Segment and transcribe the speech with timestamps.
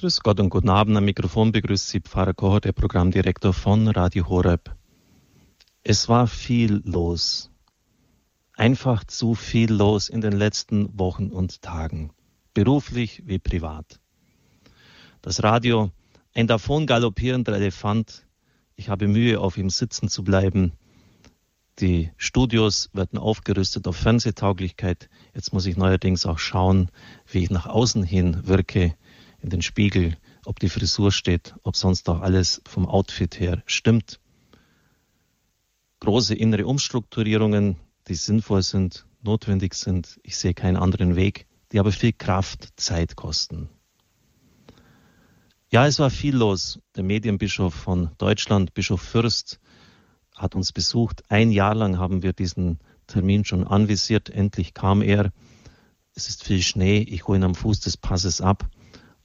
[0.00, 0.96] Grüß Gott und guten Abend.
[0.96, 4.74] Am Mikrofon begrüßt Sie Pfarrer Kocher, der Programmdirektor von Radio Horeb.
[5.82, 7.50] Es war viel los.
[8.56, 12.14] Einfach zu viel los in den letzten Wochen und Tagen.
[12.54, 14.00] Beruflich wie privat.
[15.20, 15.90] Das Radio,
[16.32, 18.26] ein davon galoppierender Elefant.
[18.76, 20.72] Ich habe Mühe, auf ihm sitzen zu bleiben.
[21.78, 25.10] Die Studios werden aufgerüstet auf Fernsehtauglichkeit.
[25.34, 26.90] Jetzt muss ich neuerdings auch schauen,
[27.26, 28.94] wie ich nach außen hin wirke
[29.42, 34.20] in den Spiegel, ob die Frisur steht, ob sonst auch alles vom Outfit her stimmt.
[36.00, 37.76] Große innere Umstrukturierungen,
[38.08, 40.18] die sinnvoll sind, notwendig sind.
[40.22, 43.68] Ich sehe keinen anderen Weg, die aber viel Kraft, Zeit kosten.
[45.72, 46.80] Ja, es war viel los.
[46.96, 49.60] Der Medienbischof von Deutschland, Bischof Fürst,
[50.34, 51.22] hat uns besucht.
[51.28, 54.30] Ein Jahr lang haben wir diesen Termin schon anvisiert.
[54.30, 55.32] Endlich kam er.
[56.14, 56.98] Es ist viel Schnee.
[57.02, 58.68] Ich hole ihn am Fuß des Passes ab.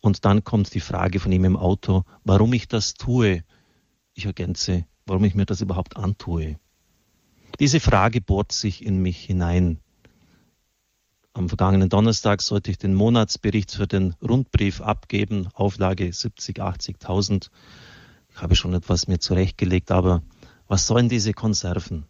[0.05, 3.43] Und dann kommt die Frage von ihm im Auto, warum ich das tue.
[4.13, 6.59] Ich ergänze, warum ich mir das überhaupt antue.
[7.59, 9.79] Diese Frage bohrt sich in mich hinein.
[11.33, 17.49] Am vergangenen Donnerstag sollte ich den Monatsbericht für den Rundbrief abgeben, Auflage 70, 80.000.
[18.29, 20.21] Ich habe schon etwas mir zurechtgelegt, aber
[20.67, 22.05] was sollen diese Konserven?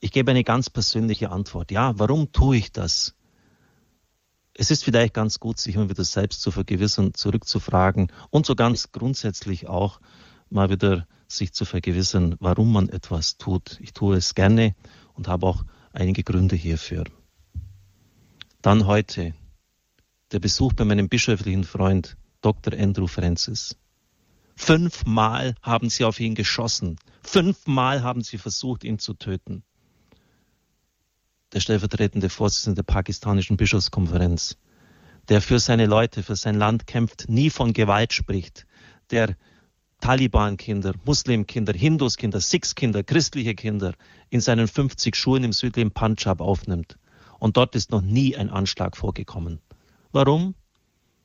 [0.00, 1.70] Ich gebe eine ganz persönliche Antwort.
[1.70, 3.14] Ja, warum tue ich das?
[4.58, 8.90] Es ist vielleicht ganz gut, sich immer wieder selbst zu vergewissern, zurückzufragen und so ganz
[8.90, 10.00] grundsätzlich auch
[10.48, 13.78] mal wieder sich zu vergewissern, warum man etwas tut.
[13.80, 14.74] Ich tue es gerne
[15.12, 17.04] und habe auch einige Gründe hierfür.
[18.62, 19.34] Dann heute
[20.32, 22.72] der Besuch bei meinem bischöflichen Freund Dr.
[22.78, 23.76] Andrew Francis.
[24.54, 26.96] Fünfmal haben sie auf ihn geschossen.
[27.22, 29.64] Fünfmal haben sie versucht, ihn zu töten
[31.52, 34.56] der stellvertretende Vorsitzende der pakistanischen Bischofskonferenz,
[35.28, 38.66] der für seine Leute, für sein Land kämpft, nie von Gewalt spricht,
[39.10, 39.36] der
[40.00, 43.94] Taliban-Kinder, Muslim-Kinder, Hindus-Kinder, Sikhs-Kinder, christliche Kinder
[44.28, 46.98] in seinen 50 Schulen im südlichen Punjab aufnimmt.
[47.38, 49.60] Und dort ist noch nie ein Anschlag vorgekommen.
[50.12, 50.54] Warum?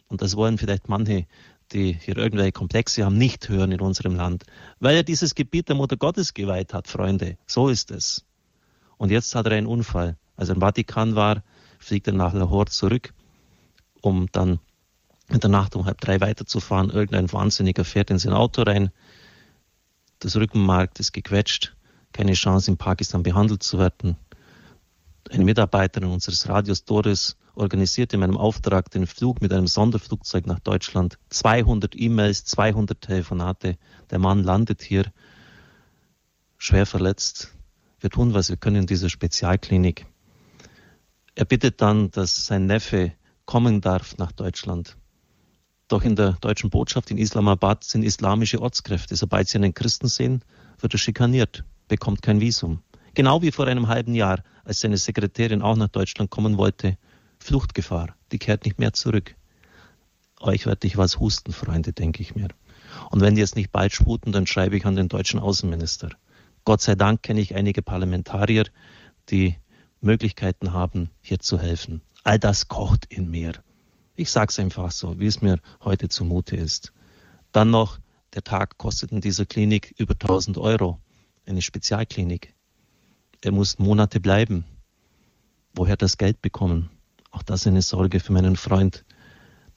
[0.08, 1.26] Und das wollen vielleicht manche,
[1.72, 4.44] die hier irgendwelche Komplexe haben, nicht hören in unserem Land.
[4.80, 7.38] Weil er dieses Gebiet der Mutter Gottes geweiht hat, Freunde.
[7.48, 8.26] So ist es.
[9.02, 10.16] Und jetzt hat er einen Unfall.
[10.36, 11.42] Als er im Vatikan war,
[11.80, 13.16] fliegt er nach Lahore zurück,
[14.00, 14.60] um dann
[15.28, 16.92] in der Nacht um halb drei weiterzufahren.
[16.92, 18.92] Irgendein Wahnsinniger fährt in sein Auto rein.
[20.20, 21.76] Das Rückenmark ist gequetscht.
[22.14, 24.18] Keine Chance, in Pakistan behandelt zu werden.
[25.32, 30.60] Eine Mitarbeiterin unseres Radios Doris organisiert in meinem Auftrag den Flug mit einem Sonderflugzeug nach
[30.60, 31.18] Deutschland.
[31.32, 33.80] 200 E-Mails, 200 Telefonate.
[34.12, 35.12] Der Mann landet hier
[36.60, 37.52] schwer verletzt,
[38.02, 40.06] wir tun, was wir können in dieser Spezialklinik.
[41.36, 43.14] Er bittet dann, dass sein Neffe
[43.46, 44.98] kommen darf nach Deutschland.
[45.88, 49.16] Doch in der deutschen Botschaft in Islamabad sind islamische Ortskräfte.
[49.16, 50.44] Sobald sie einen Christen sehen,
[50.80, 52.82] wird er schikaniert, bekommt kein Visum.
[53.14, 56.98] Genau wie vor einem halben Jahr, als seine Sekretärin auch nach Deutschland kommen wollte.
[57.40, 59.36] Fluchtgefahr, die kehrt nicht mehr zurück.
[60.40, 62.48] Euch werde ich was husten, Freunde, denke ich mir.
[63.10, 66.10] Und wenn die jetzt nicht bald sputen, dann schreibe ich an den deutschen Außenminister.
[66.64, 68.66] Gott sei Dank kenne ich einige Parlamentarier,
[69.30, 69.56] die
[70.00, 72.02] Möglichkeiten haben, hier zu helfen.
[72.24, 73.54] All das kocht in mir.
[74.16, 76.94] Ich sage es einfach so, wie es mir heute zumute ist.
[77.52, 78.00] Dann noch,
[78.34, 81.00] der Tag kostet in dieser Klinik über 1000 Euro.
[81.46, 82.54] Eine Spezialklinik.
[83.42, 84.66] Er muss Monate bleiben.
[85.74, 86.90] Woher das Geld bekommen?
[87.32, 89.06] Auch das ist eine Sorge für meinen Freund,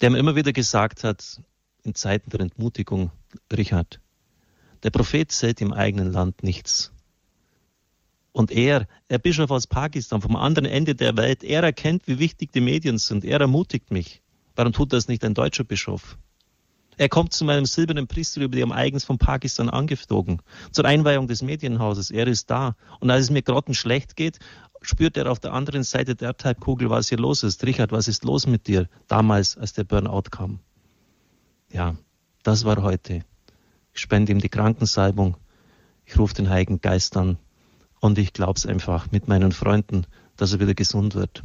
[0.00, 1.40] der mir immer wieder gesagt hat,
[1.82, 3.10] in Zeiten der Entmutigung,
[3.52, 4.00] Richard,
[4.84, 6.92] der Prophet zählt im eigenen Land nichts.
[8.32, 12.52] Und er, der Bischof aus Pakistan, vom anderen Ende der Welt, er erkennt, wie wichtig
[12.52, 13.24] die Medien sind.
[13.24, 14.22] Er ermutigt mich.
[14.56, 16.18] Warum tut das nicht ein deutscher Bischof?
[16.96, 22.10] Er kommt zu meinem silbernen Priesterjubiläum eigens von Pakistan angeflogen, zur Einweihung des Medienhauses.
[22.10, 22.76] Er ist da.
[23.00, 24.38] Und als es mir grottenschlecht geht,
[24.82, 27.64] spürt er auf der anderen Seite der Erdhalbkugel, was hier los ist.
[27.64, 28.88] Richard, was ist los mit dir?
[29.08, 30.60] Damals, als der Burnout kam.
[31.72, 31.96] Ja,
[32.42, 33.24] das war heute.
[33.94, 35.36] Ich spende ihm die Krankensalbung.
[36.04, 37.38] Ich rufe den Heiligen Geist an.
[38.00, 40.06] Und ich glaube es einfach mit meinen Freunden,
[40.36, 41.42] dass er wieder gesund wird.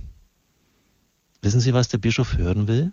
[1.42, 2.92] Wissen Sie, was der Bischof hören will?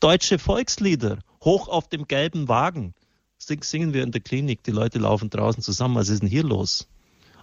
[0.00, 2.94] Deutsche Volkslieder, hoch auf dem gelben Wagen.
[3.38, 5.94] Sing, singen wir in der Klinik, die Leute laufen draußen zusammen.
[5.94, 6.88] Was ist denn hier los?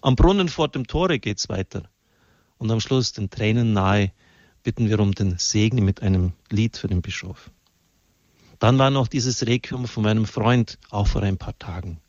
[0.01, 1.83] Am Brunnen vor dem Tore geht's weiter.
[2.57, 4.11] Und am Schluss, den Tränen nahe,
[4.63, 7.51] bitten wir um den Segen mit einem Lied für den Bischof.
[8.63, 12.00] Dann war noch dieses Requiem von meinem Freund, auch vor ein paar Tagen,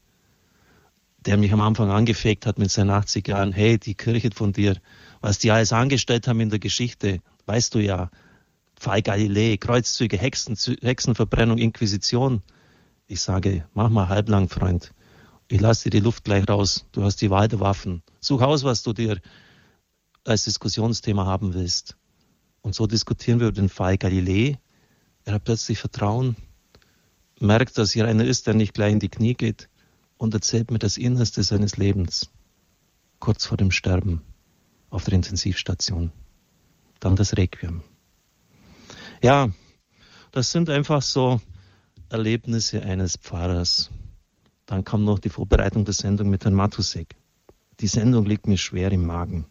[1.26, 3.50] der mich am Anfang angefegt hat mit seinen 80 Jahren.
[3.50, 4.76] Hey, die Kirche von dir,
[5.20, 8.08] was die alles angestellt haben in der Geschichte, weißt du ja.
[8.78, 12.40] Fall Galilei, Kreuzzüge, Hexen, Hexenverbrennung, Inquisition.
[13.08, 14.94] Ich sage, mach mal halblang, Freund.
[15.48, 16.86] Ich lasse dir die Luft gleich raus.
[16.92, 18.04] Du hast die Wahl der Waffen.
[18.20, 19.18] Such aus, was du dir
[20.22, 21.96] als Diskussionsthema haben willst.
[22.60, 24.60] Und so diskutieren wir über den Fall Galilei.
[25.24, 26.36] Er hat plötzlich Vertrauen,
[27.40, 29.68] merkt, dass hier einer ist, der nicht gleich in die Knie geht
[30.18, 32.30] und erzählt mir das Innerste seines Lebens,
[33.20, 34.22] kurz vor dem Sterben
[34.90, 36.12] auf der Intensivstation.
[37.00, 37.82] Dann das Requiem.
[39.22, 39.50] Ja,
[40.30, 41.40] das sind einfach so
[42.10, 43.90] Erlebnisse eines Pfarrers.
[44.66, 47.16] Dann kam noch die Vorbereitung der Sendung mit Herrn Matusek.
[47.80, 49.46] Die Sendung liegt mir schwer im Magen.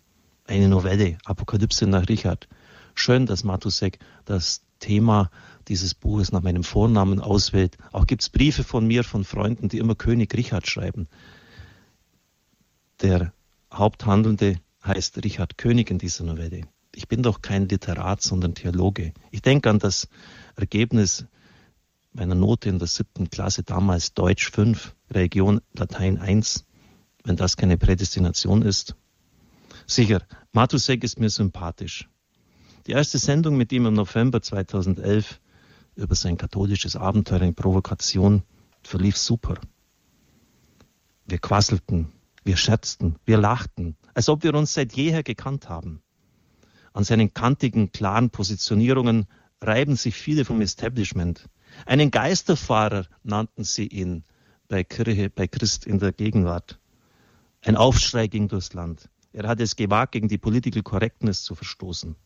[0.45, 2.47] Eine Novelle, Apokalypse nach Richard.
[2.95, 5.29] Schön, dass Matusek das Thema
[5.69, 7.77] dieses Buches nach meinem Vornamen auswählt.
[7.93, 11.07] Auch gibt es Briefe von mir, von Freunden, die immer König Richard schreiben.
[13.01, 13.31] Der
[13.71, 16.67] Haupthandelnde heißt Richard König in dieser Novelle.
[16.93, 19.13] Ich bin doch kein Literat, sondern Theologe.
[19.31, 20.09] Ich denke an das
[20.57, 21.25] Ergebnis
[22.11, 26.65] meiner Note in der siebten Klasse, damals Deutsch 5, Religion Latein 1,
[27.23, 28.95] wenn das keine Prädestination ist.
[29.87, 30.21] Sicher,
[30.51, 32.09] Matusek ist mir sympathisch.
[32.85, 35.39] Die erste Sendung mit ihm im November 2011
[35.95, 38.43] über sein katholisches Abenteuer in Provokation
[38.81, 39.55] verlief super.
[41.25, 42.11] Wir quasselten,
[42.43, 46.01] wir scherzten, wir lachten, als ob wir uns seit jeher gekannt haben.
[46.91, 49.27] An seinen kantigen, klaren Positionierungen
[49.61, 51.47] reiben sich viele vom Establishment.
[51.85, 54.25] Einen Geisterfahrer nannten sie ihn
[54.67, 56.79] bei Kirche, bei Christ in der Gegenwart.
[57.61, 59.09] Ein Aufschrei ging durchs Land.
[59.31, 62.17] Er hat es gewagt, gegen die Political Correctness zu verstoßen.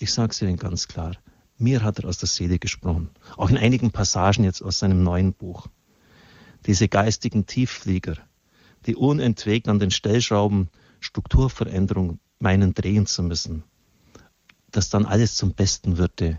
[0.00, 1.16] Ich sage es Ihnen ganz klar,
[1.56, 3.10] mir hat er aus der Seele gesprochen.
[3.36, 5.66] Auch in einigen Passagen jetzt aus seinem neuen Buch.
[6.66, 8.16] Diese geistigen Tiefflieger,
[8.86, 10.68] die unentwegt an den Stellschrauben
[11.00, 13.64] Strukturveränderung meinen drehen zu müssen,
[14.70, 16.38] dass dann alles zum Besten würde.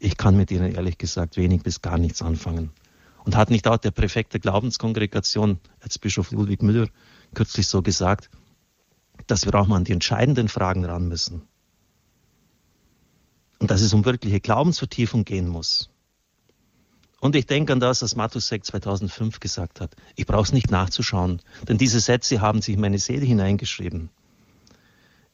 [0.00, 2.72] Ich kann mit ihnen ehrlich gesagt wenig bis gar nichts anfangen.
[3.24, 6.88] Und hat nicht auch der Präfekt der Glaubenskongregation, Erzbischof Ludwig Müller,
[7.34, 8.30] kürzlich so gesagt,
[9.28, 11.42] dass wir auch mal an die entscheidenden Fragen ran müssen
[13.60, 15.90] und dass es um wirkliche Glaubensvertiefung gehen muss.
[17.20, 19.94] Und ich denke an das, was Matusek 2005 gesagt hat.
[20.16, 24.08] Ich brauche es nicht nachzuschauen, denn diese Sätze haben sich in meine Seele hineingeschrieben.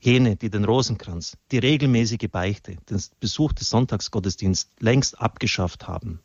[0.01, 6.21] Jene, die den Rosenkranz, die regelmäßige Beichte, den Besuch des Sonntagsgottesdienstes längst abgeschafft haben.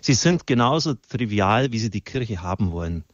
[0.00, 3.04] Sie sind genauso trivial, wie sie die Kirche haben wollen.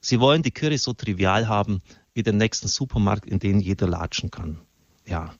[0.00, 1.80] Sie wollen die Kirche so trivial haben
[2.12, 4.60] wie den nächsten Supermarkt, in den jeder latschen kann.
[5.06, 5.34] Ja,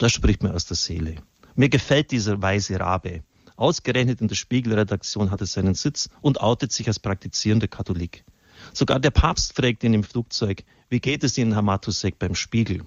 [0.00, 1.16] das spricht mir aus der Seele.
[1.54, 3.22] Mir gefällt dieser weise Rabe.
[3.56, 8.24] Ausgerechnet in der Spiegelredaktion hat er seinen Sitz und outet sich als praktizierender Katholik.
[8.72, 12.82] Sogar der Papst fragt ihn im Flugzeug, wie geht es Ihnen, Herr Matusek, beim Spiegel?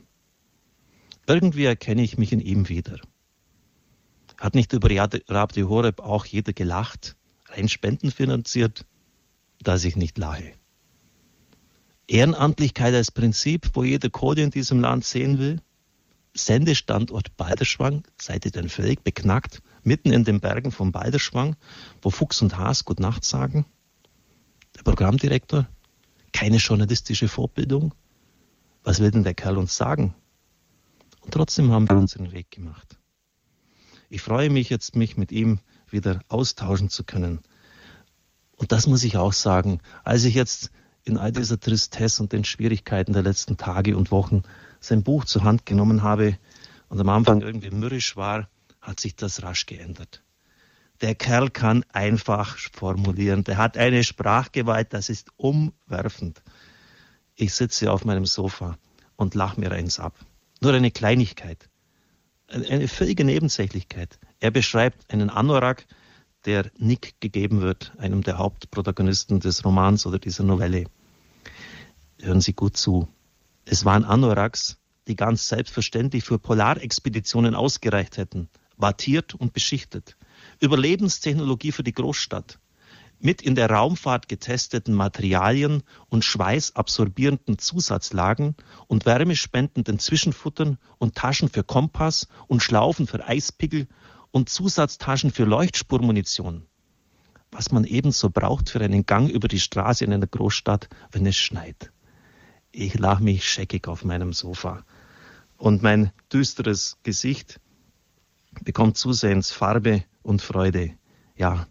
[1.28, 3.00] Irgendwie erkenne ich mich in ihm wieder.
[4.40, 8.88] Hat nicht über Rabbi Horeb auch jeder gelacht, rein Spenden finanziert,
[9.62, 10.54] dass ich nicht lache?
[12.08, 15.62] Ehrenamtlichkeit als Prinzip, wo jeder Kohle in diesem Land sehen will?
[16.36, 21.56] Sendestandort Balderschwang, seid ihr denn völlig beknackt, mitten in den Bergen von Balderschwang,
[22.02, 23.66] wo Fuchs und Haas Gut Nacht sagen?
[24.76, 25.68] Der Programmdirektor?
[26.32, 27.94] Keine journalistische Vorbildung?
[28.84, 30.16] Was will denn der Kerl uns sagen?
[31.22, 32.98] Und trotzdem haben wir uns den Weg gemacht.
[34.10, 35.60] Ich freue mich jetzt, mich mit ihm
[35.90, 37.42] wieder austauschen zu können.
[38.56, 40.72] Und das muss ich auch sagen, als ich jetzt
[41.04, 44.44] in all dieser Tristesse und den Schwierigkeiten der letzten Tage und Wochen
[44.86, 46.38] sein Buch zur Hand genommen habe
[46.90, 48.50] und am Anfang irgendwie mürrisch war,
[48.82, 50.24] hat sich das rasch geändert.
[51.02, 53.44] Der Kerl kann einfach formulieren.
[53.44, 56.42] Der hat eine Sprachgewalt, das ist umwerfend.
[57.36, 58.78] Ich sitze auf meinem Sofa
[59.16, 60.16] und lache mir eins ab.
[60.62, 61.70] Nur eine Kleinigkeit.
[62.48, 64.20] Eine völlige Nebensächlichkeit.
[64.40, 65.86] Er beschreibt einen Anorak,
[66.46, 70.86] der Nick gegeben wird, einem der Hauptprotagonisten des Romans oder dieser Novelle.
[72.22, 73.08] Hören Sie gut zu.
[73.66, 74.78] Es waren Anoraks,
[75.08, 80.18] die ganz selbstverständlich für Polarexpeditionen ausgereicht hätten, wattiert und beschichtet.
[80.60, 82.60] Überlebenstechnologie für die Großstadt.
[83.20, 88.56] Mit in der Raumfahrt getesteten Materialien und schweißabsorbierenden Zusatzlagen
[88.88, 93.88] und wärmespendenden Zwischenfuttern und Taschen für Kompass und Schlaufen für Eispickel
[94.32, 96.66] und Zusatztaschen für Leuchtspurmunition.
[97.52, 101.38] Was man ebenso braucht für einen Gang über die Straße in einer Großstadt, wenn es
[101.38, 101.94] schneit.
[102.76, 104.84] Ich lach mich scheckig auf meinem Sofa.
[105.58, 107.60] Und mein düsteres Gesicht
[108.64, 110.96] bekommt zusehends Farbe und Freude.
[111.38, 111.68] Ja,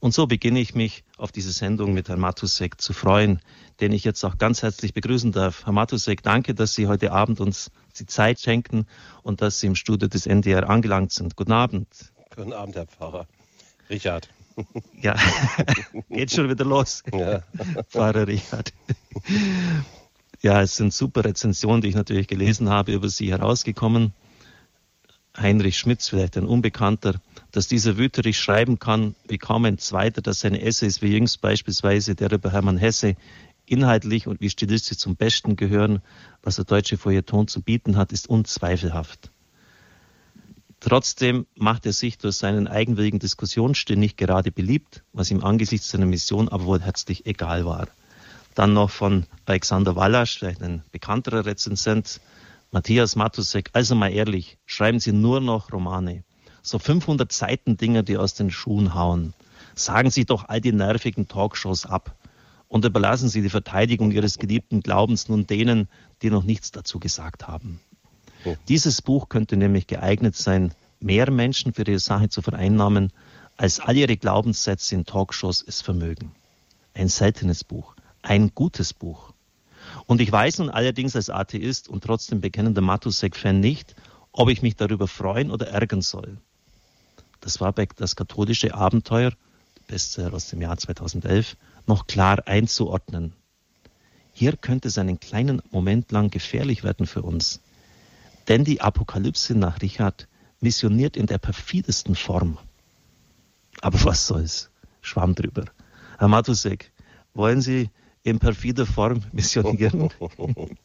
[0.00, 3.40] und so beginne ich mich auf diese Sendung mit Herrn Matusek zu freuen,
[3.78, 5.66] den ich jetzt auch ganz herzlich begrüßen darf.
[5.66, 8.86] Herr Matusek, danke, dass Sie heute Abend uns die Zeit schenken
[9.22, 11.36] und dass Sie im Studio des NDR angelangt sind.
[11.36, 11.86] Guten Abend.
[12.34, 13.28] Guten Abend, Herr Pfarrer.
[13.88, 14.28] Richard.
[15.00, 15.14] Ja,
[16.10, 17.44] geht schon wieder los, ja.
[17.88, 18.72] Pfarrer Richard.
[20.42, 24.14] Ja, es sind super Rezensionen, die ich natürlich gelesen habe, über Sie herausgekommen.
[25.36, 27.20] Heinrich Schmitz, vielleicht ein Unbekannter,
[27.52, 32.14] dass dieser Wüterich schreiben kann, wie kaum ein Zweiter, dass seine Essays wie jüngst beispielsweise
[32.14, 33.16] der über Hermann Hesse
[33.66, 36.00] inhaltlich und wie stilistisch zum Besten gehören,
[36.42, 39.30] was der deutsche Feuilleton zu bieten hat, ist unzweifelhaft.
[40.80, 46.06] Trotzdem macht er sich durch seinen eigenwilligen Diskussionsstil nicht gerade beliebt, was ihm angesichts seiner
[46.06, 47.88] Mission aber wohl herzlich egal war.
[48.60, 52.20] Dann noch von Alexander Wallasch, vielleicht ein bekannterer Rezensent,
[52.70, 53.70] Matthias Matusek.
[53.72, 56.24] Also mal ehrlich, schreiben Sie nur noch Romane.
[56.60, 59.32] So 500 Seiten Dinger, die aus den Schuhen hauen.
[59.74, 62.14] Sagen Sie doch all die nervigen Talkshows ab
[62.68, 65.88] und überlassen Sie die Verteidigung Ihres geliebten Glaubens nun denen,
[66.20, 67.80] die noch nichts dazu gesagt haben.
[68.44, 68.58] Oh.
[68.68, 73.10] Dieses Buch könnte nämlich geeignet sein, mehr Menschen für ihre Sache zu vereinnahmen,
[73.56, 76.32] als all ihre Glaubenssätze in Talkshows es vermögen.
[76.92, 79.32] Ein seltenes Buch, ein gutes Buch.
[80.06, 83.94] Und ich weiß nun allerdings als Atheist und trotzdem bekennender Matusek-Fan nicht,
[84.32, 86.38] ob ich mich darüber freuen oder ärgern soll.
[87.40, 89.32] Das war bei das katholische Abenteuer,
[89.86, 93.32] Bestseller aus dem Jahr 2011, noch klar einzuordnen.
[94.32, 97.60] Hier könnte es einen kleinen Moment lang gefährlich werden für uns.
[98.48, 100.28] Denn die Apokalypse nach Richard
[100.60, 102.58] missioniert in der perfidesten Form.
[103.80, 104.70] Aber was soll's?
[105.00, 105.64] Schwamm drüber.
[106.18, 106.92] Herr Matusek,
[107.34, 107.90] wollen Sie
[108.22, 110.10] in perfider Form missionieren?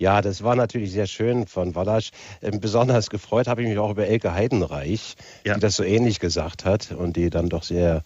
[0.00, 2.10] Ja, das war natürlich sehr schön von Wallasch.
[2.40, 5.14] Ähm, besonders gefreut habe ich mich auch über Elke Heidenreich,
[5.44, 5.52] ja.
[5.52, 8.02] die das so ähnlich gesagt hat und die dann doch sehr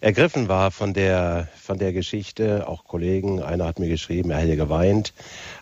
[0.00, 2.66] ergriffen war von der, von der Geschichte.
[2.66, 5.12] Auch Kollegen, einer hat mir geschrieben, er hätte geweint.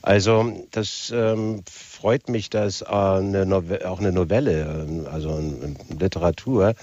[0.02, 5.74] Also das ähm, freut mich, dass äh, eine Novelle, auch eine Novelle, ähm, also eine
[5.98, 6.76] Literatur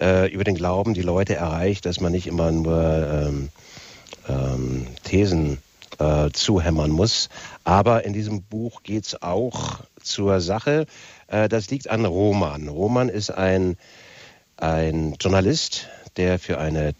[0.00, 3.50] äh, über den Glauben die Leute erreicht, dass man nicht immer nur ähm,
[4.28, 5.58] ähm, Thesen
[5.98, 7.28] äh, zuhämmern muss.
[7.64, 10.86] Aber in diesem Buch geht es auch zur Sache.
[11.26, 12.68] Äh, das liegt an Roman.
[12.68, 13.76] Roman ist ein,
[14.56, 16.94] ein Journalist, der für eine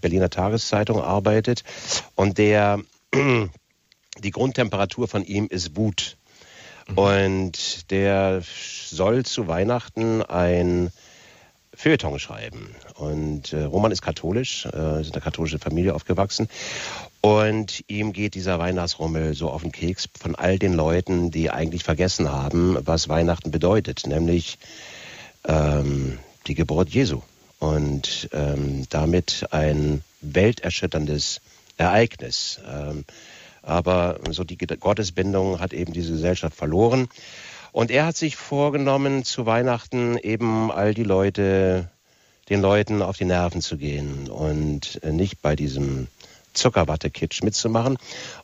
[0.00, 1.64] Berliner Tageszeitung arbeitet
[2.14, 2.80] und der
[4.18, 6.16] die Grundtemperatur von ihm ist Wut.
[6.88, 6.98] Mhm.
[6.98, 10.90] Und der soll zu Weihnachten ein
[11.78, 12.74] Feuilleton schreiben.
[12.94, 16.48] Und äh, Roman ist katholisch, äh, ist in einer katholischen Familie aufgewachsen.
[17.20, 21.84] Und ihm geht dieser Weihnachtsrummel so auf den Keks von all den Leuten, die eigentlich
[21.84, 24.58] vergessen haben, was Weihnachten bedeutet, nämlich
[25.44, 26.18] ähm,
[26.48, 27.22] die Geburt Jesu.
[27.60, 31.40] Und ähm, damit ein welterschütterndes
[31.76, 32.58] Ereignis.
[32.68, 33.04] Ähm,
[33.62, 37.08] aber so die Gottesbindung hat eben diese Gesellschaft verloren.
[37.72, 41.90] Und er hat sich vorgenommen, zu Weihnachten eben all die Leute,
[42.48, 46.08] den Leuten auf die Nerven zu gehen und nicht bei diesem
[46.54, 47.98] Zuckerwatte-Kitsch mitzumachen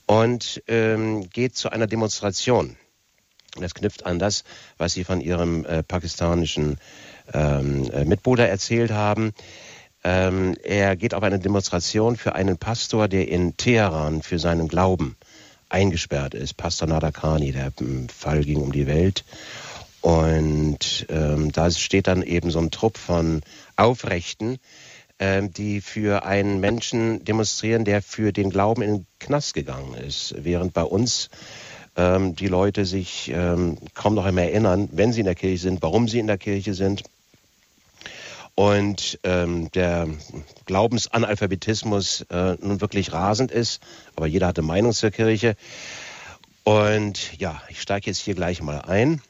[0.06, 2.76] und ähm, geht zu einer Demonstration.
[3.58, 4.44] Das knüpft an das,
[4.78, 6.78] was Sie von Ihrem äh, pakistanischen
[7.32, 9.32] ähm, äh, Mitbruder erzählt haben.
[10.02, 15.16] Ähm, er geht auf eine Demonstration für einen Pastor, der in Teheran für seinen Glauben
[15.68, 16.54] eingesperrt ist.
[16.56, 17.72] Pastor Nadakani, der
[18.08, 19.24] Fall ging um die Welt.
[20.00, 23.40] Und ähm, da steht dann eben so ein Trupp von
[23.76, 24.58] Aufrechten,
[25.18, 30.34] ähm, die für einen Menschen demonstrieren, der für den Glauben in den Knast gegangen ist.
[30.36, 31.30] Während bei uns
[31.96, 35.82] ähm, die Leute sich ähm, kaum noch einmal erinnern, wenn sie in der Kirche sind,
[35.82, 37.04] warum sie in der Kirche sind
[38.54, 40.08] und ähm, der
[40.66, 43.82] Glaubensanalphabetismus äh, nun wirklich rasend ist.
[44.14, 45.56] Aber jeder hatte Meinung zur Kirche.
[46.62, 49.20] Und ja, ich steige jetzt hier gleich mal ein.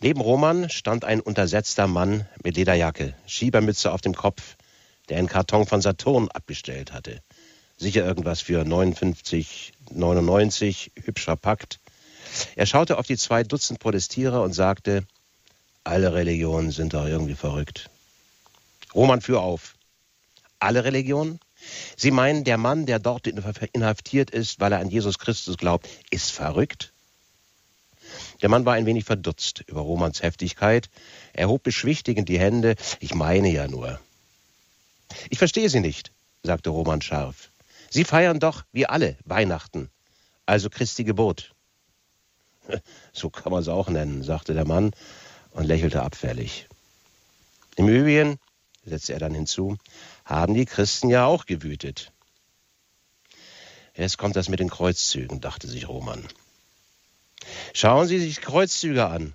[0.00, 4.56] Neben Roman stand ein untersetzter Mann mit Lederjacke, Schiebermütze auf dem Kopf,
[5.08, 7.22] der einen Karton von Saturn abbestellt hatte.
[7.78, 11.78] Sicher irgendwas für 59,99, hübscher Pakt.
[12.54, 15.06] Er schaute auf die zwei Dutzend Protestierer und sagte,
[15.86, 17.90] alle Religionen sind doch irgendwie verrückt.
[18.94, 19.76] Roman, führ auf.
[20.58, 21.38] Alle Religionen?
[21.96, 26.32] Sie meinen, der Mann, der dort inhaftiert ist, weil er an Jesus Christus glaubt, ist
[26.32, 26.92] verrückt?
[28.42, 30.90] Der Mann war ein wenig verdutzt über Romans Heftigkeit.
[31.32, 32.74] Er hob beschwichtigend die Hände.
[33.00, 34.00] Ich meine ja nur.
[35.30, 36.10] Ich verstehe Sie nicht,
[36.42, 37.50] sagte Roman scharf.
[37.90, 39.88] Sie feiern doch, wie alle, Weihnachten,
[40.46, 41.54] also Christi Geburt.
[43.12, 44.92] So kann man es auch nennen, sagte der Mann
[45.56, 46.68] und lächelte abfällig.
[47.76, 48.38] Im Übrigen,
[48.84, 49.76] setzte er dann hinzu,
[50.24, 52.12] haben die Christen ja auch gewütet.
[53.94, 56.22] Jetzt kommt das mit den Kreuzzügen, dachte sich Roman.
[57.72, 59.34] Schauen Sie sich Kreuzzüge an.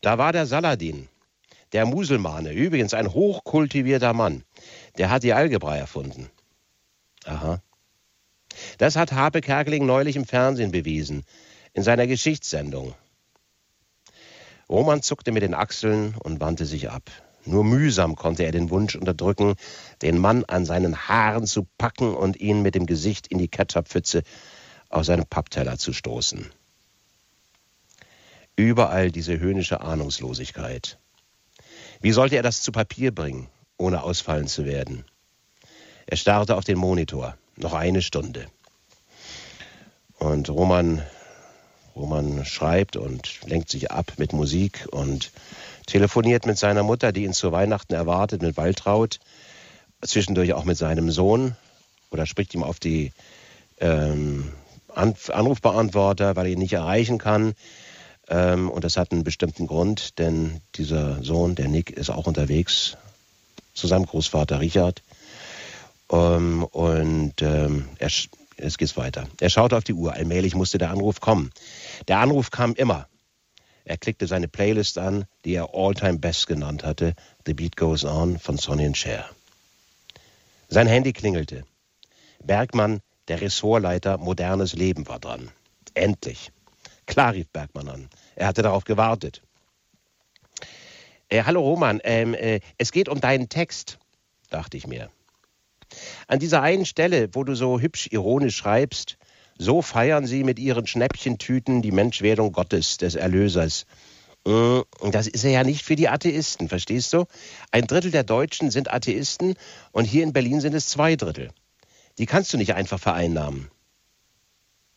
[0.00, 1.08] Da war der Saladin.
[1.72, 4.42] der Muselmane, übrigens ein hochkultivierter Mann,
[4.98, 6.28] der hat die Algebra erfunden.
[7.24, 7.62] Aha.
[8.78, 11.24] Das hat Habe Kerkeling neulich im Fernsehen bewiesen,
[11.72, 12.94] in seiner Geschichtssendung.
[14.70, 17.10] Roman zuckte mit den Achseln und wandte sich ab.
[17.44, 19.56] Nur mühsam konnte er den Wunsch unterdrücken,
[20.00, 24.22] den Mann an seinen Haaren zu packen und ihn mit dem Gesicht in die Ketchuppfütze
[24.88, 26.46] aus seinem Pappteller zu stoßen.
[28.54, 30.98] Überall diese höhnische Ahnungslosigkeit.
[32.00, 35.04] Wie sollte er das zu Papier bringen, ohne ausfallen zu werden?
[36.06, 37.36] Er starrte auf den Monitor.
[37.56, 38.46] Noch eine Stunde.
[40.18, 41.02] Und Roman,
[41.94, 45.30] Roman schreibt und lenkt sich ab mit Musik und
[45.86, 49.18] telefoniert mit seiner Mutter, die ihn zu Weihnachten erwartet, mit Waltraud,
[50.02, 51.56] zwischendurch auch mit seinem Sohn
[52.10, 53.12] oder spricht ihm auf die
[53.78, 54.52] ähm,
[54.94, 57.54] Anrufbeantworter, weil er ihn nicht erreichen kann.
[58.28, 62.96] Ähm, und das hat einen bestimmten Grund, denn dieser Sohn, der Nick, ist auch unterwegs
[63.74, 65.02] zu seinem Großvater Richard.
[66.10, 68.10] Ähm, und ähm, er,
[68.56, 69.26] es geht weiter.
[69.40, 70.12] Er schaute auf die Uhr.
[70.12, 71.50] Allmählich musste der Anruf kommen.
[72.08, 73.08] Der Anruf kam immer.
[73.84, 77.14] Er klickte seine Playlist an, die er All-Time Best genannt hatte,
[77.46, 79.28] The Beat Goes On von Sonny and Cher.
[80.68, 81.64] Sein Handy klingelte.
[82.42, 85.50] Bergmann, der Ressortleiter Modernes Leben, war dran.
[85.94, 86.52] Endlich.
[87.06, 88.08] Klar rief Bergmann an.
[88.36, 89.42] Er hatte darauf gewartet.
[91.28, 93.98] Äh, hallo Roman, ähm, äh, es geht um deinen Text,
[94.48, 95.10] dachte ich mir.
[96.28, 99.16] An dieser einen Stelle, wo du so hübsch ironisch schreibst,
[99.60, 103.84] so feiern sie mit ihren Schnäppchentüten die Menschwerdung Gottes, des Erlösers.
[104.46, 107.26] Mm, das ist ja nicht für die Atheisten, verstehst du?
[107.70, 109.56] Ein Drittel der Deutschen sind Atheisten
[109.92, 111.50] und hier in Berlin sind es zwei Drittel.
[112.16, 113.70] Die kannst du nicht einfach vereinnahmen.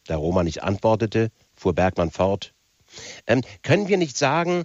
[0.07, 2.53] Da Roma nicht antwortete, fuhr Bergmann fort.
[3.27, 4.63] Ähm, können wir nicht sagen,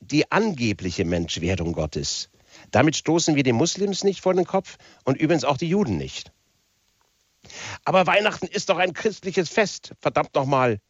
[0.00, 2.30] die angebliche Menschwerdung Gottes,
[2.70, 6.32] damit stoßen wir den Muslims nicht vor den Kopf und übrigens auch die Juden nicht.
[7.84, 10.80] Aber Weihnachten ist doch ein christliches Fest, verdammt nochmal.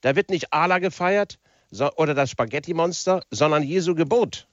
[0.00, 1.38] Da wird nicht Allah gefeiert
[1.70, 4.46] so, oder das Spaghetti-Monster, sondern Jesu Geburt.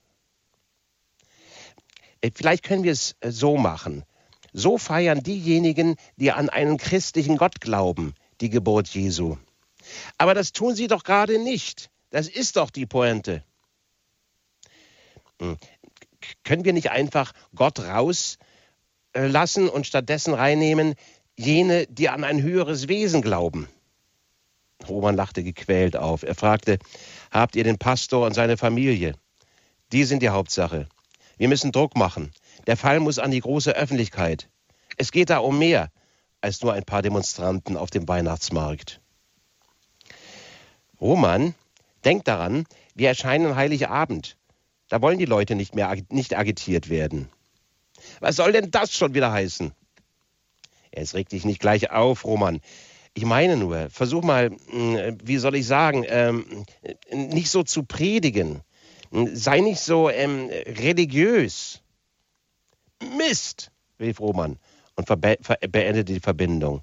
[2.21, 4.03] Äh, vielleicht können wir es äh, so machen.
[4.53, 9.37] So feiern diejenigen, die an einen christlichen Gott glauben, die Geburt Jesu.
[10.17, 11.89] Aber das tun sie doch gerade nicht.
[12.09, 13.43] Das ist doch die Pointe.
[15.39, 15.57] Hm
[16.43, 20.95] können wir nicht einfach Gott rauslassen und stattdessen reinnehmen
[21.45, 23.67] jene, die an ein höheres Wesen glauben?
[24.87, 26.23] Roman lachte gequält auf.
[26.23, 26.79] Er fragte,
[27.31, 29.15] habt ihr den Pastor und seine Familie?
[29.91, 30.87] Die sind die Hauptsache.
[31.37, 32.31] Wir müssen Druck machen.
[32.67, 34.49] Der Fall muss an die große Öffentlichkeit.
[34.97, 35.91] Es geht da um mehr
[36.41, 38.99] als nur ein paar Demonstranten auf dem Weihnachtsmarkt.
[40.99, 41.55] Roman,
[42.03, 44.37] denk daran, wir erscheinen Heiligabend.
[44.89, 47.29] Da wollen die Leute nicht mehr nicht agitiert werden.
[48.19, 49.73] Was soll denn das schon wieder heißen?
[50.91, 52.59] Es regt dich nicht gleich auf, Roman.
[53.13, 56.65] Ich meine nur, versuch mal, hm, wie soll ich sagen, ähm,
[57.11, 58.61] nicht so zu predigen.
[59.33, 61.81] Sei nicht so ähm, religiös.
[63.17, 64.57] Mist, rief Roman
[64.95, 65.07] und
[65.71, 66.81] beendete die Verbindung.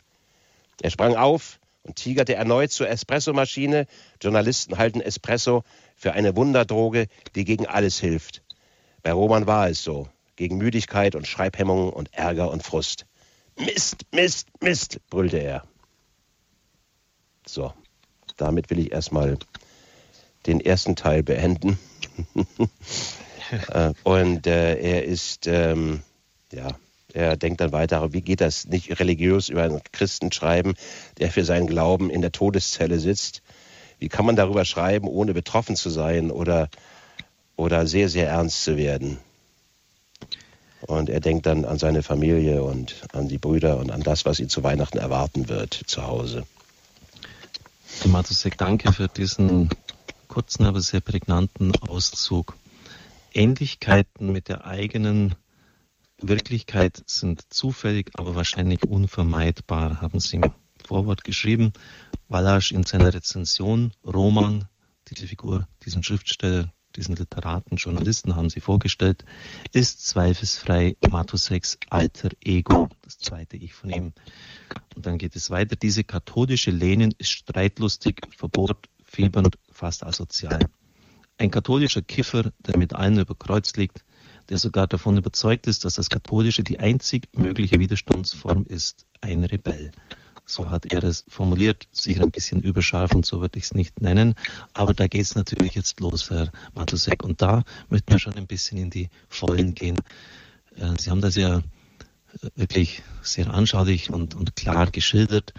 [0.82, 3.86] Er sprang auf und tigerte erneut zur Espressomaschine.
[4.20, 5.64] Journalisten halten Espresso
[5.96, 8.42] für eine Wunderdroge, die gegen alles hilft.
[9.02, 10.08] Bei Roman war es so.
[10.36, 13.06] Gegen Müdigkeit und Schreibhemmungen und Ärger und Frust.
[13.58, 15.64] Mist, Mist, Mist, brüllte er.
[17.46, 17.72] So,
[18.36, 19.38] damit will ich erstmal
[20.46, 21.78] den ersten Teil beenden.
[23.70, 26.02] Äh, und äh, er ist, ähm,
[26.52, 26.76] ja,
[27.14, 30.74] er denkt dann weiter, wie geht das nicht religiös über einen Christen schreiben,
[31.16, 33.42] der für seinen Glauben in der Todeszelle sitzt
[33.98, 36.68] wie kann man darüber schreiben, ohne betroffen zu sein oder,
[37.56, 39.18] oder sehr, sehr ernst zu werden?
[40.82, 44.38] Und er denkt dann an seine Familie und an die Brüder und an das, was
[44.38, 46.44] ihn zu Weihnachten erwarten wird zu Hause.
[48.04, 49.70] Matusek, danke für diesen
[50.28, 52.56] kurzen, aber sehr prägnanten Auszug.
[53.32, 55.34] Ähnlichkeiten mit der eigenen
[56.20, 60.40] Wirklichkeit sind zufällig, aber wahrscheinlich unvermeidbar, haben Sie
[60.86, 61.72] Vorwort geschrieben.
[62.28, 64.66] Wallasch in seiner Rezension, Roman,
[65.08, 69.24] diese Figur, diesen Schriftsteller, diesen Literaten, Journalisten haben sie vorgestellt,
[69.72, 74.12] ist zweifelsfrei Matuseks alter Ego, das zweite Ich von ihm.
[74.94, 75.76] Und dann geht es weiter.
[75.76, 80.58] Diese katholische Lenin ist streitlustig, verbohrt, fiebernd, fast asozial.
[81.38, 84.04] Ein katholischer Kiffer, der mit allen über Kreuz liegt,
[84.48, 89.92] der sogar davon überzeugt ist, dass das Katholische die einzig mögliche Widerstandsform ist, ein Rebell.
[90.48, 94.00] So hat er es formuliert, sicher ein bisschen überscharf und so würde ich es nicht
[94.00, 94.34] nennen.
[94.72, 97.22] Aber da geht es natürlich jetzt los, Herr Matusek.
[97.22, 99.98] Und da möchten wir schon ein bisschen in die Vollen gehen.
[100.76, 101.62] Äh, Sie haben das ja
[102.54, 105.52] wirklich sehr anschaulich und, und klar geschildert.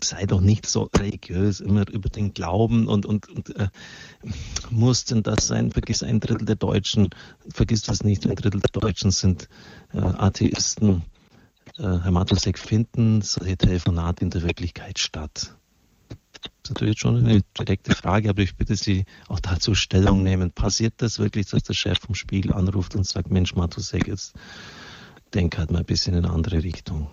[0.00, 3.68] Sei doch nicht so religiös, immer über den Glauben und, und, und äh,
[4.70, 5.72] muss denn das sein?
[5.72, 7.08] Vergiss ein Drittel der Deutschen,
[7.48, 9.48] vergiss das nicht, ein Drittel der Deutschen sind
[9.94, 11.02] äh, Atheisten.
[11.78, 15.56] Äh, Herr Matusek, finden solche Telefonate in der Wirklichkeit statt?
[16.08, 20.52] Das ist natürlich schon eine direkte Frage, aber ich bitte Sie auch dazu Stellung nehmen.
[20.52, 24.34] Passiert das wirklich, dass der Chef vom Spiegel anruft und sagt, Mensch, Matusek, jetzt
[25.34, 27.08] denke halt mal ein bisschen in eine andere Richtung.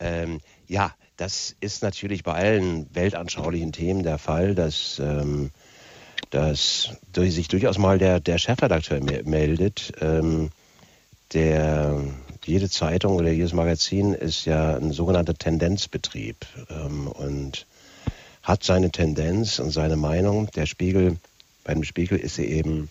[0.00, 5.50] Ähm, ja, das ist natürlich bei allen weltanschaulichen Themen der Fall, dass, ähm,
[6.30, 9.92] dass sich durchaus mal der, der Chefredakteur meldet.
[10.00, 10.50] Ähm,
[11.32, 12.00] der,
[12.48, 16.36] jede Zeitung oder jedes Magazin ist ja ein sogenannter Tendenzbetrieb
[16.70, 17.66] ähm, und
[18.42, 20.50] hat seine Tendenz und seine Meinung.
[20.52, 21.18] Der Spiegel,
[21.64, 22.90] bei dem Spiegel ist sie eben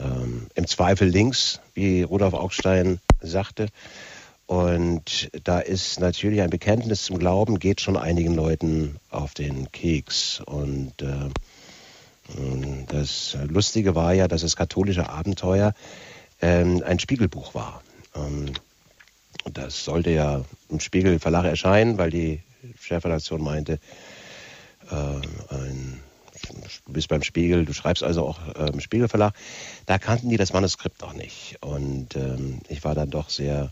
[0.00, 3.68] ähm, im Zweifel links, wie Rudolf Augstein sagte.
[4.46, 10.40] Und da ist natürlich ein Bekenntnis zum Glauben, geht schon einigen Leuten auf den Keks.
[10.44, 11.28] Und äh,
[12.88, 15.74] das Lustige war ja, dass das katholische Abenteuer
[16.40, 17.82] äh, ein Spiegelbuch war.
[18.14, 18.52] Ähm,
[19.52, 22.42] das sollte ja im Spiegel Verlag erscheinen, weil die
[22.78, 23.78] Chefredaktion meinte,
[24.90, 26.00] äh, ein
[26.86, 29.34] du bist beim Spiegel, du schreibst also auch äh, im Spiegelverlag.
[29.86, 31.58] Da kannten die das Manuskript noch nicht.
[31.60, 33.70] Und ähm, ich war dann doch sehr,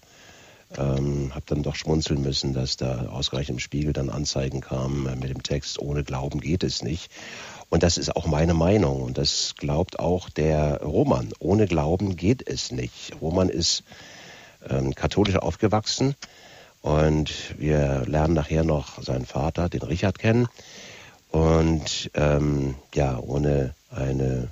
[0.77, 5.17] ähm, habe dann doch schmunzeln müssen, dass da ausgerechnet im Spiegel dann Anzeigen kamen äh,
[5.17, 7.11] mit dem Text, ohne Glauben geht es nicht.
[7.71, 9.03] Und das ist auch meine Meinung.
[9.03, 11.31] Und das glaubt auch der Roman.
[11.39, 13.13] Ohne Glauben geht es nicht.
[13.21, 13.85] Roman ist
[14.71, 16.15] ähm, katholisch aufgewachsen.
[16.83, 20.49] Und wir lernen nachher noch seinen Vater, den Richard, kennen.
[21.31, 24.49] Und ähm, ja, ohne eine,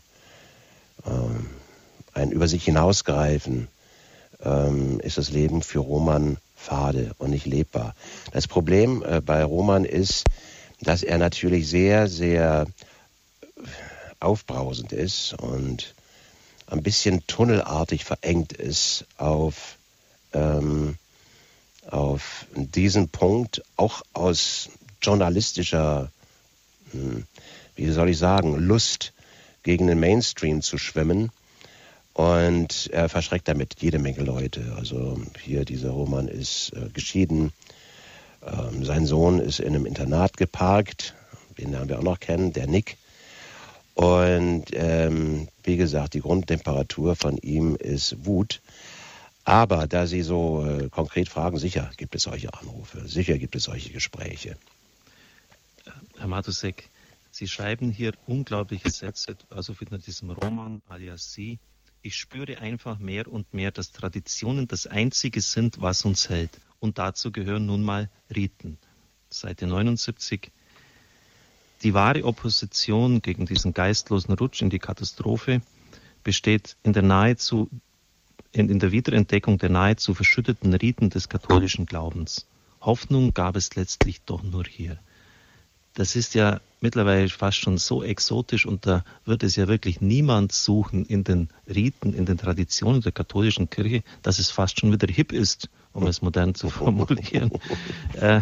[1.07, 1.47] ähm,
[2.13, 3.69] ein über sich hinausgreifen
[4.43, 7.95] ähm, ist das Leben für Roman fade und nicht lebbar.
[8.33, 10.25] Das Problem äh, bei Roman ist,
[10.81, 12.67] dass er natürlich sehr, sehr
[14.21, 15.95] aufbrausend ist und
[16.67, 19.76] ein bisschen tunnelartig verengt ist auf,
[20.37, 20.97] ähm,
[21.91, 24.69] auf diesen Punkt, auch aus
[25.03, 26.11] journalistischer
[27.77, 29.13] wie soll ich sagen, Lust
[29.63, 31.31] gegen den Mainstream zu schwimmen.
[32.15, 34.75] Und er verschreckt damit jede Menge Leute.
[34.77, 37.53] Also hier dieser Roman ist äh, geschieden.
[38.43, 41.15] Ähm, sein Sohn ist in einem Internat geparkt,
[41.59, 42.97] den werden wir auch noch kennen, der Nick.
[43.95, 48.63] Und ähm, wie gesagt, die Grundtemperatur von ihm ist Wut.
[49.47, 53.63] Aber da Sie so äh, konkret fragen, sicher gibt es solche Anrufe, sicher gibt es
[53.63, 54.57] solche Gespräche.
[56.19, 56.91] Herr Matusek,
[57.31, 61.61] Sie schreiben hier unglaubliche Sätze, also in diesem Roman alias Sie.
[62.03, 66.61] Ich spüre einfach mehr und mehr, dass Traditionen das Einzige sind, was uns hält.
[66.81, 68.79] Und dazu gehören nun mal Riten.
[69.31, 70.51] Seite 79.
[71.85, 75.63] Die wahre Opposition gegen diesen geistlosen Rutsch in die Katastrophe
[76.25, 77.71] besteht in der nahezu
[78.57, 82.47] in, der Wiederentdeckung der nahezu verschütteten Riten des katholischen Glaubens.
[82.81, 84.99] Hoffnung gab es letztlich doch nur hier
[85.97, 90.53] das ist ja mittlerweile fast schon so exotisch und da wird es ja wirklich niemand
[90.53, 95.11] suchen in den Riten, in den Traditionen der katholischen Kirche, dass es fast schon wieder
[95.13, 97.51] hip ist, um es modern zu formulieren.
[98.21, 98.41] äh,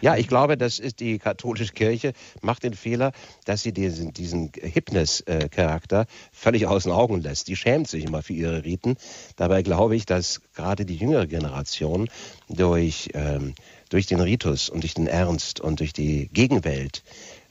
[0.00, 3.12] ja, ich glaube, das ist die katholische Kirche, macht den Fehler,
[3.44, 7.48] dass sie diesen, diesen Hipness-Charakter völlig aus den Augen lässt.
[7.48, 8.96] Die schämt sich immer für ihre Riten.
[9.36, 12.08] Dabei glaube ich, dass gerade die jüngere Generation
[12.48, 13.54] durch ähm,
[13.88, 17.02] durch den Ritus und durch den Ernst und durch die Gegenwelt,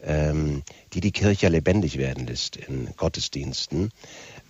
[0.03, 3.91] ähm, die die Kirche lebendig werden lässt in Gottesdiensten,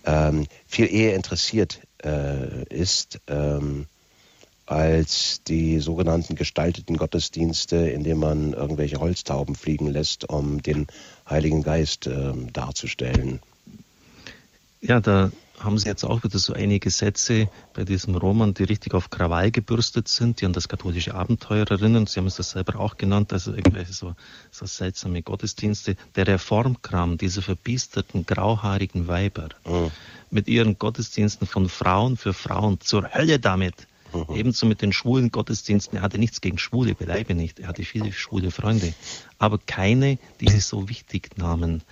[0.04, 3.86] ähm, viel eher interessiert äh, ist ähm,
[4.68, 10.86] als die sogenannten gestalteten Gottesdienste, in denen man irgendwelche Holztauben fliegen lässt, um den
[11.28, 13.40] Heiligen Geist äh, darzustellen.
[14.80, 18.94] Ja, da haben Sie jetzt auch wieder so einige Sätze bei diesem Roman, die richtig
[18.94, 22.06] auf Krawall gebürstet sind, die an das katholische Abenteuer erinnern.
[22.06, 24.14] Sie haben es das selber auch genannt, also irgendwelche so,
[24.50, 25.96] so seltsame Gottesdienste.
[26.14, 29.90] Der Reformkram, diese verbiesterten, grauhaarigen Weiber mhm.
[30.30, 33.87] mit ihren Gottesdiensten von Frauen für Frauen zur Hölle damit.
[34.12, 34.34] Mhm.
[34.34, 35.98] Ebenso mit den schwulen Gottesdiensten.
[35.98, 37.60] Er hatte nichts gegen Schwule, beileibe nicht.
[37.60, 38.94] Er hatte viele schwule Freunde.
[39.38, 41.82] Aber keine, die sich so wichtig nahmen.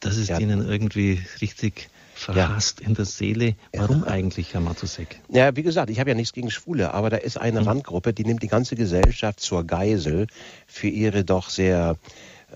[0.00, 0.38] Das ist ja.
[0.38, 2.88] ihnen irgendwie richtig verhasst ja.
[2.88, 3.54] in der Seele.
[3.72, 4.08] Warum ja.
[4.08, 5.20] eigentlich, Herr Matusek?
[5.28, 7.68] Ja, wie gesagt, ich habe ja nichts gegen Schwule, aber da ist eine mhm.
[7.68, 10.26] Randgruppe, die nimmt die ganze Gesellschaft zur Geisel
[10.66, 11.96] für ihre doch sehr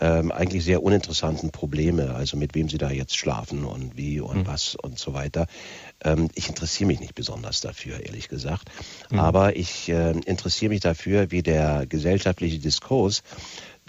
[0.00, 4.38] ähm, eigentlich sehr uninteressanten Probleme, also mit wem sie da jetzt schlafen und wie und
[4.38, 4.46] mhm.
[4.46, 5.46] was und so weiter.
[6.04, 8.70] Ähm, ich interessiere mich nicht besonders dafür, ehrlich gesagt.
[9.10, 9.18] Mhm.
[9.18, 13.22] Aber ich äh, interessiere mich dafür, wie der gesellschaftliche Diskurs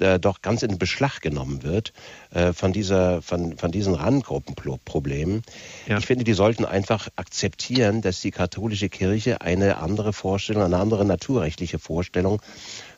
[0.01, 1.93] äh, doch ganz in Beschlag genommen wird
[2.31, 5.41] äh, von, dieser, von, von diesen Randgruppenproblemen.
[5.87, 5.97] Ja.
[5.97, 11.05] Ich finde, die sollten einfach akzeptieren, dass die katholische Kirche eine andere Vorstellung, eine andere
[11.05, 12.41] naturrechtliche Vorstellung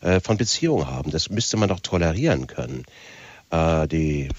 [0.02, 1.12] äh, von Beziehungen haben.
[1.12, 2.84] Das müsste man doch tolerieren können.
[3.52, 4.30] Äh, die äh,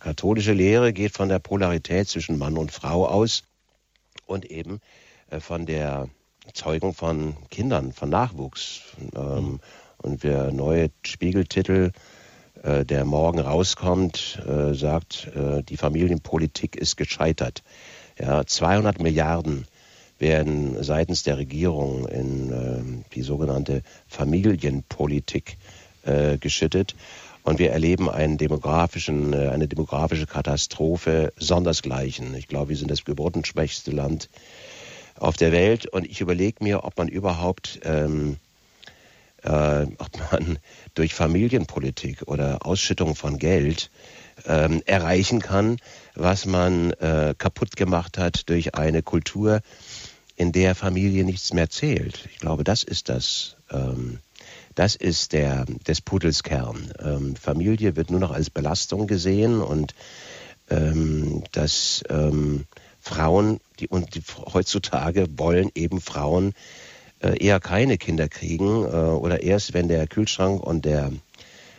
[0.00, 3.42] katholische Lehre geht von der Polarität zwischen Mann und Frau aus
[4.26, 4.80] und eben
[5.30, 6.08] äh, von der
[6.54, 8.82] Zeugung von Kindern, von Nachwuchs.
[9.14, 9.60] Ähm, mhm.
[9.98, 11.92] Und der neue Spiegeltitel,
[12.62, 17.62] äh, der morgen rauskommt, äh, sagt, äh, die Familienpolitik ist gescheitert.
[18.18, 19.66] Ja, 200 Milliarden
[20.18, 25.56] werden seitens der Regierung in äh, die sogenannte Familienpolitik
[26.02, 26.94] äh, geschüttet.
[27.44, 32.34] Und wir erleben einen demografischen, äh, eine demografische Katastrophe sondersgleichen.
[32.34, 34.28] Ich glaube, wir sind das geburtenschwächste Land
[35.18, 35.86] auf der Welt.
[35.86, 38.36] Und ich überlege mir, ob man überhaupt ähm,
[39.42, 40.58] äh, ob man
[40.94, 43.90] durch Familienpolitik oder Ausschüttung von Geld
[44.46, 45.78] ähm, erreichen kann,
[46.14, 49.60] was man äh, kaputt gemacht hat durch eine Kultur,
[50.36, 52.28] in der Familie nichts mehr zählt.
[52.32, 53.56] Ich glaube, das ist das.
[53.70, 54.20] Ähm,
[54.74, 56.92] das ist der des Pudels Kern.
[57.02, 59.92] Ähm, Familie wird nur noch als Belastung gesehen und
[60.70, 62.66] ähm, dass ähm,
[63.00, 64.22] Frauen, die und die,
[64.52, 66.52] heutzutage wollen eben Frauen
[67.20, 71.12] eher keine Kinder kriegen äh, oder erst, wenn der Kühlschrank und der,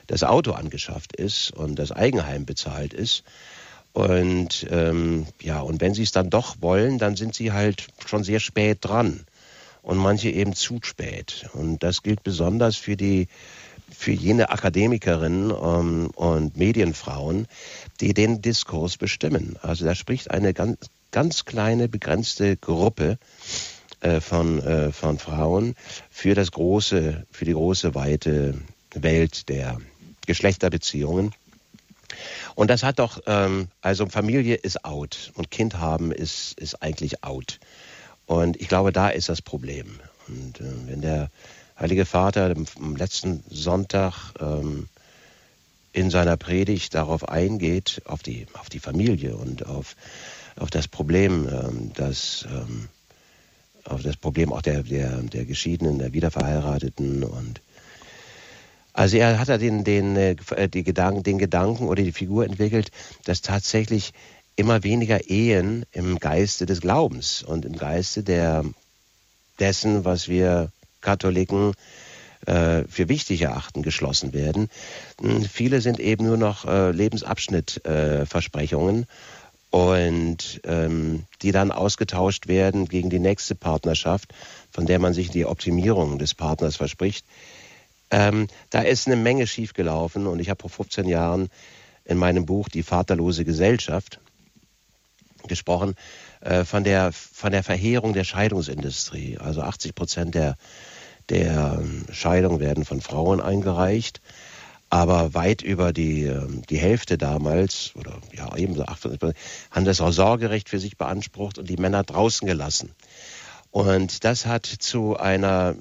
[0.07, 3.23] das Auto angeschafft ist und das Eigenheim bezahlt ist.
[3.93, 8.23] Und ähm, ja, und wenn sie es dann doch wollen, dann sind sie halt schon
[8.23, 9.25] sehr spät dran
[9.81, 11.49] und manche eben zu spät.
[11.53, 13.27] Und das gilt besonders für die
[13.91, 17.47] für jene Akademikerinnen ähm, und Medienfrauen,
[18.01, 19.57] die den Diskurs bestimmen.
[19.61, 20.77] Also da spricht eine ganz,
[21.11, 23.17] ganz kleine, begrenzte Gruppe
[24.01, 25.75] äh, von, äh, von Frauen
[26.09, 28.55] für das große, für die große, weite
[28.93, 29.77] Welt der
[30.25, 31.33] Geschlechterbeziehungen.
[32.55, 37.23] Und das hat doch, ähm, also Familie ist out und Kind haben ist, ist eigentlich
[37.23, 37.59] out.
[38.25, 39.99] Und ich glaube, da ist das Problem.
[40.27, 41.29] Und äh, wenn der
[41.79, 44.89] Heilige Vater am letzten Sonntag ähm,
[45.93, 49.95] in seiner Predigt darauf eingeht, auf die, auf die Familie und auf,
[50.57, 52.89] auf das Problem, ähm, dass ähm,
[53.89, 57.61] auf das Problem auch der, der, der Geschiedenen, der Wiederverheirateten und
[58.93, 60.35] also er hat den, den, äh,
[60.67, 62.91] die Gedanken, den Gedanken oder die Figur entwickelt,
[63.23, 64.11] dass tatsächlich
[64.55, 68.65] immer weniger Ehen im Geiste des Glaubens und im Geiste der,
[69.59, 71.73] dessen, was wir Katholiken
[72.45, 74.69] äh, für wichtig erachten, geschlossen werden.
[75.21, 79.05] Hm, viele sind eben nur noch äh, Lebensabschnittversprechungen
[79.71, 84.33] und ähm, die dann ausgetauscht werden gegen die nächste Partnerschaft,
[84.71, 87.25] von der man sich die Optimierung des Partners verspricht.
[88.11, 91.49] Ähm, da ist eine Menge schiefgelaufen und ich habe vor 15 Jahren
[92.05, 94.19] in meinem Buch Die vaterlose Gesellschaft
[95.47, 95.95] gesprochen
[96.41, 99.37] äh, von, der, von der Verheerung der Scheidungsindustrie.
[99.37, 100.55] Also 80 Prozent der,
[101.29, 104.21] der Scheidungen werden von Frauen eingereicht
[104.89, 109.35] aber weit über die, ähm, die Hälfte damals, oder ja, eben so 88,
[109.71, 112.95] haben das auch Sorgerecht für sich beansprucht und die Männer draußen gelassen.
[113.71, 115.75] Und das hat zu einer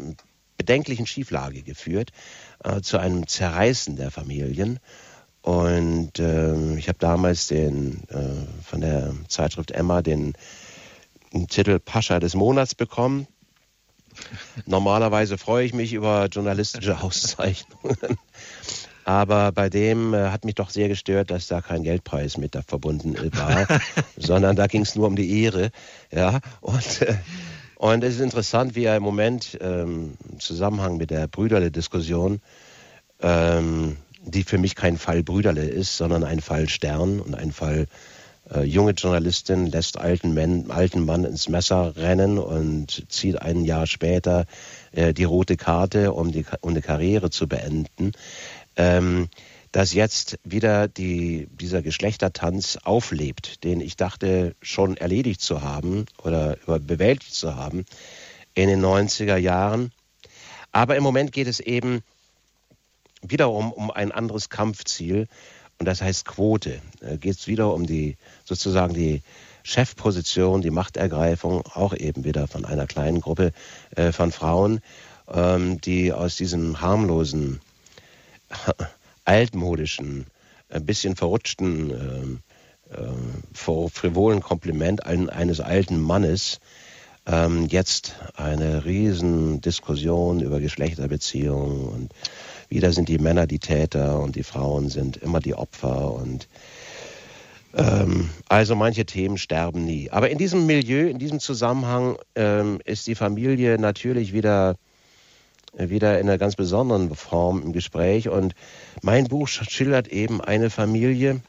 [0.59, 2.11] bedenklichen Schieflage geführt,
[2.65, 4.79] äh, zu einem Zerreißen der Familien.
[5.41, 10.35] Und äh, ich habe damals den, äh, von der Zeitschrift Emma den,
[11.33, 13.27] den Titel Pascha des Monats bekommen.
[14.67, 18.19] Normalerweise freue ich mich über journalistische Auszeichnungen.
[19.09, 22.61] Aber bei dem äh, hat mich doch sehr gestört, dass da kein Geldpreis mit da
[22.61, 23.67] verbunden war,
[24.19, 25.71] sondern da ging es nur um die Ehre.
[26.13, 27.15] Ja, und, äh,
[27.77, 32.43] und es ist interessant, wie er im Moment ähm, im Zusammenhang mit der Brüderle-Diskussion,
[33.23, 37.87] ähm, die für mich kein Fall Brüderle ist, sondern ein Fall Stern und ein Fall
[38.55, 43.87] äh, junge Journalistin lässt alten, Men, alten Mann ins Messer rennen und zieht ein Jahr
[43.87, 44.47] später
[44.93, 48.13] äh, die rote Karte, um, die, um eine Karriere zu beenden
[48.79, 49.29] ähm,
[49.73, 56.57] dass jetzt wieder die, dieser Geschlechtertanz auflebt, den ich dachte schon erledigt zu haben oder
[56.67, 57.85] bewältigt zu haben
[58.55, 59.93] in den 90er Jahren.
[60.73, 62.03] Aber im Moment geht es eben
[63.21, 65.29] wiederum um ein anderes Kampfziel
[65.79, 66.81] und das heißt Quote.
[67.01, 69.23] Da geht es wieder um die sozusagen die
[69.63, 73.53] Chefposition, die Machtergreifung, auch eben wieder von einer kleinen Gruppe
[73.95, 74.81] äh, von Frauen,
[75.31, 77.61] ähm, die aus diesem harmlosen,
[79.25, 80.27] altmodischen,
[80.69, 82.41] ein bisschen verrutschten,
[82.91, 86.61] äh, äh, frivolen Kompliment eines alten Mannes
[87.29, 92.13] ähm, jetzt eine riesen Diskussion über Geschlechterbeziehungen und
[92.69, 96.49] wieder sind die Männer die Täter und die Frauen sind immer die Opfer und
[97.75, 100.11] ähm, also manche Themen sterben nie.
[100.11, 104.77] Aber in diesem Milieu, in diesem Zusammenhang ähm, ist die Familie natürlich wieder
[105.79, 108.29] wieder in einer ganz besonderen Form im Gespräch.
[108.29, 108.55] Und
[109.03, 111.41] mein Buch schildert eben eine Familie,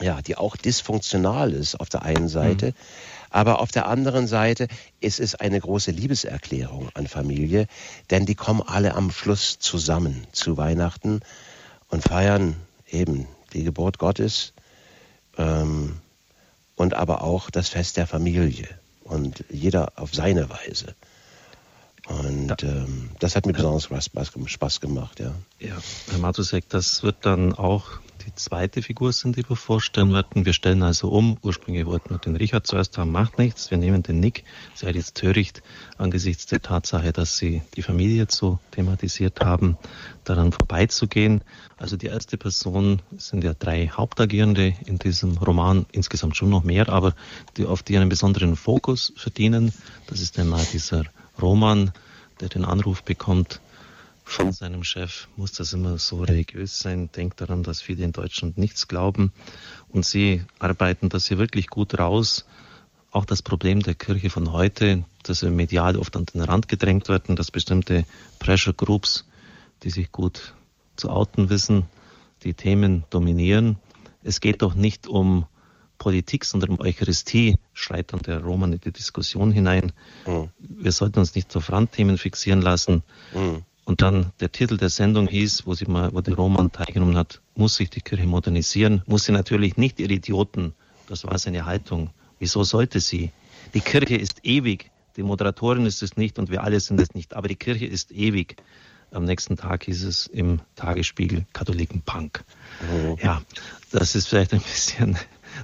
[0.00, 2.74] ja, die auch dysfunktional ist auf der einen Seite, mhm.
[3.30, 4.68] aber auf der anderen Seite
[5.00, 7.66] ist es eine große Liebeserklärung an Familie,
[8.10, 11.20] denn die kommen alle am Schluss zusammen zu Weihnachten
[11.88, 12.56] und feiern
[12.90, 14.52] eben die Geburt Gottes
[15.38, 15.98] ähm,
[16.76, 18.68] und aber auch das Fest der Familie
[19.04, 20.94] und jeder auf seine Weise.
[22.08, 22.68] Und ja.
[22.68, 25.32] ähm, das hat mir besonders Spaß, Spaß gemacht, ja.
[25.58, 25.76] Ja,
[26.10, 30.44] Herr Matusek, das wird dann auch die zweite Figur sind, die wir vorstellen werden.
[30.44, 31.38] Wir stellen also um.
[31.42, 33.70] Ursprünglich wollten wir den Richard zuerst haben, macht nichts.
[33.70, 34.44] Wir nehmen den Nick.
[34.74, 35.62] Sei jetzt töricht
[35.96, 39.76] angesichts der Tatsache, dass Sie die Familie jetzt so thematisiert haben,
[40.24, 41.42] daran vorbeizugehen.
[41.76, 46.88] Also die erste Person sind ja drei Hauptagierende in diesem Roman, insgesamt schon noch mehr,
[46.88, 47.14] aber
[47.56, 49.72] die auf die einen besonderen Fokus verdienen.
[50.08, 51.04] Das ist einmal dieser
[51.40, 51.92] Roman,
[52.40, 53.60] der den Anruf bekommt
[54.24, 58.58] von seinem Chef, muss das immer so religiös sein, denkt daran, dass viele in Deutschland
[58.58, 59.32] nichts glauben.
[59.88, 62.44] Und sie arbeiten das hier wirklich gut raus.
[63.12, 67.08] Auch das Problem der Kirche von heute, dass wir medial oft an den Rand gedrängt
[67.08, 68.04] werden, dass bestimmte
[68.40, 69.24] Pressure Groups,
[69.84, 70.54] die sich gut
[70.96, 71.84] zu outen wissen,
[72.42, 73.78] die Themen dominieren.
[74.22, 75.46] Es geht doch nicht um
[75.98, 79.92] Politik, sondern um Eucharistie, schreit dann der Roman in die Diskussion hinein.
[80.26, 80.50] Mhm.
[80.58, 83.02] Wir sollten uns nicht auf Randthemen fixieren lassen.
[83.34, 83.62] Mhm.
[83.84, 87.40] Und dann der Titel der Sendung hieß, wo sie mal, wo der Roman teilgenommen hat,
[87.54, 90.74] muss sich die Kirche modernisieren, muss sie natürlich nicht ihre Idioten.
[91.08, 92.10] Das war seine Haltung.
[92.40, 93.30] Wieso sollte sie?
[93.74, 94.90] Die Kirche ist ewig.
[95.16, 97.34] Die Moderatorin ist es nicht und wir alle sind es nicht.
[97.34, 98.56] Aber die Kirche ist ewig.
[99.12, 102.44] Am nächsten Tag hieß es im Tagesspiegel Katholiken-Punk.
[102.82, 103.16] Mhm.
[103.22, 103.40] Ja,
[103.92, 105.16] das ist vielleicht ein bisschen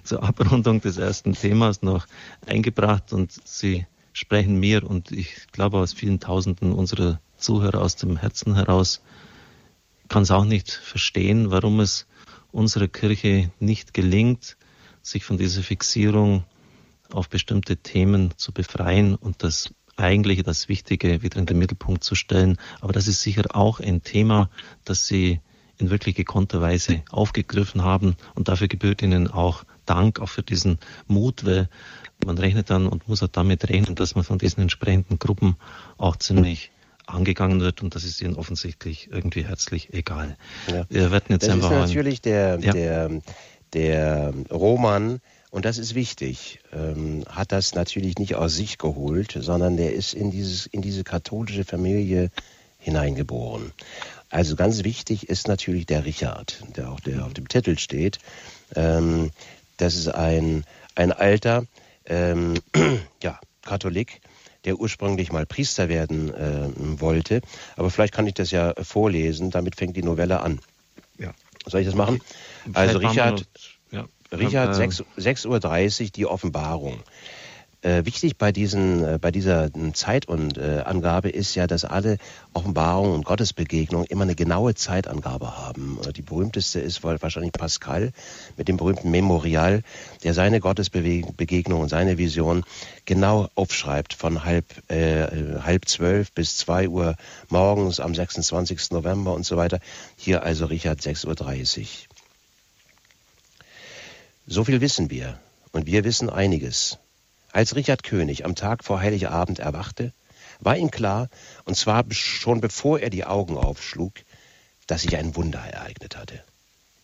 [0.03, 2.07] zur Abrundung des ersten Themas noch
[2.47, 8.17] eingebracht und Sie sprechen mir und ich glaube aus vielen Tausenden unserer Zuhörer aus dem
[8.17, 9.03] Herzen heraus.
[10.09, 12.07] kann es auch nicht verstehen, warum es
[12.51, 14.57] unserer Kirche nicht gelingt,
[15.01, 16.45] sich von dieser Fixierung
[17.11, 22.15] auf bestimmte Themen zu befreien und das Eigentliche, das Wichtige wieder in den Mittelpunkt zu
[22.15, 22.57] stellen.
[22.81, 24.49] Aber das ist sicher auch ein Thema,
[24.85, 25.41] das Sie
[25.79, 28.17] in wirklich gekonnter Weise aufgegriffen haben.
[28.35, 31.69] Und dafür gebührt Ihnen auch Dank, auch für diesen Mut, weil
[32.25, 35.57] man rechnet dann und muss auch damit rechnen, dass man von diesen entsprechenden Gruppen
[35.99, 36.71] auch ziemlich
[37.07, 40.37] angegangen wird und das ist ihnen offensichtlich irgendwie herzlich egal.
[40.71, 40.87] Ja.
[40.89, 42.73] Wir werden jetzt das einfach ist natürlich der, ja.
[42.73, 43.11] der,
[43.73, 49.77] der Roman, und das ist wichtig, ähm, hat das natürlich nicht aus sich geholt, sondern
[49.77, 52.31] der ist in, dieses, in diese katholische Familie
[52.79, 53.73] hineingeboren.
[54.31, 58.19] Also ganz wichtig ist natürlich der Richard, der auch der auf dem Titel steht.
[58.75, 59.31] Ähm,
[59.83, 60.65] das ist ein,
[60.95, 61.67] ein alter
[62.07, 62.55] ähm,
[63.23, 64.21] ja, Katholik,
[64.65, 67.43] der ursprünglich mal Priester werden äh, wollte.
[67.77, 70.61] Aber vielleicht kann ich das ja vorlesen, damit fängt die Novelle an.
[71.19, 71.33] Ja.
[71.67, 72.21] Soll ich das machen?
[72.73, 73.47] Also Richard,
[73.91, 74.07] ja.
[74.31, 77.03] Richard 6.30 Uhr, die Offenbarung.
[77.83, 82.19] Äh, wichtig bei, diesen, äh, bei dieser Zeitangabe ist ja, dass alle
[82.53, 85.99] Offenbarungen und Gottesbegegnungen immer eine genaue Zeitangabe haben.
[86.07, 88.13] Äh, die berühmteste ist wahrscheinlich Pascal
[88.57, 89.83] mit dem berühmten Memorial,
[90.23, 92.63] der seine Gottesbegegnung und seine Vision
[93.05, 97.17] genau aufschreibt von halb, äh, halb zwölf bis zwei Uhr
[97.49, 98.93] morgens am 26.
[98.93, 99.81] November und so weiter.
[100.17, 101.87] Hier also Richard 6.30 Uhr.
[104.47, 105.41] So viel wissen wir
[105.73, 106.99] und wir wissen einiges.
[107.53, 110.13] Als Richard König am Tag vor Heiligabend erwachte,
[110.61, 111.29] war ihm klar,
[111.65, 114.15] und zwar schon bevor er die Augen aufschlug,
[114.87, 116.43] dass sich ein Wunder ereignet hatte.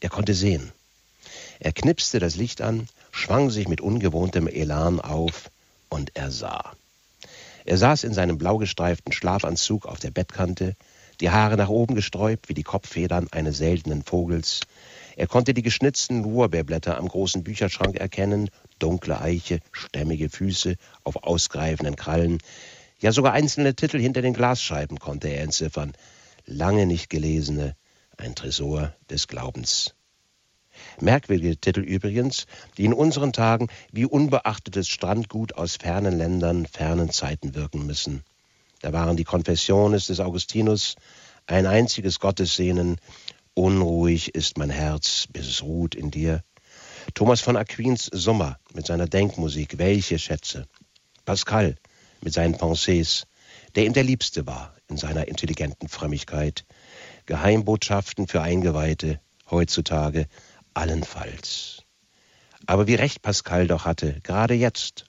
[0.01, 0.73] Er konnte sehen.
[1.61, 5.51] Er knipste das Licht an, schwang sich mit ungewohntem Elan auf
[5.91, 6.73] und er sah.
[7.66, 10.75] Er saß in seinem blaugestreiften Schlafanzug auf der Bettkante,
[11.20, 14.61] die Haare nach oben gesträubt wie die Kopffedern eines seltenen Vogels.
[15.19, 21.97] Er konnte die geschnitzten Lorbeerblätter am großen Bücherschrank erkennen dunkle Eiche, stämmige Füße auf ausgreifenden
[21.97, 22.39] Krallen.
[23.01, 25.93] Ja, sogar einzelne Titel hinter den Glasscheiben konnte er entziffern.
[26.47, 27.75] Lange nicht gelesene,
[28.16, 29.97] ein Tresor des Glaubens.
[31.01, 32.47] Merkwürdige Titel übrigens,
[32.77, 38.23] die in unseren Tagen wie unbeachtetes Strandgut aus fernen Ländern, fernen Zeiten wirken müssen.
[38.83, 40.95] Da waren die Confessiones des Augustinus,
[41.49, 43.01] ein einziges Gottessehnen,
[43.59, 46.45] unruhig ist mein Herz, bis es ruht in dir.
[47.15, 50.69] Thomas von Aquins Sommer mit seiner Denkmusik, welche Schätze.
[51.25, 51.75] Pascal
[52.21, 53.25] mit seinen Pensées,
[53.75, 56.67] der ihm der Liebste war in seiner intelligenten Frömmigkeit.
[57.27, 60.29] Geheimbotschaften für Eingeweihte, heutzutage
[60.73, 61.83] allenfalls.
[62.67, 65.07] Aber wie recht Pascal doch hatte, gerade jetzt.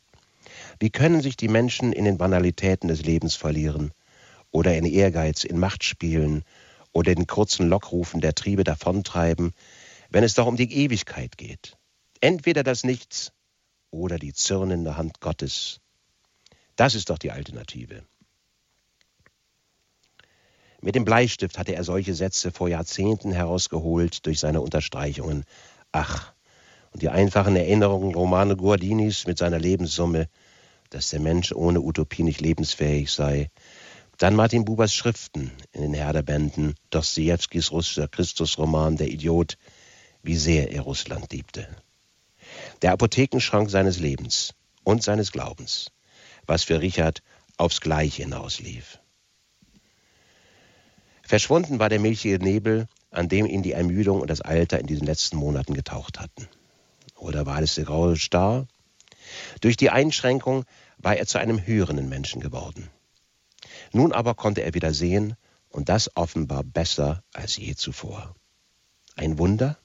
[0.80, 3.91] Wie können sich die Menschen in den Banalitäten des Lebens verlieren
[4.50, 6.43] oder in Ehrgeiz, in Machtspielen
[6.94, 9.54] oder in kurzen Lockrufen der Triebe davontreiben,
[10.10, 11.78] wenn es doch um die Ewigkeit geht?
[12.22, 13.32] Entweder das Nichts
[13.92, 15.80] oder die zürnende Hand Gottes.
[16.76, 18.04] Das ist doch die Alternative.
[20.82, 25.44] Mit dem Bleistift hatte er solche Sätze vor Jahrzehnten herausgeholt durch seine Unterstreichungen.
[25.92, 26.34] Ach,
[26.92, 30.30] und die einfachen Erinnerungen Romane Guardinis mit seiner Lebenssumme,
[30.90, 33.50] dass der Mensch ohne Utopie nicht lebensfähig sei.
[34.20, 39.57] Dann Martin Bubers Schriften in den Herderbänden, Dostojewskis russischer Christusroman Der Idiot,
[40.24, 41.65] wie sehr er Russland liebte.
[42.82, 44.53] Der Apothekenschrank seines Lebens
[44.84, 45.91] und seines Glaubens,
[46.45, 47.24] was für Richard
[47.55, 48.99] aufs Gleiche hinauslief.
[51.24, 55.05] Verschwunden war der milchige Nebel, an dem ihn die Ermüdung und das Alter in diesen
[55.05, 56.49] letzten Monaten getaucht hatten.
[57.15, 58.67] Oder war es der graue Star?
[59.61, 60.65] Durch die Einschränkung
[60.97, 62.89] war er zu einem hörenden Menschen geworden.
[63.92, 65.36] Nun aber konnte er wieder sehen,
[65.70, 68.36] und das offenbar besser als je zuvor.
[69.16, 69.78] Ein Wunder?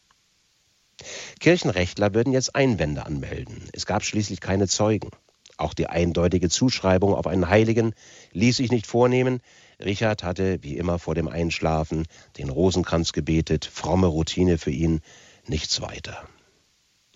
[1.40, 3.68] Kirchenrechtler würden jetzt Einwände anmelden.
[3.72, 5.10] Es gab schließlich keine Zeugen.
[5.56, 7.94] Auch die eindeutige Zuschreibung auf einen Heiligen
[8.32, 9.40] ließ sich nicht vornehmen.
[9.84, 12.06] Richard hatte, wie immer vor dem Einschlafen,
[12.38, 15.00] den Rosenkranz gebetet, fromme Routine für ihn,
[15.46, 16.24] nichts weiter.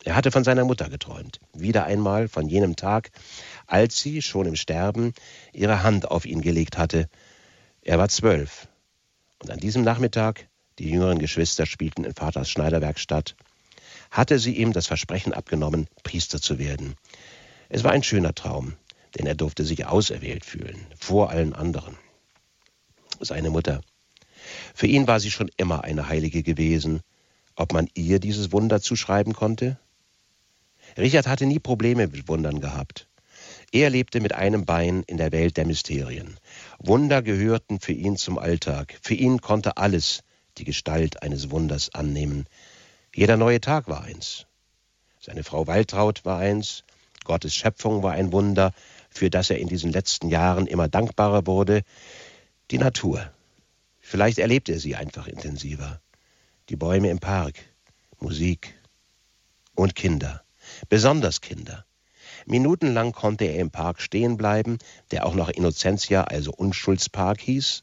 [0.04, 3.10] Er hatte von seiner Mutter geträumt, wieder einmal von jenem Tag,
[3.68, 5.12] als sie, schon im Sterben,
[5.52, 7.08] ihre Hand auf ihn gelegt hatte.
[7.82, 8.66] Er war zwölf,
[9.40, 10.48] und an diesem Nachmittag,
[10.78, 13.36] die jüngeren Geschwister spielten in Vaters Schneiderwerkstatt,
[14.10, 16.94] hatte sie ihm das Versprechen abgenommen, Priester zu werden.
[17.68, 18.74] Es war ein schöner Traum,
[19.16, 21.96] denn er durfte sich auserwählt fühlen, vor allen anderen.
[23.20, 23.82] Seine Mutter.
[24.74, 27.00] Für ihn war sie schon immer eine Heilige gewesen.
[27.54, 29.78] Ob man ihr dieses Wunder zuschreiben konnte?
[30.96, 33.07] Richard hatte nie Probleme mit Wundern gehabt.
[33.70, 36.38] Er lebte mit einem Bein in der Welt der Mysterien.
[36.78, 38.98] Wunder gehörten für ihn zum Alltag.
[39.02, 40.22] Für ihn konnte alles
[40.56, 42.46] die Gestalt eines Wunders annehmen.
[43.14, 44.46] Jeder neue Tag war eins.
[45.20, 46.84] Seine Frau Waltraud war eins,
[47.24, 48.72] Gottes Schöpfung war ein Wunder,
[49.10, 51.82] für das er in diesen letzten Jahren immer dankbarer wurde.
[52.70, 53.30] Die Natur.
[54.00, 56.00] Vielleicht erlebte er sie einfach intensiver.
[56.70, 57.56] Die Bäume im Park,
[58.18, 58.74] Musik
[59.74, 60.42] und Kinder,
[60.88, 61.84] besonders Kinder.
[62.50, 64.78] Minutenlang konnte er im Park stehen bleiben,
[65.10, 67.82] der auch noch Innocentia, also Unschuldspark hieß,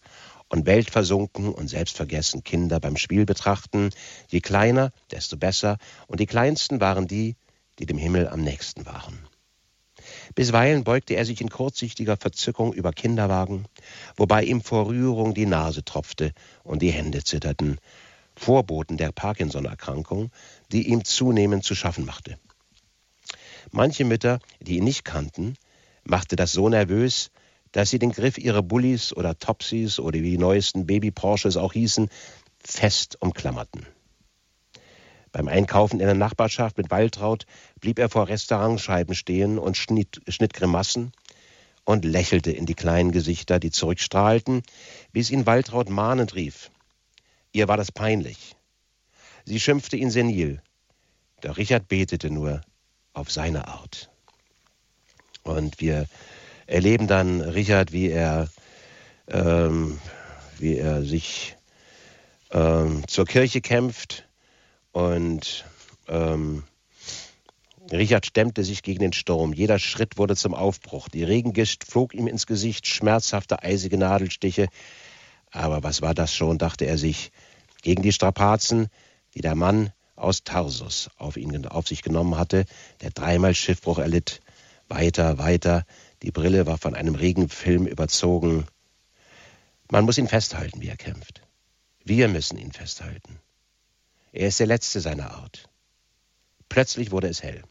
[0.50, 3.92] und weltversunken und selbstvergessen Kinder beim Spiel betrachten.
[4.28, 7.36] Je kleiner, desto besser, und die kleinsten waren die,
[7.78, 9.28] die dem Himmel am nächsten waren.
[10.34, 13.66] Bisweilen beugte er sich in kurzsichtiger Verzückung über Kinderwagen,
[14.18, 17.78] wobei ihm vor Rührung die Nase tropfte und die Hände zitterten,
[18.36, 20.32] Vorboten der Parkinson-Erkrankung,
[20.72, 22.40] die ihm zunehmend zu schaffen machte.
[23.72, 25.56] Manche Mütter, die ihn nicht kannten,
[26.04, 27.32] machte das so nervös,
[27.72, 32.10] dass sie den Griff ihrer Bullies oder Topsies oder wie die neuesten Baby-Porsches auch hießen,
[32.64, 33.86] fest umklammerten.
[35.32, 37.46] Beim Einkaufen in der Nachbarschaft mit Waltraud
[37.82, 41.12] blieb er vor Restaurantscheiben stehen und schnitt, schnitt Grimassen
[41.84, 44.64] und lächelte in die kleinen Gesichter, die zurückstrahlten,
[45.12, 46.72] bis ihn Waltraud mahnend rief.
[47.52, 48.56] Ihr war das peinlich.
[49.44, 50.62] Sie schimpfte ihn senil,
[51.42, 52.62] doch Richard betete nur
[53.16, 54.12] auf seine Art.
[55.44, 56.08] Und wir
[56.68, 58.50] erleben dann Richard, wie er,
[59.28, 60.00] ähm,
[60.60, 61.56] wie er sich
[62.52, 64.26] ähm, zur Kirche kämpft,
[64.96, 65.66] und
[66.08, 66.64] ähm,
[67.92, 69.52] Richard stemmte sich gegen den Sturm.
[69.52, 71.10] Jeder Schritt wurde zum Aufbruch.
[71.10, 74.70] Die Regengischt flog ihm ins Gesicht, schmerzhafte eisige Nadelstiche.
[75.52, 77.34] Aber was war das schon, dachte er sich,
[77.82, 78.88] gegen die Strapazen,
[79.34, 82.66] die der Mann aus Tarsus auf, ihn, auf sich genommen hatte,
[83.02, 84.42] der dreimal Schiffbruch erlitt.
[84.88, 85.86] Weiter, weiter.
[86.22, 88.66] Die Brille war von einem Regenfilm überzogen.
[89.90, 91.42] Man muss ihn festhalten, wie er kämpft.
[92.04, 93.40] Wir müssen ihn festhalten.
[94.32, 95.70] Er ist der Letzte seiner Art.
[96.70, 97.64] Plötzlich wurde es hell.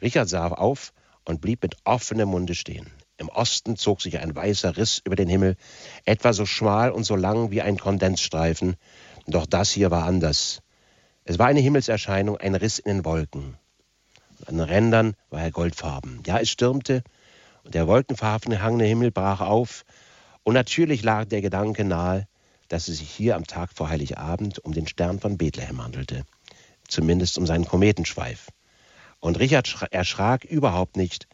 [0.00, 0.92] Richard sah auf
[1.24, 2.90] und blieb mit offenem Munde stehen.
[3.18, 5.56] Im Osten zog sich ein weißer Riss über den Himmel,
[6.04, 8.76] etwa so schmal und so lang wie ein Kondensstreifen.
[9.26, 10.62] Doch das hier war anders.
[11.28, 13.56] Es war eine Himmelserscheinung, ein Riss in den Wolken.
[14.46, 16.22] An den Rändern war er goldfarben.
[16.24, 17.02] Ja, es stürmte
[17.64, 19.84] und der wolkenverhangene Himmel brach auf.
[20.44, 22.28] Und natürlich lag der Gedanke nahe,
[22.68, 26.22] dass es sich hier am Tag vor Heiligabend um den Stern von Bethlehem handelte.
[26.86, 28.46] Zumindest um seinen Kometenschweif.
[29.18, 31.26] Und Richard erschrak überhaupt nicht,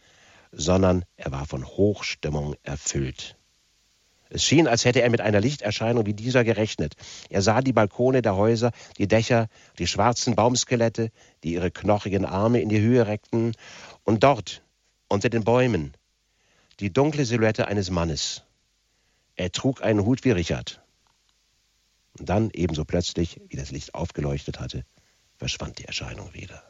[0.53, 3.37] sondern er war von Hochstimmung erfüllt.
[4.35, 6.95] Es schien, als hätte er mit einer Lichterscheinung wie dieser gerechnet.
[7.29, 11.11] Er sah die Balkone der Häuser, die Dächer, die schwarzen Baumskelette,
[11.45, 13.53] die ihre knochigen Arme in die Höhe reckten,
[14.05, 14.63] und dort,
[15.07, 15.93] unter den Bäumen,
[16.81, 18.43] die dunkle Silhouette eines Mannes.
[19.37, 20.81] Er trug einen Hut wie Richard.
[22.19, 24.87] Und dann, ebenso plötzlich, wie das Licht aufgeleuchtet hatte,
[25.37, 26.63] verschwand die Erscheinung wieder.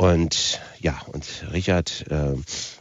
[0.00, 2.36] Und ja, und Richard äh,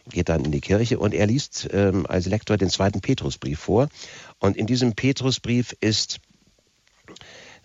[0.07, 3.89] geht dann in die Kirche und er liest äh, als Lektor den zweiten Petrusbrief vor.
[4.37, 6.19] Und in diesem Petrusbrief ist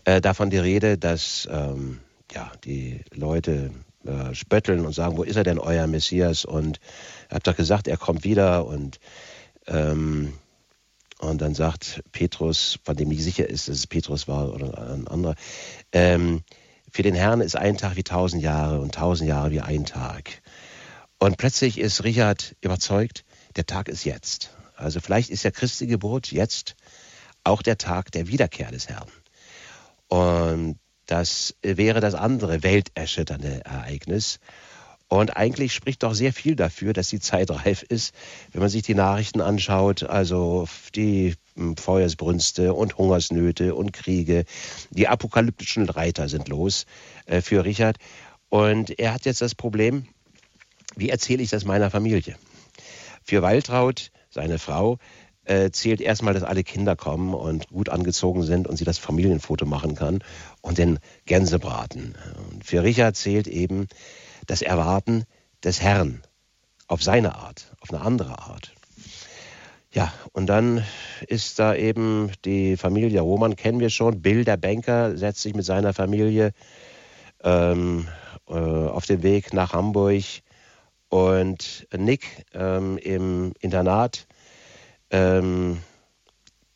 [0.06, 2.00] äh, davon die Rede, dass ähm,
[2.32, 3.72] ja, die Leute
[4.06, 6.46] äh, spötteln und sagen, wo ist er denn, euer Messias?
[6.46, 6.80] Und
[7.28, 8.64] er hat doch gesagt, er kommt wieder.
[8.64, 9.00] Und,
[9.66, 10.32] ähm,
[11.18, 15.06] und dann sagt Petrus, von dem nicht sicher ist, dass es Petrus war oder ein
[15.08, 15.34] anderer,
[15.92, 16.42] ähm,
[16.92, 20.42] für den Herrn ist ein Tag wie tausend Jahre und tausend Jahre wie ein Tag.
[21.18, 23.24] Und plötzlich ist Richard überzeugt,
[23.56, 24.50] der Tag ist jetzt.
[24.76, 26.76] Also vielleicht ist der Christi Geburt jetzt
[27.44, 29.08] auch der Tag der Wiederkehr des Herrn.
[30.08, 34.38] Und das wäre das andere welterschütternde Ereignis.
[35.12, 38.14] Und eigentlich spricht doch sehr viel dafür, dass die Zeit reif ist,
[38.50, 44.46] wenn man sich die Nachrichten anschaut, also die hm, Feuersbrünste und Hungersnöte und Kriege.
[44.88, 46.86] Die apokalyptischen Reiter sind los
[47.26, 47.98] äh, für Richard.
[48.48, 50.06] Und er hat jetzt das Problem,
[50.96, 52.36] wie erzähle ich das meiner Familie?
[53.22, 54.96] Für Waltraud, seine Frau,
[55.44, 59.66] äh, zählt erstmal, dass alle Kinder kommen und gut angezogen sind und sie das Familienfoto
[59.66, 60.24] machen kann
[60.62, 62.14] und den Gänsebraten.
[62.50, 63.88] Und für Richard zählt eben,
[64.46, 65.24] das Erwarten
[65.64, 66.22] des Herrn
[66.88, 68.72] auf seine Art, auf eine andere Art.
[69.94, 70.84] Ja, und dann
[71.26, 74.22] ist da eben die Familie Roman, kennen wir schon.
[74.22, 76.52] Bill, der Banker, setzt sich mit seiner Familie
[77.44, 78.08] ähm,
[78.48, 80.24] äh, auf den Weg nach Hamburg.
[81.10, 84.26] Und Nick ähm, im Internat,
[85.10, 85.78] ähm,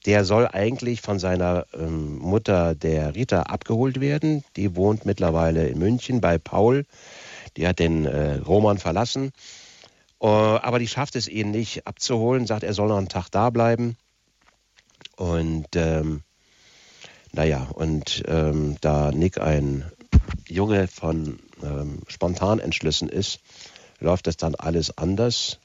[0.05, 4.45] der soll eigentlich von seiner ähm, Mutter, der Rita, abgeholt werden.
[4.57, 6.85] Die wohnt mittlerweile in München bei Paul.
[7.57, 9.33] Die hat den äh, Roman verlassen.
[10.19, 13.51] Uh, aber die schafft es ihn nicht abzuholen, sagt, er soll noch einen Tag da
[13.51, 13.99] bleiben.
[15.17, 16.23] Und ähm,
[17.33, 19.85] naja, und ähm, da Nick ein
[20.49, 23.41] Junge von ähm, spontan entschlossen ist,
[24.01, 25.59] läuft das dann alles anders.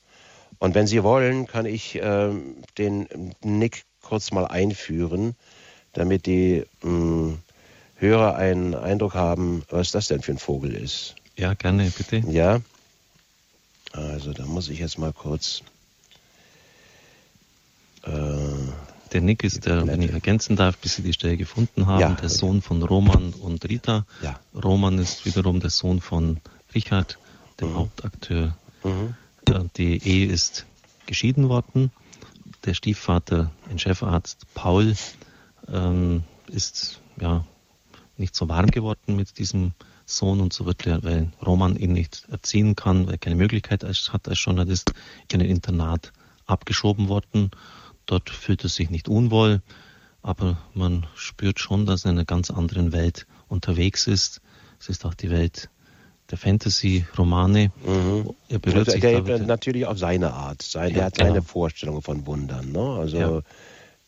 [0.60, 3.08] Und wenn Sie wollen, kann ich ähm, den
[3.42, 5.36] Nick kurz mal einführen,
[5.94, 7.40] damit die ähm,
[7.96, 11.16] Hörer einen Eindruck haben, was das denn für ein Vogel ist.
[11.42, 12.18] Ja, gerne, bitte.
[12.30, 12.62] Ja.
[13.94, 15.64] Also da muss ich jetzt mal kurz.
[18.04, 18.12] Äh,
[19.12, 22.10] der Nick ist der, wenn ich ergänzen darf, bis Sie die Stelle gefunden haben, ja,
[22.10, 22.28] der okay.
[22.28, 24.06] Sohn von Roman und Rita.
[24.22, 24.40] Ja.
[24.54, 26.40] Roman ist wiederum der Sohn von
[26.76, 27.18] Richard,
[27.60, 27.76] dem mhm.
[27.76, 28.56] Hauptakteur.
[28.84, 29.16] Mhm.
[29.78, 30.68] Die Ehe ist
[31.08, 31.92] geschieden worden.
[32.66, 34.96] Der Stiefvater, ein Chefarzt Paul,
[35.68, 37.44] ähm, ist ja
[38.18, 39.74] nicht so warm geworden mit diesem
[40.18, 43.84] Sohn und so wird er, weil Roman ihn nicht erziehen kann, weil er keine Möglichkeit
[43.84, 44.94] hat als Journalist,
[45.32, 46.12] in ein Internat
[46.46, 47.52] abgeschoben worden.
[48.06, 49.62] Dort fühlt er sich nicht unwohl,
[50.22, 54.42] aber man spürt schon, dass er in einer ganz anderen Welt unterwegs ist.
[54.80, 55.70] Es ist auch die Welt
[56.30, 57.72] der Fantasy-Romane.
[57.86, 58.30] Mhm.
[58.50, 60.62] Er berührt also, sich der damit, natürlich auf seine Art.
[60.62, 61.28] Sein, ja, er hat genau.
[61.30, 62.72] seine Vorstellungen von Wundern.
[62.72, 62.80] Ne?
[62.80, 63.42] Also ja.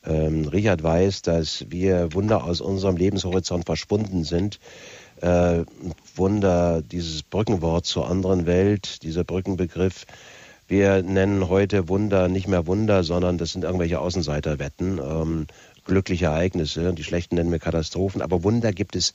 [0.05, 4.59] ähm, Richard weiß, dass wir Wunder aus unserem Lebenshorizont verschwunden sind
[5.21, 5.63] äh,
[6.15, 10.05] Wunder, dieses Brückenwort zur anderen Welt, dieser Brückenbegriff.
[10.67, 15.47] Wir nennen heute Wunder nicht mehr Wunder, sondern das sind irgendwelche Außenseiterwetten, ähm,
[15.85, 16.93] glückliche Ereignisse.
[16.93, 19.13] Die schlechten nennen wir Katastrophen, aber Wunder gibt es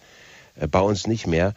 [0.57, 1.55] äh, bei uns nicht mehr,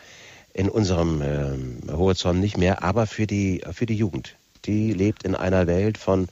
[0.54, 4.36] in unserem äh, Horizont nicht mehr, aber für die, für die Jugend.
[4.66, 6.28] Die lebt in einer Welt von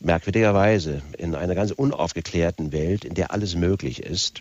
[0.00, 4.40] merkwürdigerweise, in einer ganz unaufgeklärten Welt, in der alles möglich ist.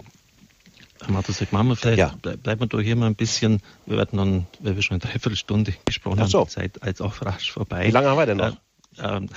[1.02, 2.14] Herr Martusek, machen wir vielleicht, ja.
[2.22, 5.74] bleiben wir doch hier mal ein bisschen, wir werden dann, weil wir schon eine Dreiviertelstunde
[5.86, 6.40] gesprochen so.
[6.40, 7.88] haben, die Zeit als auch rasch vorbei.
[7.88, 8.58] Wie lange haben wir denn noch?
[9.02, 9.30] Ähm,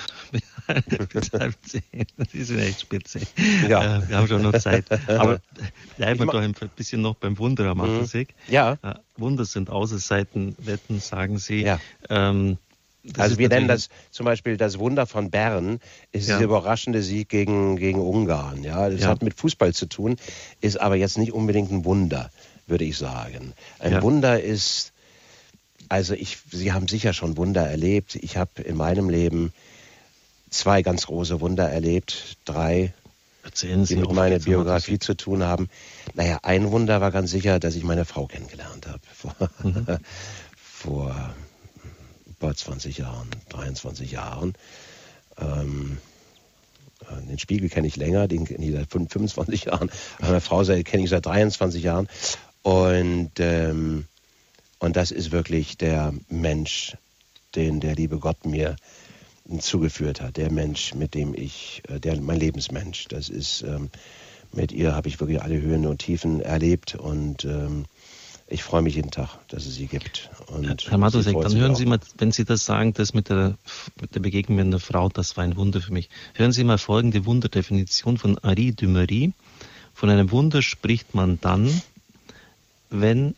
[0.69, 3.21] halb zehn, die sind echt spitze.
[3.69, 3.99] Ja.
[3.99, 4.87] Äh, wir haben schon noch Zeit.
[5.09, 5.41] Aber
[5.97, 7.75] bleiben wir doch ein bisschen noch beim Wunder, Herr.
[7.75, 8.27] Mhm.
[8.49, 8.73] Ja.
[8.83, 11.63] Äh, Wunder sind Außenseitenwetten, sagen Sie.
[11.63, 11.79] Ja.
[12.09, 12.59] Ähm,
[13.05, 15.81] das also wir nennen das zum Beispiel das Wunder von Bern,
[16.13, 16.37] ist ja.
[16.37, 18.63] dieser überraschende Sieg gegen, gegen Ungarn.
[18.63, 19.09] Ja, das ja.
[19.09, 20.17] hat mit Fußball zu tun,
[20.61, 22.31] ist aber jetzt nicht unbedingt ein Wunder.
[22.67, 23.53] würde ich sagen.
[23.81, 24.03] Ein ja.
[24.03, 24.93] Wunder ist,
[25.89, 28.15] also ich, Sie haben sicher schon Wunder erlebt.
[28.15, 29.53] Ich habe in meinem Leben
[30.51, 32.95] zwei ganz große Wunder erlebt, drei,
[33.45, 35.69] Erzählen Sie die mit meiner Biografie zu tun haben.
[36.15, 39.01] Naja, ein Wunder war ganz sicher, dass ich meine Frau kennengelernt habe.
[39.13, 39.35] Vor,
[39.65, 39.99] mhm.
[40.55, 41.35] vor
[42.43, 44.53] bei 20 Jahren, 23 Jahren.
[45.39, 45.97] Ähm,
[47.09, 49.91] äh, den Spiegel kenne ich länger, den kenne ich seit 25 Jahren.
[50.21, 52.09] Meine Frau kenne ich seit 23 Jahren.
[52.63, 54.07] Und, ähm,
[54.81, 56.97] und das ist wirklich der Mensch,
[57.55, 58.77] den der liebe Gott mir
[59.61, 60.37] zugeführt hat.
[60.37, 63.07] Der Mensch, mit dem ich, äh, der mein Lebensmensch.
[63.09, 63.89] Das ist, ähm,
[64.53, 67.87] mit ihr habe ich wirklich alle Höhen und Tiefen erlebt und ähm,
[68.47, 70.31] ich freue mich jeden Tag, dass es sie gibt.
[70.49, 73.57] Und Herr Matusek, dann hören Sie mal, wenn Sie das sagen, das mit der,
[74.01, 76.11] mit der Begegnung mit einer Frau, das war ein Wunder für mich.
[76.35, 79.33] Hören Sie mal folgende Wunderdefinition von Ari Dumery.
[79.95, 81.83] Von einem Wunder spricht man dann,
[82.91, 83.35] wenn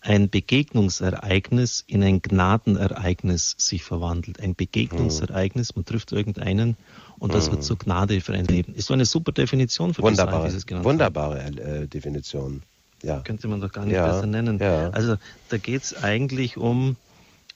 [0.00, 4.38] ein Begegnungsereignis in ein Gnadenereignis sich verwandelt.
[4.40, 6.76] Ein Begegnungsereignis, man trifft irgendeinen
[7.18, 7.62] und das wird hm.
[7.62, 8.74] zur Gnade für ein Leben.
[8.74, 12.62] Ist so eine super Definition für wunderbare, das, Wunderbare äh, Definition
[13.04, 13.20] ja.
[13.20, 14.06] könnte man doch gar nicht ja.
[14.06, 14.58] besser nennen.
[14.58, 14.90] Ja.
[14.90, 15.16] Also
[15.48, 16.96] da geht es eigentlich um,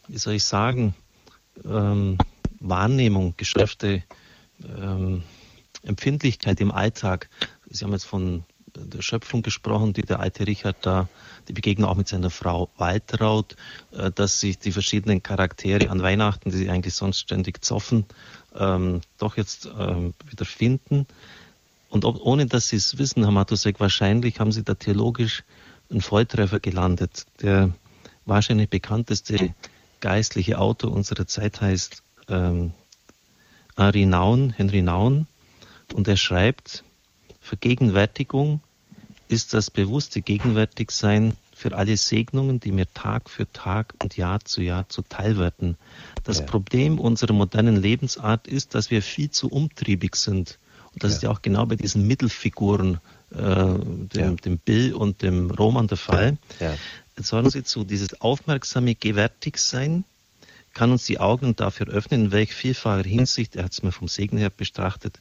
[0.08, 0.94] wie soll ich sagen,
[1.64, 2.18] ähm,
[2.60, 4.02] Wahrnehmung, Geschäfte,
[4.64, 5.22] ähm,
[5.82, 7.28] Empfindlichkeit im Alltag.
[7.70, 8.44] Sie haben jetzt von
[8.74, 11.08] der Schöpfung gesprochen, die der alte Richard da,
[11.48, 13.56] die Begegnung auch mit seiner Frau Waltraud,
[13.92, 18.06] äh, dass sich die verschiedenen Charaktere an Weihnachten, die sie eigentlich sonst ständig zoffen,
[18.54, 21.06] ähm, doch jetzt ähm, wieder finden.
[21.88, 25.44] Und ob, ohne dass Sie es wissen, Herr Matusek, wahrscheinlich haben Sie da theologisch
[25.90, 27.24] einen Volltreffer gelandet.
[27.40, 27.72] Der
[28.26, 29.54] wahrscheinlich bekannteste
[30.00, 32.72] geistliche Autor unserer Zeit heißt ähm,
[33.76, 35.26] Henry Naun, Henry Naun,
[35.94, 36.84] und er schreibt,
[37.40, 38.60] Vergegenwärtigung
[39.28, 44.60] ist das bewusste Gegenwärtigsein für alle Segnungen, die mir Tag für Tag und Jahr zu
[44.60, 45.76] Jahr zuteil werden.
[46.22, 46.44] Das ja.
[46.44, 50.58] Problem unserer modernen Lebensart ist, dass wir viel zu umtriebig sind
[50.92, 51.16] und das ja.
[51.16, 54.30] ist ja auch genau bei diesen Mittelfiguren, äh, dem, ja.
[54.32, 56.38] dem, Bill und dem Roman der Fall.
[56.60, 56.74] Ja.
[57.16, 60.04] Jetzt hören Sie zu, dieses aufmerksame Gewärtigsein
[60.74, 64.06] kann uns die Augen dafür öffnen, in welch vielfacher Hinsicht, er hat es mir vom
[64.06, 65.18] Segen her betrachtet,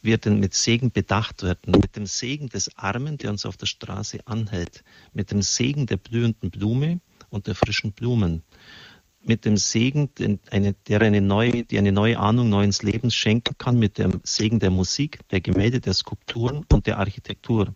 [0.00, 1.72] wir denn mit Segen bedacht werden.
[1.72, 4.84] Mit dem Segen des Armen, der uns auf der Straße anhält.
[5.12, 7.00] Mit dem Segen der blühenden Blume
[7.30, 8.42] und der frischen Blumen
[9.26, 10.10] mit dem Segen,
[10.50, 14.60] eine, der eine neue, die eine neue Ahnung neues Lebens schenken kann, mit dem Segen
[14.60, 17.74] der Musik, der Gemälde, der Skulpturen und der Architektur.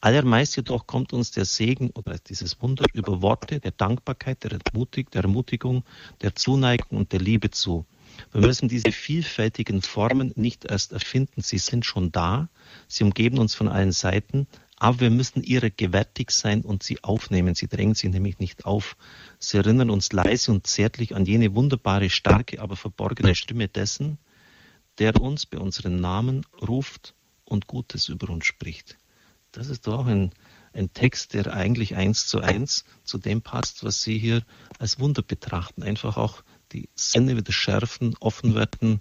[0.00, 5.10] Allermeist jedoch kommt uns der Segen oder dieses Wunder über Worte der Dankbarkeit, der, Ermutig,
[5.10, 5.84] der Ermutigung,
[6.20, 7.86] der Zuneigung und der Liebe zu.
[8.32, 12.48] Wir müssen diese vielfältigen Formen nicht erst erfinden, sie sind schon da,
[12.86, 14.46] sie umgeben uns von allen Seiten,
[14.76, 17.54] aber wir müssen ihre gewärtig sein und sie aufnehmen.
[17.54, 18.96] Sie drängen sie nämlich nicht auf.
[19.38, 24.18] Sie erinnern uns leise und zärtlich an jene wunderbare, starke, aber verborgene Stimme dessen,
[24.98, 27.14] der uns bei unseren Namen ruft
[27.44, 28.98] und Gutes über uns spricht.
[29.52, 30.32] Das ist doch auch ein,
[30.72, 34.42] ein Text, der eigentlich eins zu eins zu dem passt, was Sie hier
[34.78, 35.84] als Wunder betrachten.
[35.84, 39.00] Einfach auch die Sinne wieder schärfen, offen werden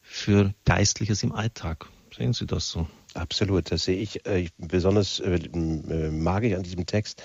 [0.00, 1.88] für Geistliches im Alltag.
[2.16, 2.88] Sehen Sie das so?
[3.14, 4.24] Absolut, das sehe ich.
[4.26, 7.22] Äh, besonders äh, äh, mag ich an diesem Text,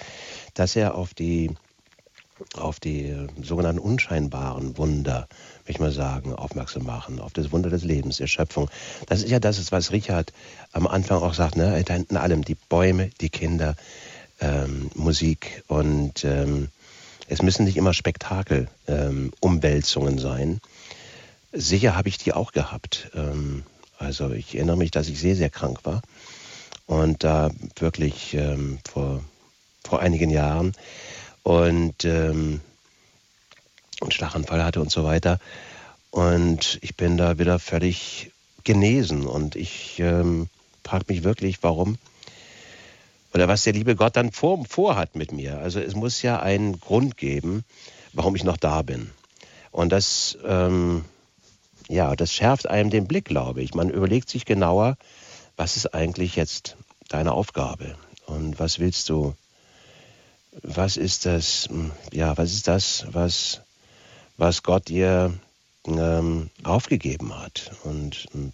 [0.53, 1.51] dass er auf die
[2.53, 5.27] auf die sogenannten unscheinbaren Wunder,
[5.61, 8.69] möchte ich mal sagen, aufmerksam machen, auf das Wunder des Lebens, der Schöpfung.
[9.07, 10.33] Das ist ja das, was Richard
[10.71, 11.83] am Anfang auch sagt, ne?
[11.87, 13.75] hinten allem, die Bäume, die Kinder,
[14.39, 16.69] ähm, Musik und ähm,
[17.27, 20.61] es müssen nicht immer Spektakel, ähm, Umwälzungen sein.
[21.51, 23.09] Sicher habe ich die auch gehabt.
[23.97, 26.01] Also ich erinnere mich, dass ich sehr, sehr krank war
[26.85, 29.23] und da wirklich ähm, vor,
[29.83, 30.73] vor einigen Jahren
[31.43, 32.61] und ähm,
[34.01, 35.39] einen Schlaganfall hatte und so weiter.
[36.11, 38.31] Und ich bin da wieder völlig
[38.63, 40.49] genesen und ich ähm,
[40.83, 41.97] frage mich wirklich, warum
[43.33, 45.59] oder was der liebe Gott dann vor, vorhat mit mir.
[45.59, 47.63] Also es muss ja einen Grund geben,
[48.13, 49.11] warum ich noch da bin.
[49.71, 51.05] Und das ähm,
[51.89, 53.73] ja, das schärft einem den Blick, glaube ich.
[53.73, 54.97] Man überlegt sich genauer,
[55.55, 56.77] was ist eigentlich jetzt
[57.07, 59.35] deine Aufgabe und was willst du,
[60.61, 63.61] was ist das, hm, ja, was ist das, was,
[64.37, 65.33] was Gott dir
[65.85, 67.71] ähm, aufgegeben hat.
[67.83, 68.53] Und ähm,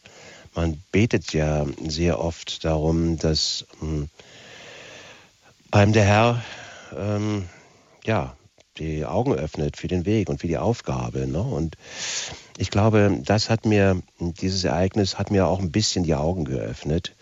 [0.53, 4.09] man betet ja sehr oft darum, dass ähm,
[5.71, 6.43] einem der Herr
[6.95, 7.49] ähm,
[8.05, 8.35] ja,
[8.77, 11.27] die Augen öffnet für den Weg und für die Aufgabe.
[11.27, 11.41] Ne?
[11.41, 11.77] Und
[12.57, 17.15] ich glaube, das hat mir, dieses Ereignis hat mir auch ein bisschen die Augen geöffnet.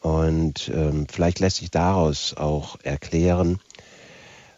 [0.00, 3.60] Und ähm, vielleicht lässt sich daraus auch erklären,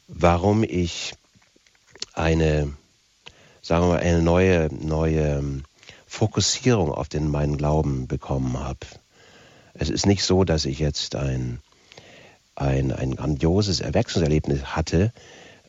[0.09, 1.15] warum ich
[2.15, 2.73] eine,
[3.63, 5.65] sagen wir mal, eine neue, neue ähm,
[6.07, 8.87] Fokussierung auf den meinen Glauben bekommen habe.
[9.75, 11.61] Es ist nicht so, dass ich jetzt ein,
[12.55, 15.13] ein, ein grandioses Erwachsenserlebnis hatte.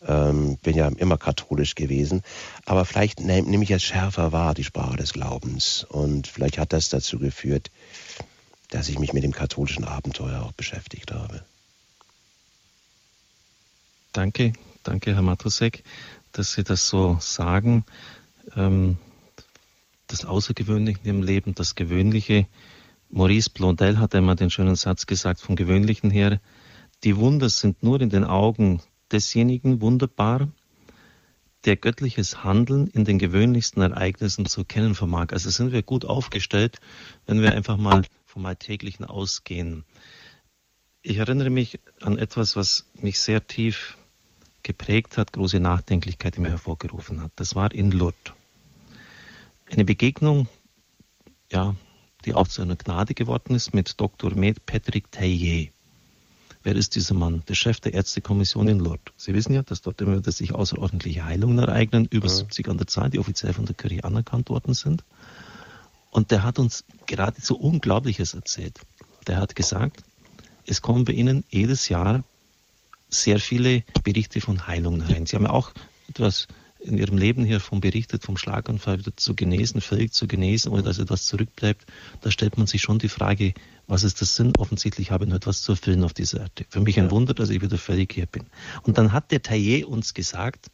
[0.08, 2.22] Ähm, bin ja immer katholisch gewesen,
[2.66, 5.86] aber vielleicht nehme nehm ich es schärfer wahr, die Sprache des Glaubens.
[5.90, 7.72] Und vielleicht hat das dazu geführt,
[8.70, 11.44] dass ich mich mit dem katholischen Abenteuer auch beschäftigt habe.
[14.14, 14.54] Danke,
[14.84, 15.84] danke, Herr Matusek,
[16.32, 17.86] dass Sie das so sagen.
[18.56, 18.98] Ähm,
[20.08, 22.48] das Außergewöhnliche im Leben, das Gewöhnliche.
[23.10, 26.40] Maurice Blondel hat einmal den schönen Satz gesagt, vom Gewöhnlichen her,
[27.04, 28.82] die Wunder sind nur in den Augen
[29.12, 30.48] desjenigen wunderbar,
[31.66, 35.28] der göttliches Handeln in den gewöhnlichsten Ereignissen zu kennen vermag.
[35.32, 36.80] Also sind wir gut aufgestellt,
[37.26, 39.84] wenn wir einfach mal vom Alltäglichen ausgehen.
[41.02, 43.98] Ich erinnere mich an etwas, was mich sehr tief
[44.64, 47.32] geprägt hat, große Nachdenklichkeit in mir hervorgerufen hat.
[47.38, 48.34] Das war in Lourdes.
[49.70, 50.48] Eine Begegnung,
[51.52, 51.76] ja,
[52.26, 54.36] die auch zu einer Gnade geworden ist mit Dr.
[54.36, 55.72] Med Patrick Taillet.
[56.68, 57.44] Wer ist dieser Mann?
[57.48, 59.14] Der Chef der Ärztekommission in Lourdes.
[59.16, 62.34] Sie wissen ja, dass dort immer sich außerordentliche Heilungen ereignen, über ja.
[62.34, 65.06] 70 an der Zahl, die offiziell von der Kirche anerkannt worden sind.
[66.12, 68.82] Und der hat uns geradezu Unglaubliches erzählt.
[69.28, 70.04] Der hat gesagt,
[70.66, 72.26] es kommen bei Ihnen jedes Jahr
[73.08, 75.26] sehr viele Berichte von Heilungen rein.
[75.26, 75.72] Sie haben ja auch
[76.10, 76.50] etwas
[76.88, 80.84] in Ihrem Leben hier vom berichtet, vom Schlaganfall wieder zu genesen, völlig zu genesen, ohne
[80.84, 81.86] dass etwas zurückbleibt.
[82.22, 83.54] Da stellt man sich schon die Frage,
[83.88, 84.54] was ist das Sinn?
[84.58, 86.66] Offensichtlich habe ich noch etwas zu erfüllen auf dieser Erde.
[86.70, 87.12] Für mich ein.
[87.12, 88.46] Wunder, dass ich wieder völlig hier bin.
[88.84, 90.72] Und dann hat der Taillet uns gesagt,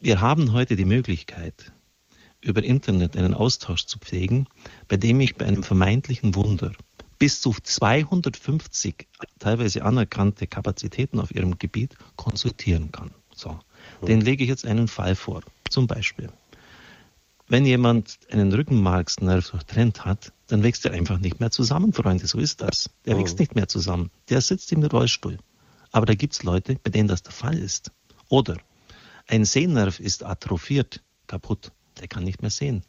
[0.00, 1.72] wir haben heute die Möglichkeit,
[2.40, 4.46] über Internet einen Austausch zu pflegen,
[4.86, 6.72] bei dem ich bei einem vermeintlichen Wunder
[7.18, 9.08] bis zu 250
[9.38, 13.12] teilweise anerkannte Kapazitäten auf ihrem Gebiet konsultieren kann.
[13.34, 13.58] So.
[14.06, 15.42] Den lege ich jetzt einen Fall vor.
[15.70, 16.30] Zum Beispiel,
[17.48, 22.26] wenn jemand einen Rückenmarksnerv durchtrennt hat, dann wächst er einfach nicht mehr zusammen, Freunde.
[22.26, 22.90] So ist das.
[23.06, 24.10] Der wächst nicht mehr zusammen.
[24.28, 25.38] Der sitzt im Rollstuhl.
[25.92, 27.90] Aber da gibt es Leute, bei denen das der Fall ist.
[28.28, 28.56] Oder
[29.26, 32.82] ein Sehnerv ist atrophiert, kaputt der kann nicht mehr sehen.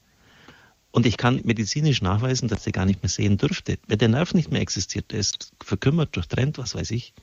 [0.92, 3.78] Und ich kann medizinisch nachweisen, dass der gar nicht mehr sehen dürfte.
[3.88, 7.14] Wenn der Nerv nicht mehr existiert, der ist verkümmert, durchtrennt, was weiß ich,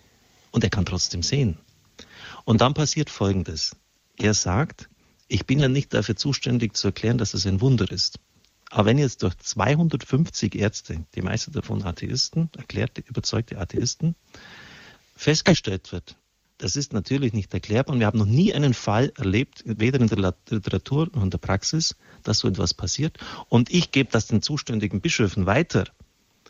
[0.51, 1.59] und er kann trotzdem sehen.
[2.45, 3.77] Und dann passiert Folgendes.
[4.17, 4.89] Er sagt,
[5.29, 8.19] ich bin ja nicht dafür zuständig zu erklären, dass es ein Wunder ist.
[8.71, 14.15] Aber wenn jetzt durch 250 Ärzte, die meisten davon Atheisten, erklärte, überzeugte Atheisten,
[15.15, 16.17] festgestellt wird,
[16.59, 20.07] das ist natürlich nicht erklärbar und wir haben noch nie einen Fall erlebt, weder in
[20.07, 23.19] der Literatur noch in der Praxis, dass so etwas passiert.
[23.49, 25.85] Und ich gebe das den zuständigen Bischöfen weiter,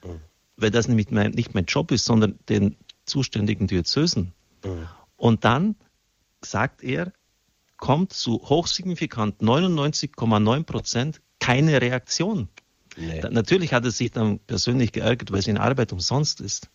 [0.05, 0.21] mhm.
[0.57, 2.77] weil das nämlich mein, nicht mein Job ist, sondern den
[3.07, 4.33] zuständigen Diözesen.
[4.65, 4.87] Mhm.
[5.23, 5.77] Und dann
[6.41, 7.13] sagt er,
[7.77, 12.49] kommt zu hochsignifikant 99,9 Prozent keine Reaktion.
[12.97, 13.21] Nee.
[13.21, 16.71] Da, natürlich hat er sich dann persönlich geärgert, weil seine Arbeit umsonst ist.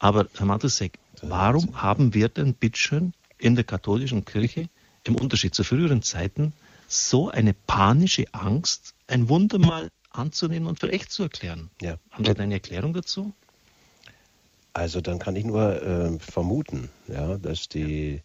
[0.00, 4.68] Aber Herr Matusek, Warum haben wir denn bitteschön in der katholischen Kirche
[5.04, 6.54] im Unterschied zu früheren Zeiten
[6.88, 11.70] so eine panische Angst, ein Wunder mal anzunehmen und für echt zu erklären?
[11.80, 11.98] Ja.
[12.10, 13.32] Haben Sie eine Erklärung dazu?
[14.72, 18.22] Also dann kann ich nur äh, vermuten, ja, dass die,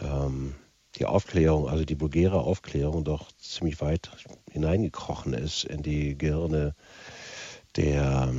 [0.00, 0.54] ähm,
[0.96, 4.10] die Aufklärung, also die vulgäre Aufklärung doch ziemlich weit
[4.50, 6.74] hineingekrochen ist in die Gehirne
[7.76, 8.32] der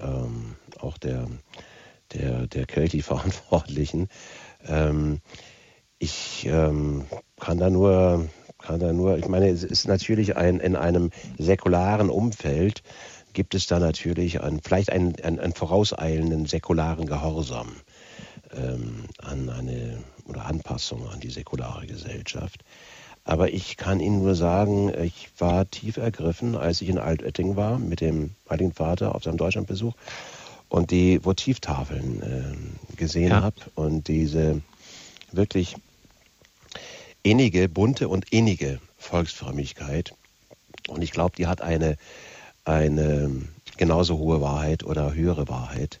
[0.00, 1.28] ähm, auch der
[2.12, 4.08] der, der Kelti-Verantwortlichen.
[4.66, 5.20] Ähm,
[5.98, 7.04] ich ähm,
[7.38, 12.08] kann da nur, kann da nur, ich meine, es ist natürlich ein, in einem säkularen
[12.08, 12.82] Umfeld
[13.34, 17.72] gibt es da natürlich ein, vielleicht einen, einen, einen vorauseilenden säkularen Gehorsam
[18.56, 22.64] ähm, an eine oder Anpassung an die säkulare Gesellschaft.
[23.24, 27.78] Aber ich kann Ihnen nur sagen, ich war tief ergriffen, als ich in Altötting war
[27.78, 29.94] mit dem Heiligen Vater auf seinem Deutschlandbesuch
[30.68, 33.42] und die Votivtafeln äh, gesehen ja.
[33.42, 34.60] habe und diese
[35.32, 35.76] wirklich
[37.22, 40.14] innige, bunte und innige Volksfrömmigkeit.
[40.88, 41.96] Und ich glaube, die hat eine,
[42.64, 43.30] eine
[43.76, 46.00] genauso hohe Wahrheit oder höhere Wahrheit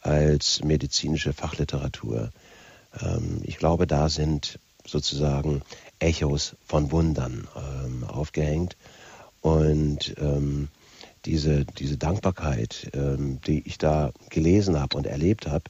[0.00, 2.30] als medizinische Fachliteratur.
[3.00, 5.62] Ähm, ich glaube, da sind sozusagen
[5.98, 8.76] Echos von Wundern ähm, aufgehängt.
[9.42, 10.68] Und ähm,
[11.26, 15.64] diese, diese Dankbarkeit, die ich da gelesen habe und erlebt habe,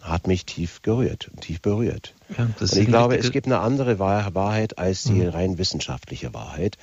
[0.00, 2.14] hat mich tief gerührt, tief berührt.
[2.36, 5.28] Ja, ich glaube, es gibt eine andere Wahrheit als die mhm.
[5.28, 6.76] rein wissenschaftliche Wahrheit.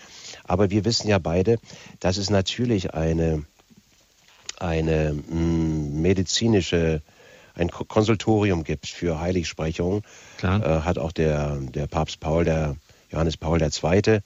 [0.50, 1.60] Aber wir wissen ja beide,
[2.00, 3.46] dass es natürlich eine,
[4.58, 7.04] eine mh, mm, medizinische
[7.54, 10.02] ein Konsultorium gibt für Heiligsprechung.
[10.42, 12.78] Äh, hat auch der, der Papst Paul, der
[13.12, 14.20] Johannes Paul II.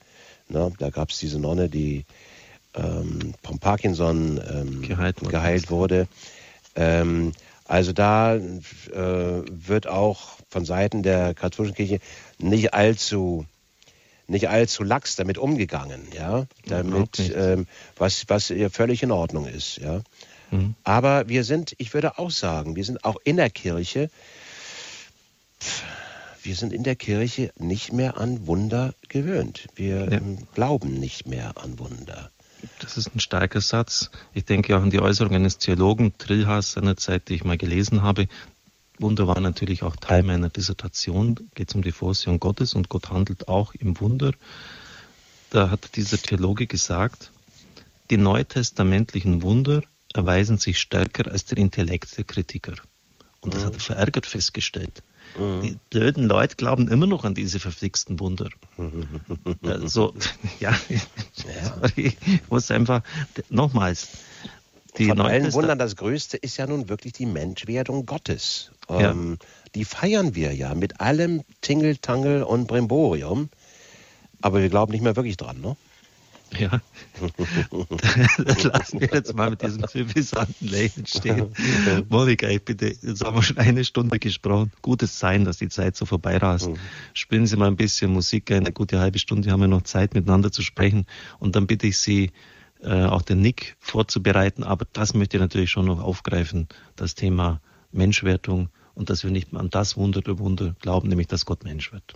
[0.49, 2.05] Ne, da gab es diese Nonne, die
[2.75, 6.07] ähm, vom Parkinson ähm, geheilt, geheilt, wurde.
[6.75, 7.33] Ähm,
[7.65, 8.41] also da äh,
[8.93, 11.99] wird auch von Seiten der katholischen Kirche
[12.37, 13.45] nicht allzu
[14.33, 17.67] nicht allzu lax damit umgegangen, ja, damit ähm,
[17.97, 20.01] was was völlig in Ordnung ist, ja.
[20.51, 20.75] Mhm.
[20.83, 24.09] Aber wir sind, ich würde auch sagen, wir sind auch in der Kirche,
[26.43, 29.67] wir sind in der Kirche nicht mehr an Wunder gewöhnt.
[29.75, 30.19] Wir ja.
[30.53, 32.29] Glauben nicht mehr an Wunder.
[32.79, 34.09] Das ist ein starker Satz.
[34.33, 38.27] Ich denke auch an die Äußerung eines Theologen, Trillhaas seinerzeit, die ich mal gelesen habe.
[39.03, 41.35] Wunder war natürlich auch Teil meiner Dissertation.
[41.53, 44.31] Geht es um die Vorsehung Gottes und Gott handelt auch im Wunder.
[45.51, 47.31] Da hat dieser Theologe gesagt,
[48.09, 49.83] die neutestamentlichen Wunder
[50.15, 52.73] erweisen sich stärker als der Intellekt der Kritiker.
[53.41, 53.65] Und das mhm.
[53.67, 55.03] hat er verärgert festgestellt.
[55.37, 55.61] Mhm.
[55.61, 58.49] Die blöden Leute glauben immer noch an diese verflixten Wunder.
[59.63, 60.13] also,
[60.59, 60.75] ja,
[61.35, 61.81] ja.
[61.95, 62.17] ich
[62.49, 63.03] muss einfach,
[63.49, 64.07] nochmals,
[64.97, 68.71] die Von allen Wundern das Größte ist ja nun wirklich die Menschwerdung Gottes.
[68.89, 69.11] Ja.
[69.11, 69.37] Ähm,
[69.75, 73.49] die feiern wir ja mit allem Tingeltangel und Brimborium.
[74.41, 75.75] Aber wir glauben nicht mehr wirklich dran, ne?
[76.59, 76.81] Ja,
[78.45, 81.47] das lassen wir jetzt mal mit diesem suffisanten Lächeln stehen.
[82.09, 84.71] Monika, ich bitte, jetzt haben wir schon eine Stunde gesprochen.
[84.83, 86.69] Gutes Sein, dass die Zeit so vorbeirast.
[86.69, 86.77] Mhm.
[87.13, 90.51] Spielen Sie mal ein bisschen Musik, eine gute halbe Stunde haben wir noch Zeit, miteinander
[90.51, 91.07] zu sprechen.
[91.39, 92.31] Und dann bitte ich Sie,
[92.83, 94.63] äh, auch den Nick vorzubereiten.
[94.63, 97.61] Aber das möchte ich natürlich schon noch aufgreifen, das Thema
[97.93, 101.91] Menschwertung und dass wir nicht an das Wunder der Wunder glauben, nämlich dass Gott Mensch
[101.91, 102.13] wird.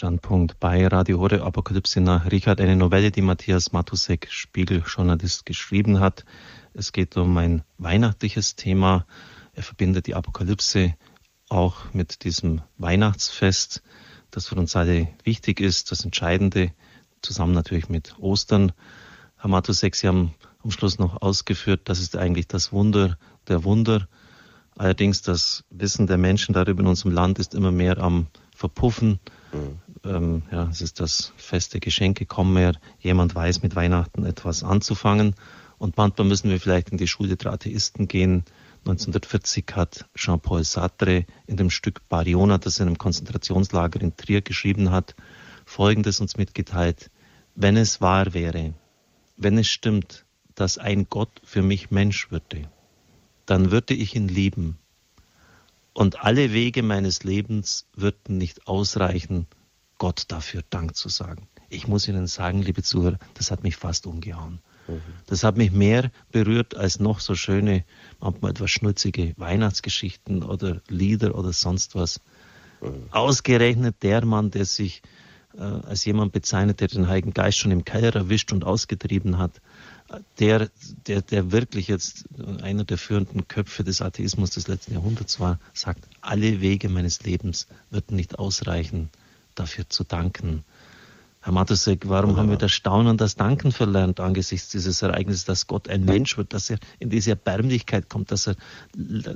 [0.00, 6.24] Standpunkt bei Radio Hore Apokalypse nach Richard, eine Novelle, die Matthias Matusek, Spiegeljournalist, geschrieben hat.
[6.74, 9.06] Es geht um ein weihnachtliches Thema.
[9.54, 10.94] Er verbindet die Apokalypse
[11.48, 13.82] auch mit diesem Weihnachtsfest,
[14.30, 16.72] das für uns alle wichtig ist, das Entscheidende,
[17.22, 18.72] zusammen natürlich mit Ostern.
[19.36, 23.18] Herr Matusek, Sie haben am Schluss noch ausgeführt, das ist eigentlich das Wunder
[23.48, 24.08] der Wunder.
[24.76, 29.18] Allerdings das Wissen der Menschen darüber in unserem Land ist immer mehr am Verpuffen.
[29.52, 32.74] Mhm ähm, ja, es ist das feste Geschenke kommen mehr.
[33.00, 35.34] Jemand weiß mit Weihnachten etwas anzufangen.
[35.80, 38.44] Und manchmal müssen wir vielleicht in die Schule der Atheisten gehen.
[38.80, 44.42] 1940 hat Jean-Paul Sartre in dem Stück Bariona, das er in einem Konzentrationslager in Trier
[44.42, 45.16] geschrieben hat,
[45.64, 47.10] Folgendes uns mitgeteilt.
[47.54, 48.74] Wenn es wahr wäre,
[49.38, 52.70] wenn es stimmt, dass ein Gott für mich Mensch würde,
[53.46, 54.76] dann würde ich ihn lieben.
[55.94, 59.46] Und alle Wege meines Lebens würden nicht ausreichen,
[59.96, 61.48] Gott dafür Dank zu sagen.
[61.70, 64.60] Ich muss Ihnen sagen, liebe Zuhörer, das hat mich fast umgehauen.
[65.26, 67.84] Das hat mich mehr berührt als noch so schöne,
[68.18, 72.20] manchmal etwas schnulzige Weihnachtsgeschichten oder Lieder oder sonst was.
[72.80, 73.04] Mhm.
[73.10, 75.02] Ausgerechnet der Mann, der sich
[75.56, 79.60] äh, als jemand bezeichnet, der den Heiligen Geist schon im Keller erwischt und ausgetrieben hat,
[80.38, 80.70] der,
[81.06, 82.24] der, der wirklich jetzt
[82.62, 87.68] einer der führenden Köpfe des Atheismus des letzten Jahrhunderts war, sagt, alle Wege meines Lebens
[87.90, 89.10] würden nicht ausreichen,
[89.54, 90.64] dafür zu danken.
[91.42, 92.36] Herr Matusek, warum ja.
[92.36, 96.36] haben wir das Staunen und das Danken verlernt angesichts dieses Ereignisses, dass Gott ein Mensch
[96.36, 98.56] wird, dass er in diese Erbärmlichkeit kommt, dass er,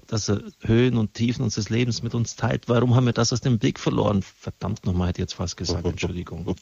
[0.06, 2.68] dass er Höhen und Tiefen unseres Lebens mit uns teilt?
[2.68, 4.22] Warum haben wir das aus dem Blick verloren?
[4.22, 6.54] Verdammt nochmal, hätte ich jetzt fast gesagt, Entschuldigung.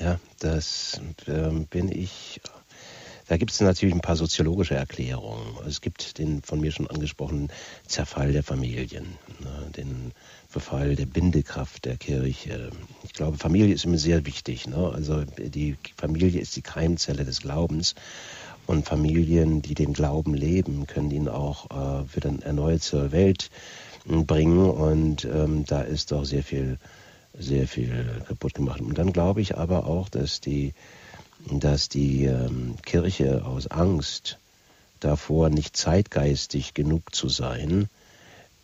[0.00, 2.40] Ja, das äh, bin ich
[3.30, 5.56] da gibt es natürlich ein paar soziologische Erklärungen.
[5.64, 7.48] Es gibt den von mir schon angesprochenen
[7.86, 9.04] Zerfall der Familien,
[9.38, 10.10] ne, den
[10.48, 12.72] Verfall der Bindekraft der Kirche.
[13.20, 14.66] Ich glaube, Familie ist immer sehr wichtig.
[14.66, 14.92] Ne?
[14.94, 17.94] Also die Familie ist die Keimzelle des Glaubens.
[18.64, 23.50] Und Familien, die den Glauben leben, können ihn auch äh, wieder erneut zur Welt
[24.06, 24.70] bringen.
[24.70, 26.78] Und ähm, da ist doch sehr viel,
[27.38, 28.80] sehr viel kaputt gemacht.
[28.80, 30.72] Und dann glaube ich aber auch, dass die,
[31.50, 34.38] dass die ähm, Kirche aus Angst
[35.00, 37.90] davor, nicht zeitgeistig genug zu sein,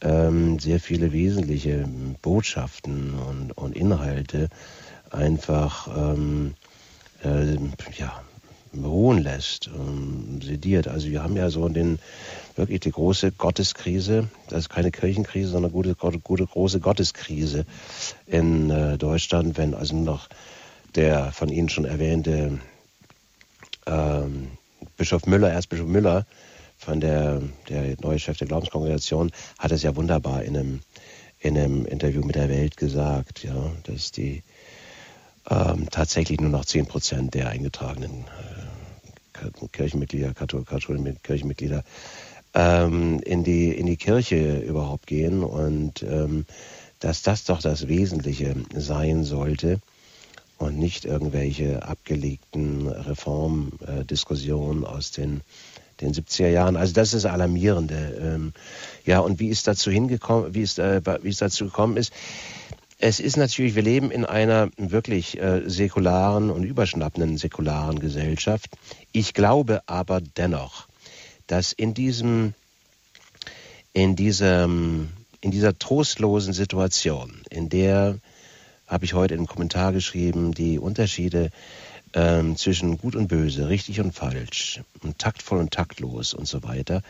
[0.01, 1.89] ähm, sehr viele wesentliche
[2.23, 4.49] Botschaften und, und Inhalte
[5.11, 6.55] einfach ähm,
[7.25, 7.57] äh,
[7.97, 8.23] ja,
[8.75, 10.89] ruhen lässt, ähm, sediert.
[10.89, 11.99] Also wir haben ja so den
[12.57, 17.67] wirklich die große Gotteskrise, das ist keine Kirchenkrise, sondern gute, gute große Gotteskrise
[18.27, 20.29] in äh, Deutschland, wenn also noch
[20.95, 22.59] der von Ihnen schon erwähnte
[23.87, 24.49] ähm,
[24.97, 26.27] Bischof Müller, Erzbischof Müller,
[26.87, 30.81] von der, der neue Chef der Glaubenskongregation, hat es ja wunderbar in einem,
[31.41, 34.45] in einem Interview mit der Welt gesagt, ja, dass die
[35.51, 38.27] ähm, tatsächlich nur noch 10 Prozent der eingetragenen
[39.33, 41.83] äh, Kirchenmitglieder, katholischen Kirchenmitglieder
[42.55, 46.47] ähm, in, die, in die Kirche überhaupt gehen und ähm,
[47.01, 49.81] dass das doch das Wesentliche sein sollte
[50.59, 55.41] und nicht irgendwelche abgelegten Reformdiskussionen aus den,
[56.01, 56.77] den 70er Jahren.
[56.77, 58.19] Also das ist alarmierende.
[58.21, 58.53] Ähm,
[59.05, 62.13] ja, und wie es dazu hingekommen, wie es, äh, wie es dazu gekommen ist,
[62.99, 68.71] es ist natürlich, wir leben in einer wirklich äh, säkularen und überschnappenden säkularen Gesellschaft.
[69.13, 70.87] Ich glaube aber dennoch,
[71.47, 72.55] dass in diesem,
[73.93, 75.11] in diesem,
[75.43, 78.19] in dieser trostlosen Situation, in der
[78.87, 81.51] habe ich heute im Kommentar geschrieben, die Unterschiede
[82.17, 87.03] ähm, zwischen gut und böse, richtig und falsch, und taktvoll und taktlos und so weiter,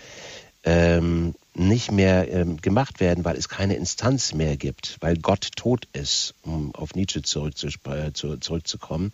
[0.64, 5.86] ähm, nicht mehr ähm, gemacht werden, weil es keine Instanz mehr gibt, weil Gott tot
[5.92, 9.12] ist, um auf Nietzsche äh, zurückzukommen.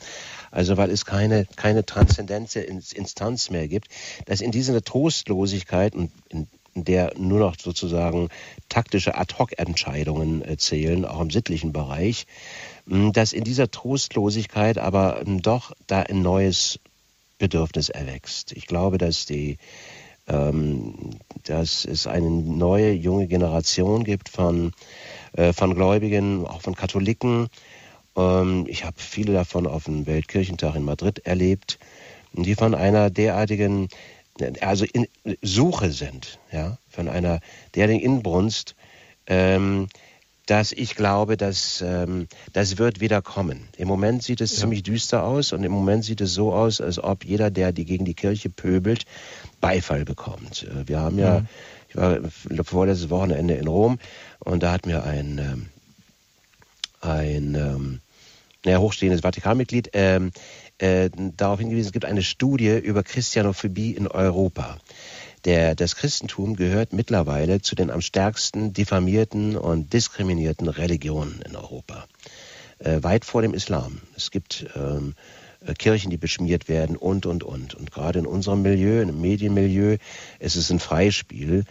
[0.51, 3.89] Also weil es keine, keine transzendente Instanz mehr gibt,
[4.25, 8.31] dass in dieser Trostlosigkeit und in, in der nur noch sozusagen
[8.71, 12.27] taktische Ad-hoc-Entscheidungen äh, zählen, auch im sittlichen Bereich,
[12.87, 16.81] dass in dieser Trostlosigkeit aber doch da ein neues
[17.39, 18.53] Bedürfnis erwächst.
[18.53, 19.59] Ich glaube, dass die
[20.29, 20.95] ähm,
[21.45, 24.73] dass es eine neue junge Generation gibt von,
[25.33, 27.49] äh, von Gläubigen, auch von Katholiken.
[28.17, 31.79] Ähm, ich habe viele davon auf dem Weltkirchentag in Madrid erlebt,
[32.33, 33.89] die von einer derartigen,
[34.61, 35.07] also in
[35.43, 37.41] Suche sind, ja, von einer
[37.75, 38.75] derartigen Inbrunst,
[39.27, 39.89] ähm,
[40.47, 43.69] dass ich glaube, dass ähm, das wird wieder kommen.
[43.77, 44.61] Im Moment sieht es ja.
[44.61, 47.85] ziemlich düster aus und im Moment sieht es so aus, als ob jeder, der die
[47.85, 49.05] gegen die Kirche pöbelt,
[49.61, 50.65] Beifall bekommt.
[50.65, 51.47] Äh, wir haben ja, mhm.
[51.89, 52.19] ich war
[52.65, 53.99] vorletztes Wochenende in Rom
[54.41, 55.69] und da hat mir ein, ähm,
[57.01, 58.01] ein ähm,
[58.65, 60.33] naja, hochstehendes Vatikanmitglied ähm,
[60.79, 64.79] äh, darauf hingewiesen, es gibt eine Studie über Christianophobie in Europa.
[65.45, 72.07] Der, das Christentum gehört mittlerweile zu den am stärksten diffamierten und diskriminierten Religionen in Europa.
[72.79, 74.01] Äh, weit vor dem Islam.
[74.17, 75.15] Es gibt ähm,
[75.67, 77.75] äh, Kirchen, die beschmiert werden und, und, und.
[77.75, 79.97] Und gerade in unserem Milieu, im Medienmilieu,
[80.39, 81.65] ist es ein Freispiel,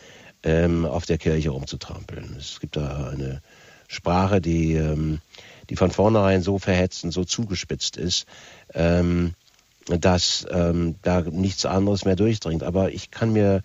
[0.43, 2.36] ähm, auf der Kirche rumzutrampeln.
[2.38, 3.41] Es gibt da eine
[3.88, 5.19] Sprache, die, ähm,
[5.69, 8.26] die von vornherein so verhetzt und so zugespitzt ist,
[8.74, 9.34] ähm,
[9.88, 12.63] dass ähm, da nichts anderes mehr durchdringt.
[12.63, 13.61] Aber ich kann mir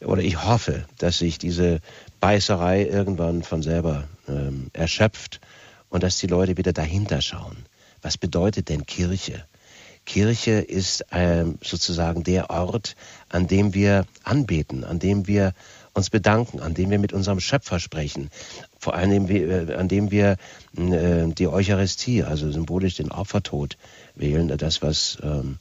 [0.00, 1.80] oder ich hoffe, dass sich diese
[2.20, 5.40] Beißerei irgendwann von selber ähm, erschöpft
[5.88, 7.56] und dass die Leute wieder dahinter schauen.
[8.02, 9.44] Was bedeutet denn Kirche?
[10.04, 12.94] Kirche ist ähm, sozusagen der Ort,
[13.30, 15.54] an dem wir anbeten, an dem wir
[15.94, 18.30] uns bedanken, an dem wir mit unserem Schöpfer sprechen,
[18.78, 20.36] vor allem äh, an dem wir
[20.76, 23.78] äh, die Eucharistie, also symbolisch den Opfertod,
[24.14, 24.48] wählen.
[24.56, 25.58] Das, was ähm,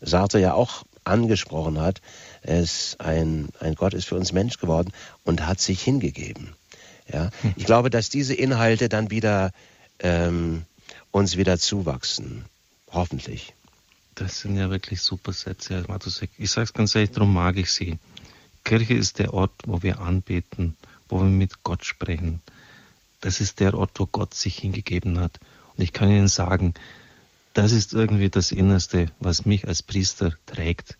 [0.00, 2.00] Sartre ja auch angesprochen hat,
[2.42, 4.92] es ein, ein Gott ist für uns Mensch geworden
[5.24, 6.54] und hat sich hingegeben.
[7.12, 7.30] Ja?
[7.42, 7.54] Hm.
[7.56, 9.52] Ich glaube, dass diese Inhalte dann wieder
[9.98, 10.64] ähm,
[11.10, 12.44] uns wieder zuwachsen.
[12.92, 13.54] Hoffentlich.
[14.14, 16.30] Das sind ja wirklich super Sätze, Herr Matusek.
[16.38, 17.98] Ich sage es ganz ehrlich, darum mag ich Sie.
[18.64, 20.76] Kirche ist der Ort, wo wir anbeten,
[21.08, 22.40] wo wir mit Gott sprechen.
[23.20, 25.38] Das ist der Ort, wo Gott sich hingegeben hat.
[25.76, 26.74] Und ich kann Ihnen sagen,
[27.54, 30.98] das ist irgendwie das Innerste, was mich als Priester trägt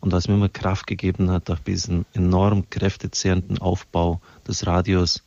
[0.00, 5.22] und was mir immer Kraft gegeben hat durch diesen enorm kräftezehrenden Aufbau des Radios.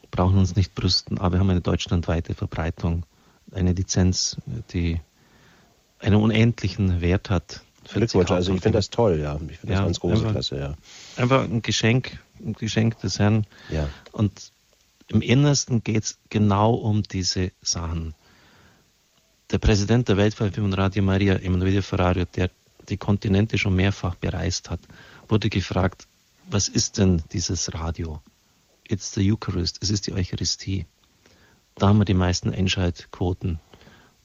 [0.00, 3.04] Wir brauchen uns nicht brüsten, aber wir haben eine deutschlandweite Verbreitung,
[3.52, 4.36] eine Lizenz,
[4.72, 5.00] die
[5.98, 7.62] einen unendlichen Wert hat.
[7.92, 9.38] Glückwunsch, also ich finde das toll, ja.
[9.48, 10.74] Ich finde ja, das ganz große einfach, Klasse, ja.
[11.16, 13.46] Einfach ein Geschenk, ein Geschenk des Herrn.
[13.70, 13.88] Ja.
[14.12, 14.52] Und
[15.08, 18.14] im Innersten geht es genau um diese Sachen.
[19.52, 22.50] Der Präsident der Weltverbindung Radio Maria, Emanuele Ferrario, der
[22.88, 24.80] die Kontinente schon mehrfach bereist hat,
[25.28, 26.08] wurde gefragt,
[26.50, 28.20] was ist denn dieses Radio?
[28.88, 30.86] It's the Eucharist, es ist die Eucharistie.
[31.76, 33.60] Da haben wir die meisten Einschaltquoten.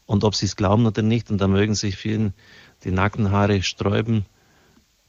[0.07, 2.34] Und ob sie es glauben oder nicht, und da mögen sich vielen
[2.84, 4.26] die Nackenhaare sträuben,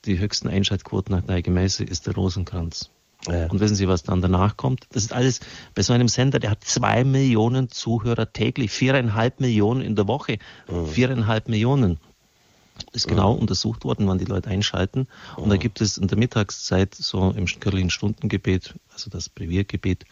[0.04, 2.90] die höchsten Einschaltquoten nach der Gemäße ist der Rosenkranz.
[3.28, 3.46] Ja.
[3.46, 4.86] Und wissen Sie, was dann danach kommt?
[4.90, 5.40] Das ist alles
[5.74, 10.38] bei so einem Sender, der hat zwei Millionen Zuhörer täglich, viereinhalb Millionen in der Woche,
[10.68, 10.86] mhm.
[10.86, 11.98] viereinhalb Millionen.
[12.92, 13.42] Ist genau mhm.
[13.42, 15.06] untersucht worden, wann die Leute einschalten.
[15.36, 15.50] Und mhm.
[15.50, 20.04] da gibt es in der Mittagszeit, so im kirchlichen Stundengebet, also das Breviergebet,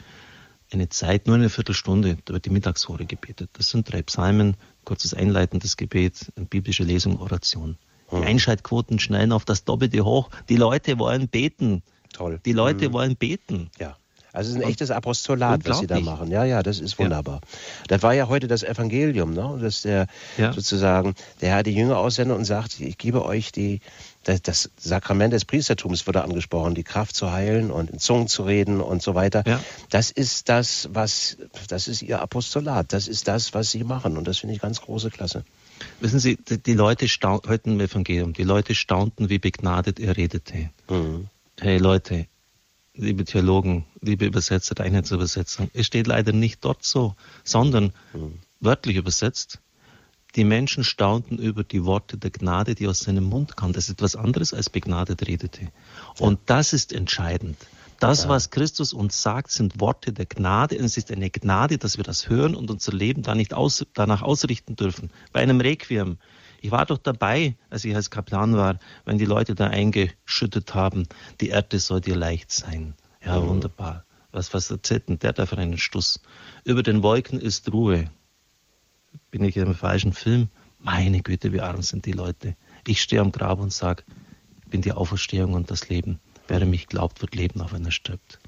[0.73, 3.51] eine Zeit, nur eine Viertelstunde, da wird die Mittagshore gebetet.
[3.55, 7.77] Das sind drei Psalmen, kurzes einleitendes Gebet, eine biblische Lesung, Oration.
[8.13, 8.23] Die hm.
[8.23, 10.31] Einschaltquoten schnellen auf das Doppelte hoch.
[10.49, 11.83] Die Leute wollen beten.
[12.13, 12.41] Toll.
[12.45, 12.93] Die Leute mhm.
[12.93, 13.71] wollen beten.
[13.79, 13.97] Ja.
[14.33, 16.31] Also es ist ein echtes Apostolat, was sie da machen.
[16.31, 17.41] Ja, ja, das ist wunderbar.
[17.43, 17.49] Ja.
[17.89, 19.59] Das war ja heute das Evangelium, ne?
[19.61, 20.07] dass der
[20.39, 20.53] ja.
[20.53, 23.81] sozusagen, der Herr die Jünger aussendet und sagt, ich gebe euch die,
[24.23, 28.45] das, das, Sakrament des Priestertums wurde angesprochen, die Kraft zu heilen und in Zungen zu
[28.45, 29.43] reden und so weiter.
[29.47, 29.61] Ja.
[29.89, 31.37] Das ist das, was,
[31.69, 32.93] das ist ihr Apostolat.
[32.93, 34.17] Das ist das, was sie machen.
[34.17, 35.45] Und das finde ich ganz große Klasse.
[36.01, 40.71] Wissen Sie, die, Leute staunten, heute im Evangelium, die Leute staunten, wie begnadet er redete.
[40.89, 41.29] Mhm.
[41.63, 42.27] Hey Leute,
[42.95, 48.39] liebe Theologen, liebe Übersetzer der Einheitsübersetzung, es steht leider nicht dort so, sondern mhm.
[48.61, 49.61] wörtlich übersetzt,
[50.37, 53.75] die Menschen staunten über die Worte der Gnade, die aus seinem Mund kamen.
[53.75, 55.71] Das ist etwas anderes als begnadet redete.
[56.19, 57.59] Und das ist entscheidend.
[57.99, 60.79] Das, was Christus uns sagt, sind Worte der Gnade.
[60.79, 63.85] Und es ist eine Gnade, dass wir das hören und unser Leben da nicht aus,
[63.93, 65.11] danach ausrichten dürfen.
[65.35, 66.17] Bei einem Requiem
[66.63, 71.07] ich war doch dabei, als ich als Kaplan war, wenn die Leute da eingeschüttet haben,
[71.41, 72.95] die Erde soll dir leicht sein.
[73.25, 73.49] Ja, mhm.
[73.49, 74.05] wunderbar.
[74.31, 76.21] Was, was erzählt denn der da für einen Stuss?
[76.65, 78.11] Über den Wolken ist Ruhe.
[79.31, 80.49] Bin ich im falschen Film?
[80.79, 82.57] Meine Güte, wie arm sind die Leute.
[82.87, 84.05] Ich stehe am Grab und sage,
[84.63, 86.21] ich bin die Auferstehung und das Leben.
[86.47, 88.39] Wer mich glaubt, wird leben, auch wenn er stirbt.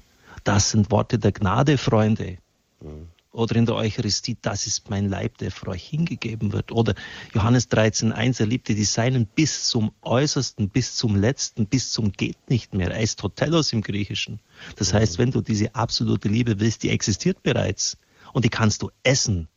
[0.43, 2.37] Das sind Worte der Gnade, Freunde.
[2.79, 6.71] Mhm oder in der Eucharistie, das ist mein Leib, der für euch hingegeben wird.
[6.71, 6.93] Oder
[7.33, 12.49] Johannes 13,1, er liebte die Seinen bis zum Äußersten, bis zum Letzten, bis zum geht
[12.49, 12.91] nicht mehr.
[12.91, 14.39] Eistotelos im Griechischen.
[14.75, 17.97] Das heißt, wenn du diese absolute Liebe willst, die existiert bereits.
[18.33, 19.47] Und die kannst du essen.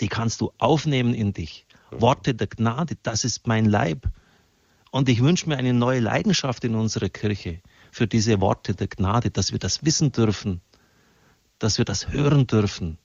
[0.00, 1.66] Die kannst du aufnehmen in dich.
[1.90, 4.08] Worte der Gnade, das ist mein Leib.
[4.90, 7.60] Und ich wünsche mir eine neue Leidenschaft in unserer Kirche
[7.92, 10.60] für diese Worte der Gnade, dass wir das wissen dürfen,
[11.58, 12.98] dass wir das hören dürfen,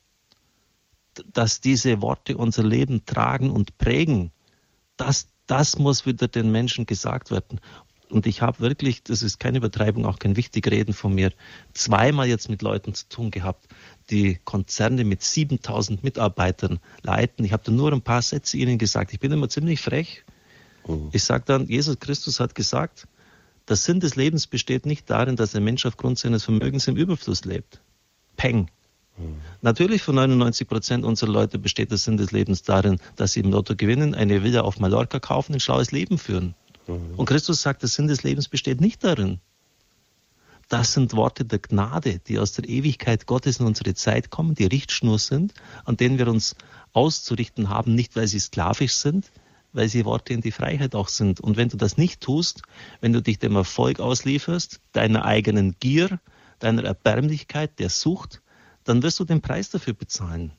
[1.34, 4.32] dass diese Worte unser Leben tragen und prägen,
[4.98, 7.60] das, das muss wieder den Menschen gesagt werden.
[8.10, 11.34] Und ich habe wirklich, das ist keine Übertreibung, auch kein Wichtigreden von mir,
[11.74, 13.68] zweimal jetzt mit Leuten zu tun gehabt,
[14.10, 17.44] die Konzerne mit 7000 Mitarbeitern leiten.
[17.44, 19.12] Ich habe da nur ein paar Sätze ihnen gesagt.
[19.12, 20.24] Ich bin immer ziemlich frech.
[20.88, 21.10] Mhm.
[21.12, 23.08] Ich sage dann, Jesus Christus hat gesagt,
[23.68, 27.44] der Sinn des Lebens besteht nicht darin, dass ein Mensch aufgrund seines Vermögens im Überfluss
[27.44, 27.82] lebt.
[28.38, 28.70] Peng.
[29.62, 33.52] Natürlich für 99 Prozent unserer Leute besteht der Sinn des Lebens darin, dass sie im
[33.52, 36.56] Lotto gewinnen, eine Villa auf Mallorca kaufen, ein schlaues Leben führen.
[36.88, 37.16] Mhm.
[37.18, 39.40] Und Christus sagt, der Sinn des Lebens besteht nicht darin.
[40.70, 44.66] Das sind Worte der Gnade, die aus der Ewigkeit Gottes in unsere Zeit kommen, die
[44.66, 45.54] Richtschnur sind,
[45.86, 46.56] an denen wir uns
[46.92, 49.32] auszurichten haben, nicht weil sie sklavisch sind,
[49.72, 51.40] weil sie Worte in die Freiheit auch sind.
[51.40, 52.64] Und wenn du das nicht tust,
[53.00, 56.20] wenn du dich dem Erfolg auslieferst, deiner eigenen Gier,
[56.60, 58.42] deiner Erbärmlichkeit, der Sucht,
[58.88, 60.52] dann wirst du den Preis dafür bezahlen.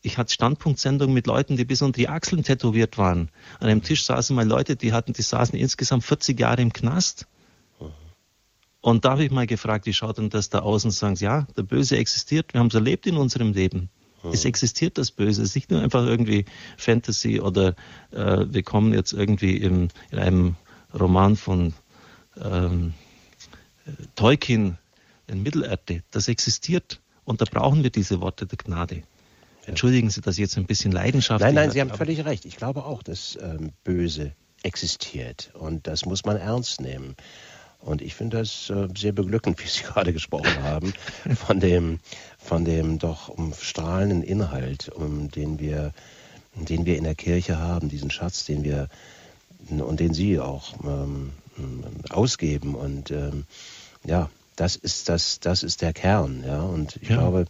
[0.00, 3.30] Ich hatte Standpunktsendungen mit Leuten, die bis unter die Achseln tätowiert waren.
[3.58, 7.26] An einem Tisch saßen mal Leute, die hatten, die saßen insgesamt 40 Jahre im Knast.
[8.80, 10.84] Und da habe ich mal gefragt, wie schaut denn das da aus?
[10.84, 12.54] Und sagen, ja, der Böse existiert.
[12.54, 13.90] Wir haben es erlebt in unserem Leben.
[14.32, 15.42] Es existiert das Böse.
[15.42, 16.44] Es ist nicht nur einfach irgendwie
[16.76, 17.74] Fantasy oder
[18.10, 20.56] äh, wir kommen jetzt irgendwie im, in einem
[20.98, 21.74] Roman von
[22.40, 22.94] ähm,
[24.16, 24.78] Tolkien
[25.26, 26.02] in Mittelerde.
[26.10, 27.00] Das existiert.
[27.28, 29.02] Und da brauchen wir diese Worte der Gnade.
[29.66, 31.42] Entschuldigen Sie, dass ich jetzt ein bisschen Leidenschaft.
[31.42, 32.46] Nein, nein, Sie haben völlig recht.
[32.46, 37.16] Ich glaube auch, dass ähm, Böse existiert und das muss man ernst nehmen.
[37.80, 40.94] Und ich finde das äh, sehr beglückend, wie Sie gerade gesprochen haben,
[41.36, 42.00] von dem,
[42.38, 45.92] von dem doch umstrahlenden Inhalt, um den wir,
[46.54, 48.88] den wir in der Kirche haben, diesen Schatz, den wir
[49.68, 51.32] und den Sie auch ähm,
[52.08, 52.74] ausgeben.
[52.74, 53.44] Und ähm,
[54.06, 54.30] ja,
[54.60, 56.60] das ist das, das ist der Kern, ja.
[56.60, 57.16] Und ich ja.
[57.16, 57.46] glaube,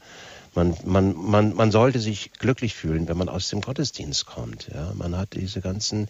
[0.55, 4.69] man, man, man, man sollte sich glücklich fühlen, wenn man aus dem Gottesdienst kommt.
[4.75, 6.09] Ja, man hat diese ganzen,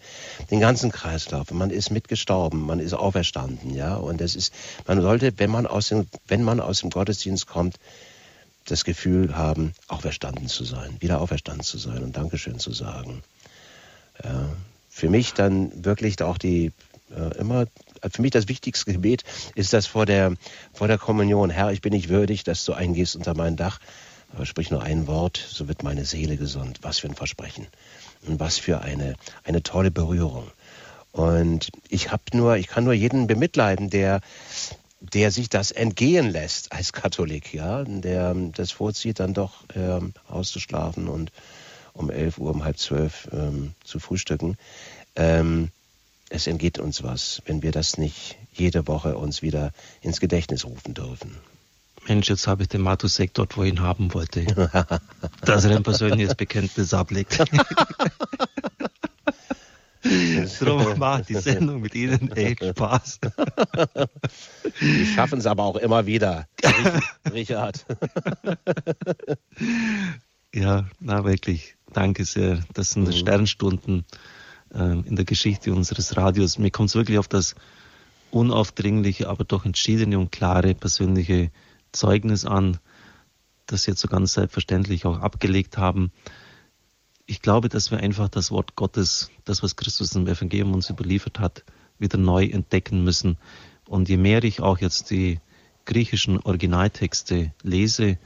[0.49, 1.51] den ganzen Kreislauf.
[1.51, 3.75] Man ist mitgestorben, man ist auferstanden.
[3.75, 4.53] Ja, und das ist,
[4.87, 7.75] man sollte, wenn man aus dem, wenn man aus dem Gottesdienst kommt,
[8.65, 13.23] das Gefühl haben, auferstanden zu sein, wieder auferstanden zu sein und Dankeschön zu sagen.
[14.23, 14.49] Ja,
[14.89, 16.71] für mich dann wirklich auch die
[17.15, 17.65] äh, immer
[18.11, 19.23] für mich das wichtigste Gebet
[19.55, 20.35] ist das vor der,
[20.73, 21.49] vor der Kommunion.
[21.49, 23.79] Herr, ich bin nicht würdig, dass du eingehst unter mein Dach.
[24.33, 26.79] Aber sprich nur ein Wort, so wird meine Seele gesund.
[26.81, 27.67] Was für ein Versprechen.
[28.27, 30.51] Und was für eine, eine tolle Berührung.
[31.11, 34.21] Und ich habe nur, ich kann nur jeden bemitleiden, der,
[34.99, 41.07] der sich das entgehen lässt als Katholik, ja, der das vorzieht, dann doch ähm, auszuschlafen
[41.07, 41.31] und
[41.93, 44.57] um 11 Uhr, um halb zwölf ähm, zu frühstücken.
[45.15, 45.71] Ähm,
[46.29, 50.93] es entgeht uns was, wenn wir das nicht jede Woche uns wieder ins Gedächtnis rufen
[50.93, 51.35] dürfen.
[52.07, 54.45] Mensch, jetzt habe ich den Matusek dort, wo ich ihn haben wollte.
[55.41, 57.39] dass er ein persönliches Bekenntnis ablegt.
[60.01, 63.19] Das Darum macht die Sendung mit Ihnen echt Spaß.
[64.81, 66.47] Die schaffen es aber auch immer wieder,
[67.31, 67.85] Richard.
[70.53, 72.63] Ja, na wirklich, danke sehr.
[72.73, 73.13] Das sind mhm.
[73.13, 74.05] Sternstunden
[74.71, 76.57] in der Geschichte unseres Radios.
[76.59, 77.55] Mir kommt es wirklich auf das
[78.31, 81.51] unaufdringliche, aber doch entschiedene und klare persönliche
[81.91, 82.77] Zeugnis an,
[83.65, 86.11] das Sie jetzt so ganz selbstverständlich auch abgelegt haben.
[87.25, 91.39] Ich glaube, dass wir einfach das Wort Gottes, das, was Christus im Evangelium uns überliefert
[91.39, 91.63] hat,
[91.99, 93.37] wieder neu entdecken müssen.
[93.87, 95.39] Und je mehr ich auch jetzt die
[95.85, 98.17] griechischen Originaltexte lese,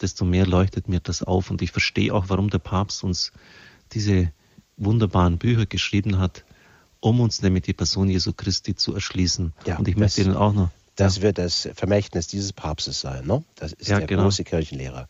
[0.00, 1.50] desto mehr leuchtet mir das auf.
[1.50, 3.32] Und ich verstehe auch, warum der Papst uns
[3.92, 4.32] diese
[4.84, 6.44] wunderbaren Bücher geschrieben hat,
[7.00, 9.52] um uns nämlich die Person Jesu Christi zu erschließen.
[9.66, 10.70] Ja, und ich möchte Ihnen auch noch.
[10.96, 11.22] Das ja.
[11.22, 13.42] wird das Vermächtnis dieses Papstes sein, ne?
[13.56, 14.24] Das ist ja, der genau.
[14.24, 15.06] große Kirchenlehrer.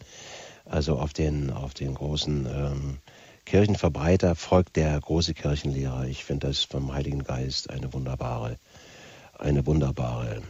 [0.64, 2.98] Also auf den, auf den großen ähm,
[3.44, 6.06] Kirchenverbreiter folgt der große Kirchenlehrer.
[6.06, 8.58] Ich finde das vom Heiligen Geist eine wunderbare,
[9.38, 10.42] eine wunderbare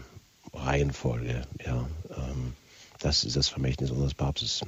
[0.53, 1.43] Reihenfolge.
[1.65, 2.55] Ja, ähm,
[3.01, 4.61] das ist das Vermächtnis unseres Papstes.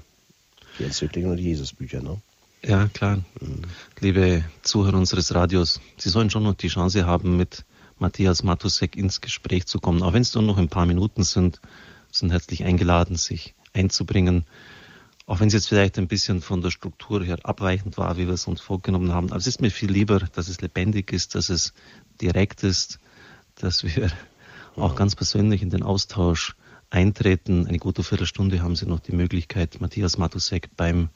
[0.78, 2.20] Die Enzykliken und die Jesusbücher, ne?
[2.66, 3.16] Ja, klar.
[3.40, 3.62] Mhm.
[4.00, 7.64] Liebe Zuhörer unseres Radios, Sie sollen schon noch die Chance haben, mit
[7.98, 10.02] Matthias Matusek ins Gespräch zu kommen.
[10.02, 11.60] Auch wenn es nur noch ein paar Minuten sind,
[12.10, 14.46] sind herzlich eingeladen, sich einzubringen.
[15.26, 18.34] Auch wenn es jetzt vielleicht ein bisschen von der Struktur her abweichend war, wie wir
[18.34, 19.28] es uns vorgenommen haben.
[19.28, 21.74] Aber es ist mir viel lieber, dass es lebendig ist, dass es
[22.22, 22.98] direkt ist,
[23.56, 24.10] dass wir
[24.76, 26.56] auch ganz persönlich in den Austausch
[26.88, 27.66] eintreten.
[27.66, 31.10] Eine gute Viertelstunde haben Sie noch die Möglichkeit, Matthias Matusek beim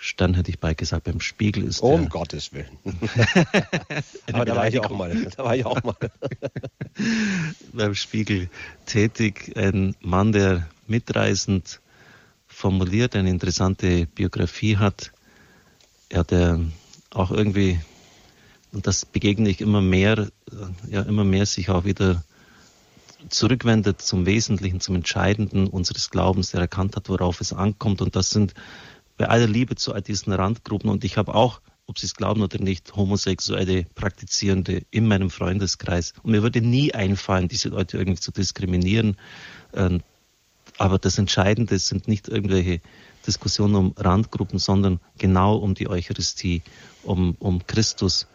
[0.00, 2.78] Stern hätte ich bald gesagt, beim Spiegel ist oh, Um Gottes Willen.
[4.32, 5.12] Aber da war ich auch mal.
[5.36, 5.96] Da war ich auch mal.
[7.72, 8.48] beim Spiegel
[8.86, 9.52] tätig.
[9.56, 11.80] Ein Mann, der mitreißend
[12.46, 15.12] formuliert, eine interessante Biografie hat.
[16.10, 16.60] Er hat ja
[17.10, 17.80] auch irgendwie,
[18.72, 20.28] und das begegne ich immer mehr,
[20.88, 22.22] ja, immer mehr sich auch wieder
[23.30, 28.00] zurückwendet zum Wesentlichen, zum Entscheidenden unseres Glaubens, der erkannt hat, worauf es ankommt.
[28.00, 28.54] Und das sind
[29.18, 30.88] bei aller Liebe zu all diesen Randgruppen.
[30.88, 36.14] Und ich habe auch, ob Sie es glauben oder nicht, homosexuelle Praktizierende in meinem Freundeskreis.
[36.22, 39.16] Und mir würde nie einfallen, diese Leute irgendwie zu diskriminieren.
[39.74, 40.02] Ähm,
[40.78, 42.80] aber das Entscheidende sind nicht irgendwelche
[43.26, 46.62] Diskussionen um Randgruppen, sondern genau um die Eucharistie,
[47.02, 48.28] um, um Christus.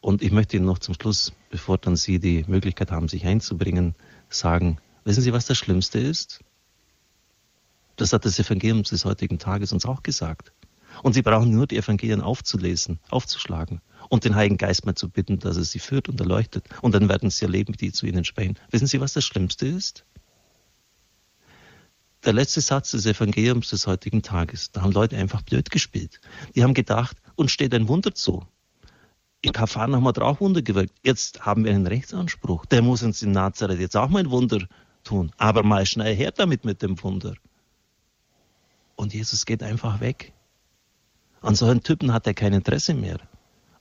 [0.00, 3.94] Und ich möchte Ihnen noch zum Schluss, bevor dann Sie die Möglichkeit haben, sich einzubringen,
[4.30, 6.40] sagen, wissen Sie, was das Schlimmste ist?
[7.96, 10.52] Das hat das Evangelium des heutigen Tages uns auch gesagt.
[11.02, 15.38] Und Sie brauchen nur die Evangelien aufzulesen, aufzuschlagen und den Heiligen Geist mal zu bitten,
[15.38, 16.64] dass er Sie führt und erleuchtet.
[16.82, 18.58] Und dann werden Sie erleben, die zu Ihnen sprechen.
[18.70, 20.04] Wissen Sie, was das Schlimmste ist?
[22.24, 24.70] Der letzte Satz des Evangeliums des heutigen Tages.
[24.70, 26.20] Da haben Leute einfach blöd gespielt.
[26.54, 28.46] Die haben gedacht, uns steht ein Wunder zu.
[29.40, 30.94] In haben wir auch Wunder gewirkt.
[31.02, 32.64] Jetzt haben wir einen Rechtsanspruch.
[32.66, 34.68] Der muss uns in Nazareth jetzt auch mal ein Wunder
[35.02, 35.32] tun.
[35.36, 37.34] Aber mal schnell her damit mit dem Wunder.
[38.96, 40.32] Und Jesus geht einfach weg.
[41.40, 43.18] An solchen Typen hat er kein Interesse mehr.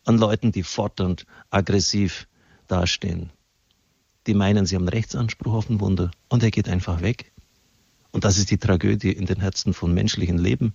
[0.04, 2.28] An Leuten, die fordernd, aggressiv
[2.68, 3.32] dastehen.
[4.28, 6.12] Die meinen, sie haben Rechtsanspruch auf ein Wunder.
[6.30, 7.32] Und er geht einfach weg.
[8.12, 10.74] Und das ist die Tragödie in den Herzen von menschlichen Leben,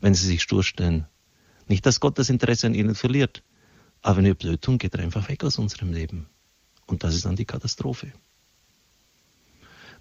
[0.00, 1.06] wenn sie sich stur stellen.
[1.66, 3.42] Nicht, dass Gott das Interesse an ihnen verliert,
[4.02, 6.26] aber wenn wir blöd tun, geht er einfach weg aus unserem Leben.
[6.86, 8.12] Und das ist dann die Katastrophe.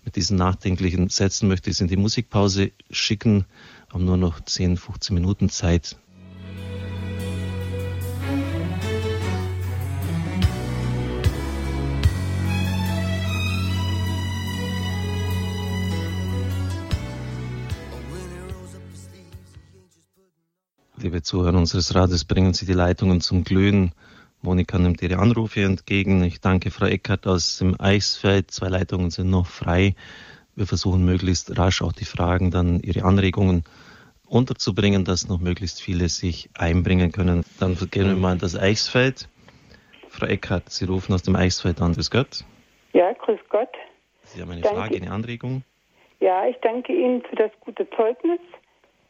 [0.06, 3.46] Mit diesen nachdenklichen Sätzen möchte ich es in die Musikpause schicken.
[3.92, 5.98] Haben nur noch 10, 15 Minuten Zeit.
[20.98, 23.92] Liebe Zuhörer unseres Radios, bringen Sie die Leitungen zum Glühen.
[24.44, 26.22] Monika nimmt Ihre Anrufe entgegen.
[26.24, 28.52] Ich danke Frau Eckert aus dem Eichsfeld.
[28.52, 29.96] Zwei Leitungen sind noch frei.
[30.56, 33.64] Wir versuchen möglichst rasch auch die Fragen, dann Ihre Anregungen
[34.28, 37.46] unterzubringen, dass noch möglichst viele sich einbringen können.
[37.60, 39.30] Dann gehen wir mal in das Eichsfeld.
[40.10, 41.94] Frau Eckert, Sie rufen aus dem Eichsfeld an.
[41.94, 42.44] Grüß Gott.
[42.92, 43.72] Ja, grüß Gott.
[44.24, 44.78] Sie haben eine danke.
[44.78, 45.64] Frage, eine Anregung?
[46.20, 48.40] Ja, ich danke Ihnen für das gute Zeugnis.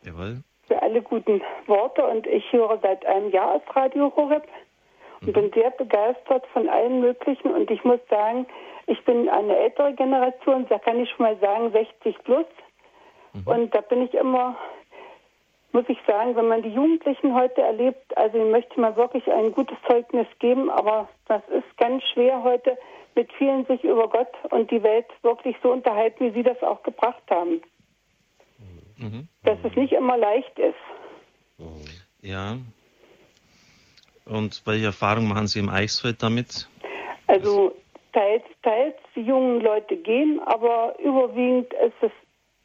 [0.06, 4.48] Jawohl für alle guten Worte und ich höre seit einem Jahr auf Radio Horeb
[5.26, 8.46] und bin sehr begeistert von allen möglichen und ich muss sagen,
[8.88, 12.46] ich bin eine ältere Generation, da kann ich schon mal sagen 60 plus
[13.34, 13.44] mhm.
[13.46, 14.58] und da bin ich immer
[15.72, 19.52] muss ich sagen, wenn man die Jugendlichen heute erlebt, also ich möchte mal wirklich ein
[19.54, 22.78] gutes Zeugnis geben, aber das ist ganz schwer heute
[23.16, 26.84] mit vielen sich über Gott und die Welt wirklich so unterhalten, wie sie das auch
[26.84, 27.64] gebracht haben
[29.04, 29.28] mhm.
[29.44, 30.76] dass es nicht immer leicht ist.
[32.22, 32.58] Ja.
[34.26, 36.70] Und welche Erfahrungen machen Sie im Eichsfeld damit?
[37.28, 37.76] Also
[38.14, 42.12] teils, teils, die jungen Leute gehen, aber überwiegend ist es,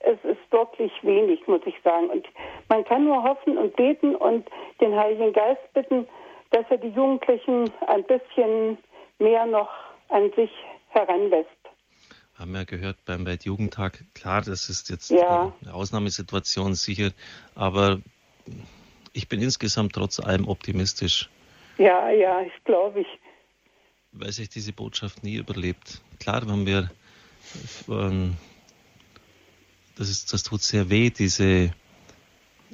[0.01, 2.11] es ist wirklich wenig, muss ich sagen.
[2.11, 2.27] Und
[2.69, 4.49] man kann nur hoffen und beten und
[4.81, 6.07] den Heiligen Geist bitten,
[6.51, 8.79] dass er die Jugendlichen ein bisschen
[9.19, 9.71] mehr noch
[10.09, 10.51] an sich
[10.91, 11.49] heranlässt
[12.39, 15.53] haben wir gehört beim Weltjugendtag, klar, das ist jetzt ja.
[15.61, 17.11] eine Ausnahmesituation sicher,
[17.57, 18.01] aber
[19.13, 21.29] ich bin insgesamt trotz allem optimistisch.
[21.79, 23.07] Ja, ja, ich glaube ich.
[24.13, 26.03] Weil sich diese Botschaft nie überlebt.
[26.19, 26.91] Klar haben wir,
[27.89, 28.37] ähm,
[29.97, 31.71] das, ist, das tut sehr weh, diese,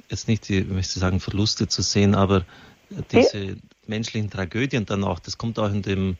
[0.09, 2.45] jetzt nicht die, möchte sagen, Verluste zu sehen, aber
[3.11, 3.53] diese ja.
[3.85, 6.17] menschlichen Tragödien dann auch, das kommt auch in dem,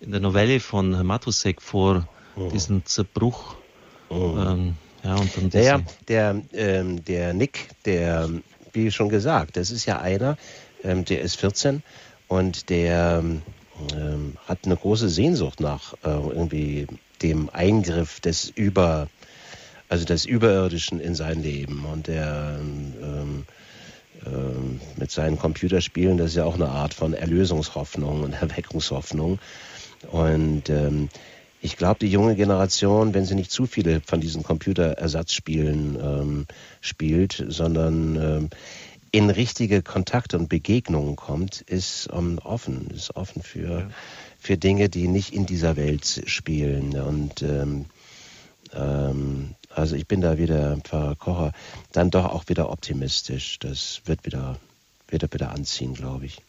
[0.00, 2.06] in der Novelle von Matusek vor,
[2.36, 2.50] mhm.
[2.50, 3.56] diesen Zerbruch.
[4.10, 4.16] Mhm.
[4.16, 8.28] Ähm, ja, und dann naja, der, ähm, der Nick, der,
[8.72, 10.36] wie schon gesagt, das ist ja einer,
[10.82, 11.82] ähm, der ist 14
[12.28, 13.22] und der
[13.94, 16.86] ähm, hat eine große Sehnsucht nach äh, irgendwie
[17.22, 19.08] dem Eingriff des Über,
[19.88, 21.84] also des Überirdischen in sein Leben.
[21.84, 23.44] Und der ähm,
[24.26, 29.38] ähm, mit seinen Computerspielen, das ist ja auch eine Art von Erlösungshoffnung und Erweckungshoffnung.
[30.10, 31.08] Und ähm,
[31.60, 36.46] ich glaube, die junge Generation, wenn sie nicht zu viele von diesen Computerersatzspielen ähm,
[36.80, 38.50] spielt, sondern ähm,
[39.16, 43.90] in richtige Kontakte und Begegnungen kommt, ist ähm, offen, ist offen für, ja.
[44.38, 47.00] für Dinge, die nicht in dieser Welt spielen.
[47.00, 47.86] Und ähm,
[48.74, 51.52] ähm, also ich bin da wieder, Pfarrer Kocher,
[51.92, 53.58] dann doch auch wieder optimistisch.
[53.58, 54.58] Das wird wieder,
[55.08, 56.42] wird wieder anziehen, glaube ich.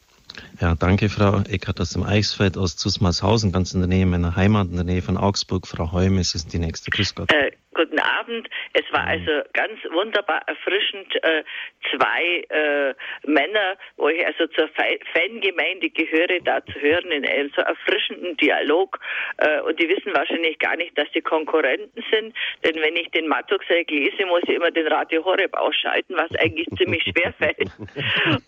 [0.60, 4.68] Ja, danke, Frau Eckert aus dem Eichsfeld, aus Zusmarshausen, ganz in der Nähe meiner Heimat,
[4.68, 5.68] in der Nähe von Augsburg.
[5.68, 6.91] Frau Heum, es ist die nächste.
[6.91, 7.31] Grüß Gott.
[7.31, 8.49] Äh, guten Abend.
[8.74, 11.44] Es war also ganz wunderbar erfrischend, äh,
[11.91, 12.94] zwei äh,
[13.26, 14.70] Männer, wo ich also zur
[15.14, 18.99] Fangemeinde gehöre, da zu hören in einem so erfrischenden Dialog.
[19.38, 22.36] Äh, und die wissen wahrscheinlich gar nicht, dass sie Konkurrenten sind.
[22.66, 26.68] Denn wenn ich den Mattuxeck lese, muss ich immer den Radio Horeb ausschalten, was eigentlich
[26.78, 27.72] ziemlich schwer fällt.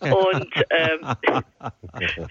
[0.00, 1.00] Und ähm,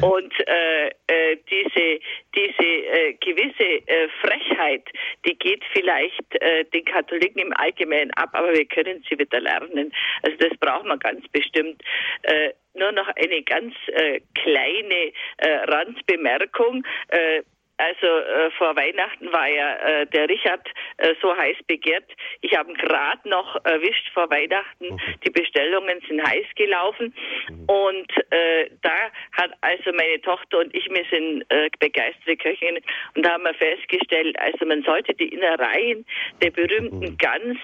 [0.00, 2.00] Und äh, äh, diese,
[2.34, 4.84] diese äh, gewisse äh, Frechheit,
[5.26, 9.92] die geht vielleicht äh, den Katholiken im Allgemeinen ab, aber wir können sie wieder lernen.
[10.22, 11.82] Also das braucht man ganz bestimmt.
[12.22, 16.84] Äh, nur noch eine ganz äh, kleine äh, Randbemerkung.
[17.08, 17.42] Äh,
[17.76, 20.66] also äh, vor Weihnachten war ja äh, der Richard
[20.98, 22.08] äh, so heiß begehrt.
[22.40, 24.90] Ich habe ihn gerade noch erwischt vor Weihnachten.
[24.90, 25.00] Mhm.
[25.24, 27.14] Die Bestellungen sind heiß gelaufen.
[27.48, 27.64] Mhm.
[27.66, 32.82] Und äh, da hat also meine Tochter und ich, wir sind äh, begeisterte Köchinnen
[33.14, 36.04] und da haben wir festgestellt, also man sollte die Innereien
[36.40, 37.18] der berühmten mhm.
[37.18, 37.58] Gans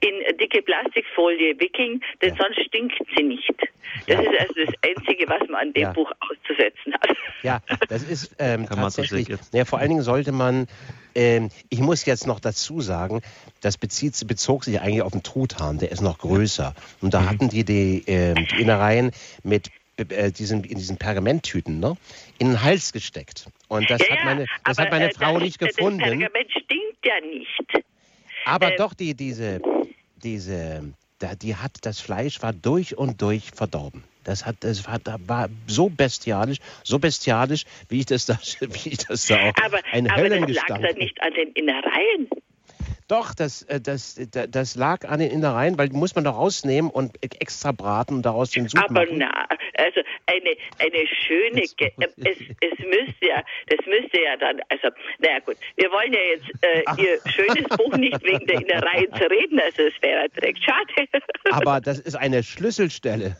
[0.00, 2.42] in dicke Plastikfolie wickeln, denn ja.
[2.42, 3.54] sonst stinkt sie nicht.
[4.06, 4.20] Das ja.
[4.20, 5.92] ist also das Einzige, was man an dem ja.
[5.92, 7.16] Buch auszusetzen hat.
[7.42, 10.66] Ja, das ist ähm, tatsächlich ja, vor allen Dingen sollte man,
[11.14, 13.22] ähm, ich muss jetzt noch dazu sagen,
[13.60, 16.74] das bezieht, bezog sich eigentlich auf den Truthahn, der ist noch größer.
[17.00, 17.30] Und da mhm.
[17.30, 19.12] hatten die die, äh, die Innereien
[19.42, 21.96] mit äh, diesen, in diesen Pergamenttüten ne,
[22.38, 23.48] in den Hals gesteckt.
[23.68, 26.00] Und das ja, hat meine, das hat meine äh, Frau nicht gefunden.
[26.00, 27.84] Das Pergament stinkt ja nicht.
[28.44, 29.62] Aber äh, doch, die, diese,
[30.22, 30.92] diese,
[31.40, 34.04] die hat, das Fleisch war durch und durch verdorben.
[34.26, 38.98] Das, hat, das war, war so bestialisch, so bestialisch, wie ich das da, wie ich
[38.98, 42.28] das da auch aber, ein aber das lag da nicht an den Innereien.
[43.08, 46.90] Doch, das, äh, das, das lag an den Innereien, weil die muss man doch rausnehmen
[46.90, 49.18] und extra braten und daraus den Sud Aber machen.
[49.18, 49.46] na,
[49.78, 51.62] also eine, eine schöne,
[52.00, 54.88] es, es müsste ja, das müsste ja dann, also,
[55.20, 59.60] naja gut, wir wollen ja jetzt äh, Ihr schönes Buch nicht wegen der Innereien zerreden,
[59.60, 61.08] also es wäre direkt schade.
[61.50, 63.36] Aber das ist eine Schlüsselstelle.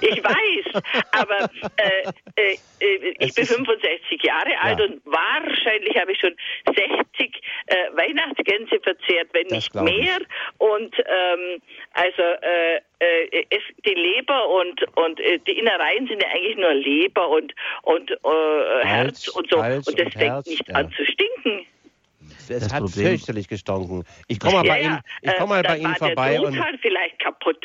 [0.00, 0.82] Ich weiß,
[1.12, 2.02] aber äh,
[2.36, 4.84] äh, äh ich es bin 65 Jahre alt ja.
[4.84, 6.34] und wahrscheinlich habe ich schon
[6.66, 10.18] 60 äh, Weihnachtsgänse verzehrt verzehrt, wenn nicht mehr.
[10.58, 11.62] Und ähm,
[11.92, 16.74] also äh, äh, es, die Leber und und äh, die Innereien sind ja eigentlich nur
[16.74, 20.74] Leber und und äh, Herz, und so Hals und das fängt Herz, nicht ja.
[20.74, 21.66] an zu stinken.
[22.48, 23.08] Es das hat Problem.
[23.08, 24.04] fürchterlich gestunken.
[24.28, 25.00] Ich komme mal, ja, bei, Ihnen,
[25.38, 26.32] komm mal äh, bei Ihnen vorbei.
[26.32, 27.64] Der und vielleicht kaputt.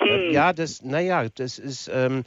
[0.00, 0.30] Hm.
[0.30, 2.24] Ja, das, naja, das ist, ähm,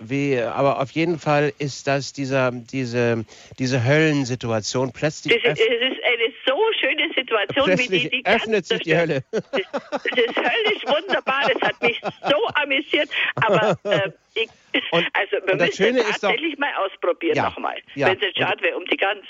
[0.00, 3.24] wie, aber auf jeden Fall ist das dieser, diese,
[3.58, 5.42] diese Höllensituation plötzlich.
[5.42, 9.22] Das, das ist eine so schöne Situation, plötzlich wie die, die öffnet sich die Hölle.
[9.30, 14.48] Das, das, ist höllisch wunderbar, das hat mich so amüsiert, aber äh, ich,
[14.92, 18.62] und, also wir müssen es tatsächlich doch, mal ausprobieren ja, nochmal, ja, wenn es schade
[18.62, 19.26] wäre um die Gans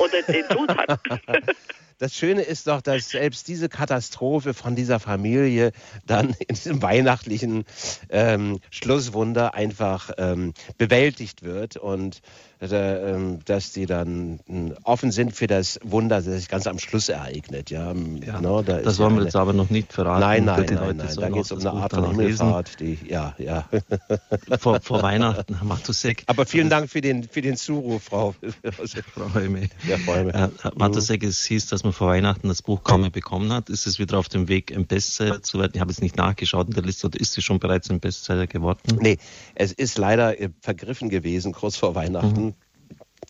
[0.00, 1.00] oder den Tut hat.
[1.98, 5.72] das Schöne ist doch, dass selbst diese Katastrophe von dieser Familie
[6.06, 7.64] dann in diesem weihnachtlichen
[8.08, 12.22] ähm, Schlusswunder einfach ähm, bewältigt wird und
[12.60, 17.08] äh, dass die dann äh, offen sind für das Wunder, das sich ganz am Schluss
[17.08, 17.29] ereignet.
[17.68, 17.94] Ja,
[18.26, 20.20] ja no, da das wollen wir jetzt aber noch nicht verraten.
[20.20, 21.08] Nein, nein, nein, nein.
[21.16, 22.80] Da geht es um eine Art von Himmelfahrt.
[22.80, 23.68] Die, ja, ja.
[24.58, 26.24] Vor, vor Weihnachten, Matusek.
[26.26, 28.34] Aber vielen Dank für den, für den Zuruf, Frau,
[29.14, 29.68] Frau Heume.
[29.86, 30.32] Ja, Frau Heume.
[30.34, 33.68] Äh, Matusek, es hieß, dass man vor Weihnachten das Buch kaum mehr bekommen hat.
[33.68, 35.72] Ist es wieder auf dem Weg, ein Bestseller zu werden?
[35.74, 38.46] Ich habe jetzt nicht nachgeschaut in der Liste, oder ist es schon bereits ein Bestseller
[38.46, 38.98] geworden?
[39.00, 39.18] Nee,
[39.54, 42.44] es ist leider vergriffen gewesen, kurz vor Weihnachten.
[42.46, 42.54] Mhm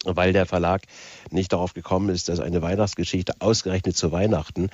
[0.05, 0.83] weil der Verlag
[1.31, 4.71] nicht darauf gekommen ist, dass eine Weihnachtsgeschichte ausgerechnet zu Weihnachten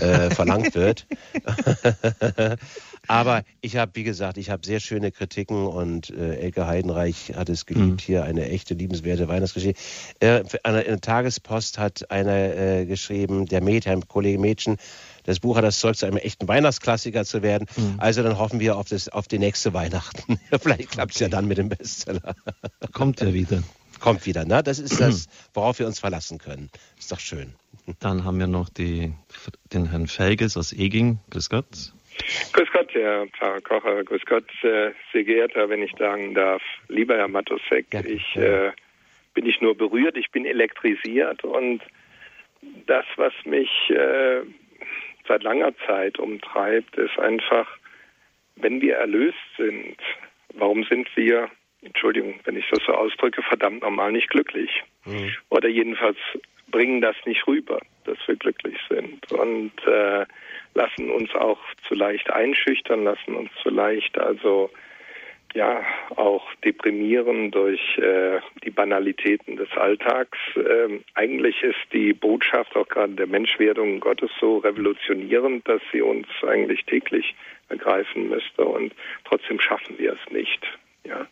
[0.00, 1.06] äh, verlangt wird.
[3.06, 7.48] Aber ich habe, wie gesagt, ich habe sehr schöne Kritiken und äh, Elke Heidenreich hat
[7.48, 7.98] es geliebt, mhm.
[7.98, 9.80] hier eine echte, liebenswerte Weihnachtsgeschichte.
[10.20, 14.76] Äh, in der Tagespost hat einer äh, geschrieben, der Mädchen, Kollege Mädchen,
[15.24, 17.66] das Buch hat das Zeug zu einem echten Weihnachtsklassiker zu werden.
[17.76, 17.94] Mhm.
[17.98, 20.40] Also dann hoffen wir auf, das, auf die nächste Weihnachten.
[20.60, 22.34] Vielleicht klappt es ja dann mit dem Bestseller.
[22.92, 23.62] Kommt ja wieder
[24.00, 24.44] kommt wieder.
[24.44, 24.62] Ne?
[24.62, 26.70] Das ist das, worauf wir uns verlassen können.
[26.98, 27.54] Ist doch schön.
[28.00, 29.12] Dann haben wir noch die,
[29.72, 31.18] den Herrn Felges aus Eging.
[31.30, 31.92] Grüß Gott.
[32.52, 34.04] Grüß Gott, Herr Pfarrer Kocher.
[34.04, 36.62] Grüß Gott, äh, sehr geehrter, wenn ich sagen darf.
[36.88, 38.04] Lieber Herr Matosek, ja.
[38.04, 38.72] ich äh,
[39.34, 41.80] bin nicht nur berührt, ich bin elektrisiert und
[42.86, 44.42] das, was mich äh,
[45.26, 47.68] seit langer Zeit umtreibt, ist einfach,
[48.56, 49.96] wenn wir erlöst sind,
[50.54, 51.48] warum sind wir
[51.82, 54.82] Entschuldigung, wenn ich das so ausdrücke, verdammt normal nicht glücklich.
[55.04, 55.34] Mhm.
[55.48, 56.18] Oder jedenfalls
[56.70, 59.32] bringen das nicht rüber, dass wir glücklich sind.
[59.32, 60.26] Und äh,
[60.74, 61.58] lassen uns auch
[61.88, 64.70] zu leicht einschüchtern, lassen uns zu leicht also
[65.54, 65.84] ja
[66.14, 70.38] auch deprimieren durch äh, die Banalitäten des Alltags.
[70.56, 76.28] Ähm, eigentlich ist die Botschaft auch gerade der Menschwerdung Gottes so revolutionierend, dass sie uns
[76.46, 77.34] eigentlich täglich
[77.68, 78.94] ergreifen müsste und
[79.24, 80.60] trotzdem schaffen wir es nicht.
[81.04, 81.26] Ja,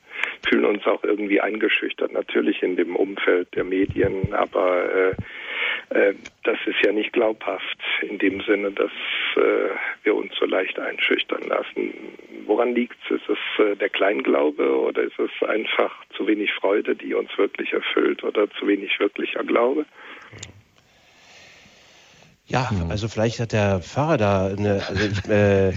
[0.49, 5.15] fühlen uns auch irgendwie eingeschüchtert, natürlich in dem Umfeld der Medien, aber äh,
[5.91, 6.15] äh,
[6.45, 8.91] das ist ja nicht glaubhaft in dem Sinne, dass
[9.37, 9.71] äh,
[10.05, 11.93] wir uns so leicht einschüchtern lassen.
[12.47, 13.21] Woran liegt es?
[13.21, 17.73] Ist es äh, der Kleinglaube oder ist es einfach zu wenig Freude, die uns wirklich
[17.73, 19.85] erfüllt oder zu wenig wirklicher Glaube?
[22.49, 22.91] Ja, hm.
[22.91, 25.73] also vielleicht hat der Pfarrer da eine, also ich, äh,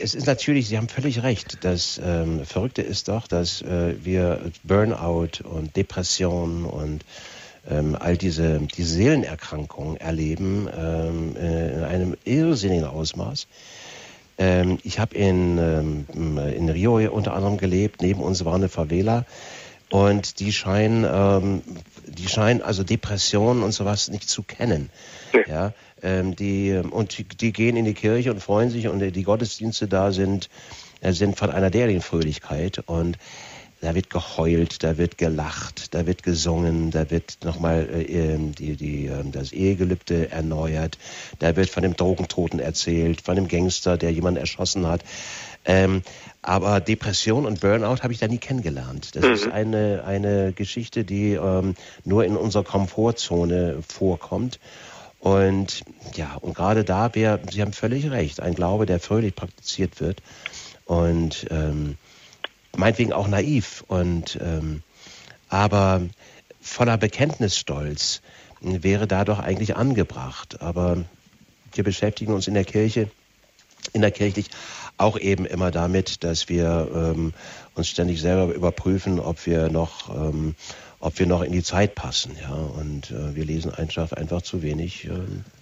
[0.00, 1.58] es ist natürlich, Sie haben völlig recht.
[1.64, 7.04] Das ähm, Verrückte ist doch, dass äh, wir Burnout und Depression und
[7.70, 13.46] ähm, all diese, diese Seelenerkrankungen erleben ähm, in einem irrsinnigen Ausmaß.
[14.38, 19.26] Ähm, ich habe in, ähm, in Rio unter anderem gelebt, neben uns war eine Favela
[19.90, 21.62] und die scheinen, ähm,
[22.06, 24.90] die scheinen also Depressionen und sowas nicht zu kennen.
[25.46, 25.72] Ja,
[26.02, 29.88] ähm, die, und die, die, gehen in die Kirche und freuen sich und die Gottesdienste
[29.88, 30.48] da sind,
[31.00, 33.18] äh, sind von einer derartigen Fröhlichkeit und
[33.80, 38.74] da wird geheult, da wird gelacht, da wird gesungen, da wird nochmal äh, ähm, die,
[38.74, 40.98] die, äh, das Ehegelübde erneuert,
[41.38, 45.02] da wird von dem Drogentoten erzählt, von dem Gangster, der jemanden erschossen hat.
[45.64, 46.02] Ähm,
[46.42, 49.14] aber Depression und Burnout habe ich da nie kennengelernt.
[49.14, 49.32] Das mhm.
[49.32, 54.58] ist eine, eine Geschichte, die ähm, nur in unserer Komfortzone vorkommt.
[55.20, 55.82] Und
[56.14, 60.22] ja, und gerade da wäre, Sie haben völlig recht, ein Glaube, der fröhlich praktiziert wird
[60.84, 61.96] und ähm,
[62.76, 64.82] meinetwegen auch naiv und ähm,
[65.48, 66.02] aber
[66.60, 68.20] voller Bekenntnisstolz
[68.60, 70.60] wäre da doch eigentlich angebracht.
[70.60, 71.04] Aber
[71.72, 73.10] wir beschäftigen uns in der Kirche,
[73.92, 74.50] in der kirchlich
[74.96, 77.32] auch eben immer damit, dass wir ähm,
[77.74, 80.54] uns ständig selber überprüfen, ob wir noch ähm,
[81.00, 82.36] ob wir noch in die Zeit passen.
[82.40, 82.52] Ja?
[82.52, 85.10] Und äh, wir lesen einfach, einfach zu wenig, äh,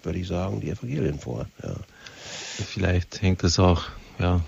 [0.02, 1.46] würde ich sagen, die Evangelien vor.
[1.62, 1.74] Ja.
[2.26, 3.84] Vielleicht hängt das auch,
[4.18, 4.40] ja,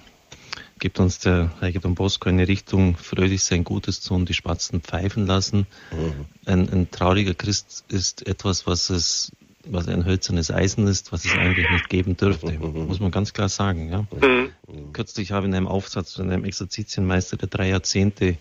[0.78, 5.26] gibt uns der Heilige Don Bosco eine Richtung, fröhlich sein Gutes tun, die Spatzen pfeifen
[5.26, 5.66] lassen.
[5.92, 6.24] Mhm.
[6.46, 9.32] Ein, ein trauriger Christ ist etwas, was es
[9.70, 12.86] was ein hölzernes Eisen ist, was es eigentlich nicht geben dürfte, mhm.
[12.86, 13.90] muss man ganz klar sagen.
[13.90, 14.06] Ja.
[14.18, 14.92] Mhm.
[14.92, 18.38] Kürzlich habe ich in einem Aufsatz von einem Exerzitienmeister, der drei Jahrzehnte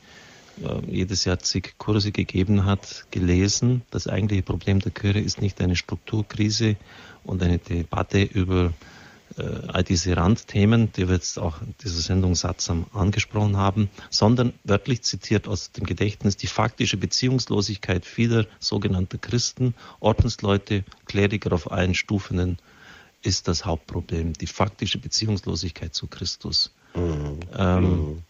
[0.87, 3.83] jedes Jahr zig Kurse gegeben hat, gelesen.
[3.91, 6.77] Das eigentliche Problem der Kirche ist nicht eine Strukturkrise
[7.23, 8.73] und eine Debatte über
[9.37, 14.53] äh, all diese Randthemen, die wir jetzt auch in dieser Sendung sattsam angesprochen haben, sondern
[14.63, 21.93] wörtlich zitiert aus dem Gedächtnis die faktische Beziehungslosigkeit vieler sogenannter Christen, Ordensleute, Kleriker auf allen
[21.93, 22.57] Stufen
[23.23, 26.71] ist das Hauptproblem, die faktische Beziehungslosigkeit zu Christus.
[26.95, 27.39] Mhm.
[27.57, 28.23] Ähm, mhm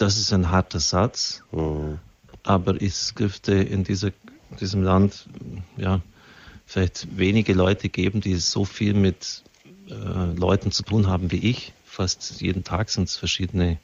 [0.00, 1.98] das ist ein harter Satz, mhm.
[2.42, 4.12] aber es dürfte in dieser,
[4.60, 5.28] diesem Land
[5.76, 6.00] ja,
[6.66, 9.42] vielleicht wenige Leute geben, die so viel mit
[9.88, 11.72] äh, Leuten zu tun haben wie ich.
[11.84, 13.78] Fast jeden Tag sind es verschiedene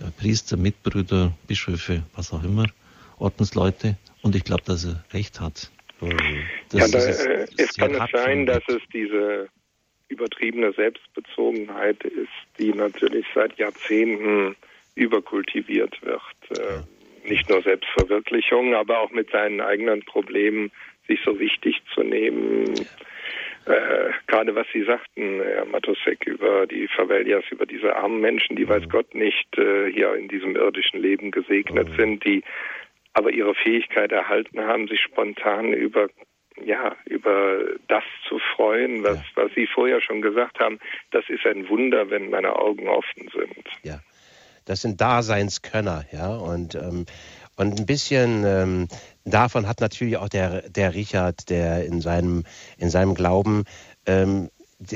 [0.00, 2.66] äh, Priester, Mitbrüder, Bischöfe, was auch immer,
[3.18, 3.96] Ordensleute.
[4.22, 5.70] Und ich glaube, dass er recht hat.
[6.00, 6.42] Mhm.
[6.72, 9.48] Ja, da, äh, es kann es sein, dass es diese
[10.08, 14.56] übertriebene Selbstbezogenheit ist, die natürlich seit Jahrzehnten
[14.98, 16.58] überkultiviert wird.
[16.58, 20.70] Äh, nicht nur Selbstverwirklichung, aber auch mit seinen eigenen Problemen
[21.06, 22.74] sich so wichtig zu nehmen.
[23.66, 28.68] Äh, gerade was Sie sagten, Herr Matosek, über die Favelias, über diese armen Menschen, die
[28.68, 32.42] weiß Gott nicht äh, hier in diesem irdischen Leben gesegnet sind, die
[33.12, 36.08] aber ihre Fähigkeit erhalten haben, sich spontan über
[36.64, 39.22] ja, über das zu freuen, was, ja.
[39.44, 40.80] was Sie vorher schon gesagt haben,
[41.12, 43.64] das ist ein Wunder, wenn meine Augen offen sind.
[43.84, 44.00] Ja,
[44.68, 47.06] das sind Daseinskönner, ja, und, ähm,
[47.56, 48.88] und ein bisschen ähm,
[49.24, 52.44] davon hat natürlich auch der, der Richard, der in seinem,
[52.76, 53.64] in seinem Glauben
[54.04, 54.50] ähm,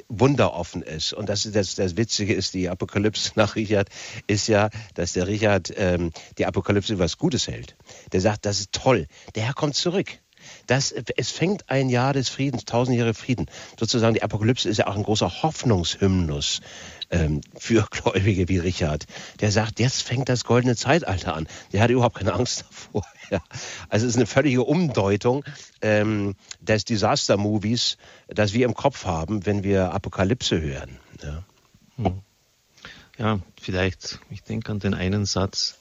[0.09, 1.13] wunderoffen ist.
[1.13, 3.89] Und das, das, das Witzige ist, die Apokalypse nach Richard
[4.27, 7.77] ist ja, dass der Richard ähm, die Apokalypse was Gutes hält.
[8.13, 9.07] Der sagt, das ist toll.
[9.35, 10.19] Der Herr kommt zurück.
[10.67, 13.47] Das, es fängt ein Jahr des Friedens, tausend Jahre Frieden.
[13.79, 16.61] Sozusagen die Apokalypse ist ja auch ein großer Hoffnungshymnus
[17.11, 19.07] ähm, für Gläubige wie Richard.
[19.41, 21.47] Der sagt, jetzt fängt das goldene Zeitalter an.
[21.73, 23.05] Der hat überhaupt keine Angst davor.
[23.31, 23.41] Ja.
[23.89, 25.45] Also es ist eine völlige Umdeutung
[25.81, 27.99] ähm, des Disaster-Movies,
[28.29, 30.99] das wir im Kopf haben, wenn wir Apokalypse hören.
[31.23, 31.45] Ja,
[31.97, 32.21] hm.
[33.19, 35.79] ja vielleicht, ich denke an den einen Satz,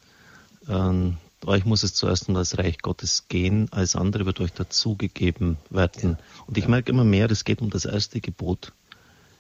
[0.70, 5.58] ähm, euch muss es zuerst um das Reich Gottes gehen, als andere wird euch dazugegeben
[5.70, 6.18] werden.
[6.48, 8.74] Und ich merke immer mehr, es geht um das erste Gebot.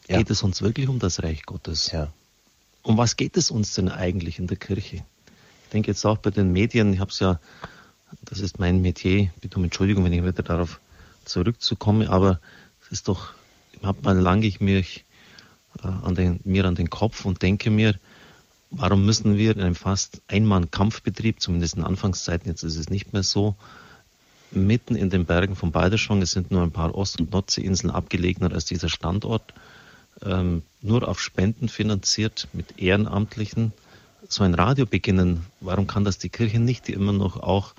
[0.07, 0.17] Ja.
[0.17, 1.91] Geht es uns wirklich um das Reich Gottes?
[1.91, 2.11] Ja.
[2.83, 4.97] Um was geht es uns denn eigentlich in der Kirche?
[5.65, 7.39] Ich denke jetzt auch bei den Medien, ich habe es ja,
[8.23, 10.79] das ist mein Metier, bitte um Entschuldigung, wenn ich wieder darauf
[11.23, 12.39] zurückzukomme, aber
[12.83, 13.33] es ist doch,
[13.81, 15.05] mal lange ich mich
[15.83, 17.95] äh, an den, mir an den Kopf und denke mir,
[18.71, 23.23] Warum müssen wir in einem fast Einmann-Kampfbetrieb, zumindest in Anfangszeiten, jetzt ist es nicht mehr
[23.23, 23.55] so,
[24.51, 28.51] mitten in den Bergen von Balderschwang, es sind nur ein paar Ost- und Nordseeinseln abgelegener
[28.53, 29.53] als dieser Standort,
[30.23, 33.73] ähm, nur auf Spenden finanziert mit Ehrenamtlichen
[34.27, 35.45] so ein Radio beginnen?
[35.59, 37.73] Warum kann das die Kirche nicht, die immer noch auch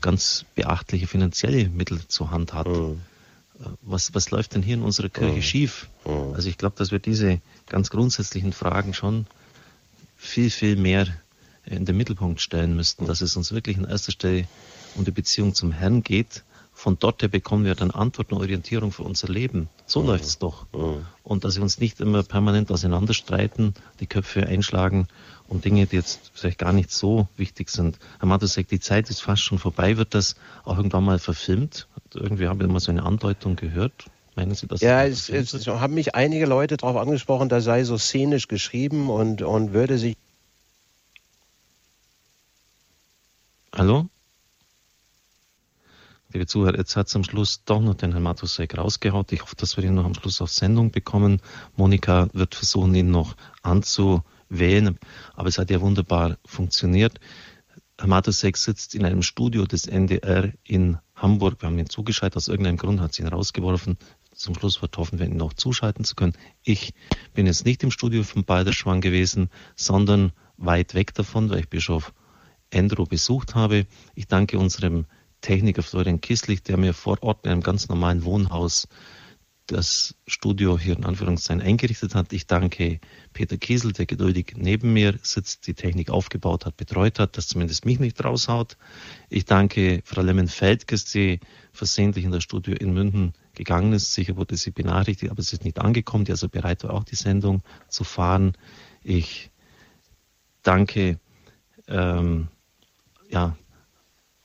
[0.00, 2.68] ganz beachtliche finanzielle Mittel zur Hand hat?
[2.68, 3.00] Mhm.
[3.82, 5.42] Was, was läuft denn hier in unserer Kirche mhm.
[5.42, 5.88] schief?
[6.04, 6.34] Mhm.
[6.34, 9.26] Also ich glaube, dass wir diese ganz grundsätzlichen Fragen schon
[10.18, 11.06] viel, viel mehr
[11.64, 14.46] in den Mittelpunkt stellen müssten, dass es uns wirklich in erster Stelle
[14.96, 16.44] um die Beziehung zum Herrn geht.
[16.72, 19.68] Von dort her bekommen wir dann Antworten und Orientierung für unser Leben.
[19.86, 20.06] So mhm.
[20.08, 20.66] läuft es doch.
[20.72, 21.06] Mhm.
[21.24, 25.08] Und dass wir uns nicht immer permanent auseinanderstreiten, die Köpfe einschlagen
[25.48, 27.98] um Dinge, die jetzt vielleicht gar nicht so wichtig sind.
[28.18, 29.96] Herr Matus sagt, die Zeit ist fast schon vorbei.
[29.96, 31.88] Wird das auch irgendwann mal verfilmt?
[32.14, 34.06] Irgendwie habe ich immer so eine Andeutung gehört.
[34.54, 34.80] Sie das?
[34.80, 39.42] Ja, es, es, haben mich einige Leute darauf angesprochen, da sei so szenisch geschrieben und,
[39.42, 40.16] und würde sich.
[43.74, 44.08] Hallo?
[46.30, 49.32] Liebe Zuhörer, jetzt hat es am Schluss doch noch den Herrn Matusek rausgehaut.
[49.32, 51.40] Ich hoffe, dass wir ihn noch am Schluss auf Sendung bekommen.
[51.76, 54.98] Monika wird versuchen, ihn noch anzuwählen.
[55.34, 57.18] Aber es hat ja wunderbar funktioniert.
[57.98, 61.62] Herr Matusek sitzt in einem Studio des NDR in Hamburg.
[61.62, 62.36] Wir haben ihn zugeschaltet.
[62.36, 63.96] Aus irgendeinem Grund hat sie ihn rausgeworfen
[64.38, 66.34] zum Schlusswort hoffen wir, ihn noch zuschalten zu können.
[66.62, 66.94] Ich
[67.34, 72.12] bin jetzt nicht im Studio von Balderschwang gewesen, sondern weit weg davon, weil ich Bischof
[72.70, 73.86] Endro besucht habe.
[74.14, 75.06] Ich danke unserem
[75.40, 78.88] Techniker Florian Kisslich, der mir vor Ort in einem ganz normalen Wohnhaus
[79.66, 82.32] das Studio hier in Anführungszeichen eingerichtet hat.
[82.32, 83.00] Ich danke
[83.34, 87.84] Peter Kiesel, der geduldig neben mir sitzt, die Technik aufgebaut hat, betreut hat, dass zumindest
[87.84, 88.78] mich nicht raushaut.
[89.28, 91.40] Ich danke Frau Lemmen-Feldges, die
[91.72, 94.14] versehentlich in das Studio in München gegangen ist.
[94.14, 97.16] Sicher wurde sie benachrichtigt, aber sie ist nicht angekommen, die also bereit war, auch die
[97.16, 98.56] Sendung zu fahren.
[99.02, 99.50] Ich
[100.62, 101.18] danke
[101.88, 102.48] ähm,
[103.28, 103.56] ja,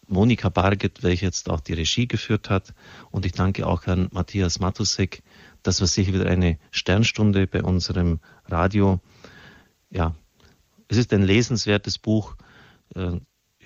[0.07, 2.73] Monika Barget, welche jetzt auch die Regie geführt hat.
[3.11, 5.23] Und ich danke auch Herrn Matthias Matusek.
[5.61, 8.99] Das war sicher wieder eine Sternstunde bei unserem Radio.
[9.89, 10.15] Ja,
[10.87, 12.35] es ist ein lesenswertes Buch.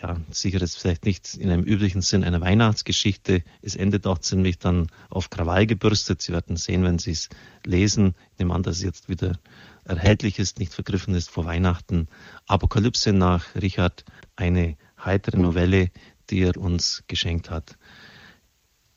[0.01, 3.43] Ja, sicher ist vielleicht nicht in einem üblichen Sinn einer Weihnachtsgeschichte.
[3.63, 6.21] Es endet auch ziemlich dann auf Krawall gebürstet.
[6.21, 7.29] Sie werden sehen, wenn Sie es
[7.65, 8.13] lesen.
[8.33, 9.39] Ich nehme an, dass es jetzt wieder
[9.85, 12.07] erhältlich ist, nicht vergriffen ist vor Weihnachten.
[12.45, 14.05] Apokalypse nach Richard,
[14.35, 15.89] eine heitere Novelle,
[16.29, 17.77] die er uns geschenkt hat.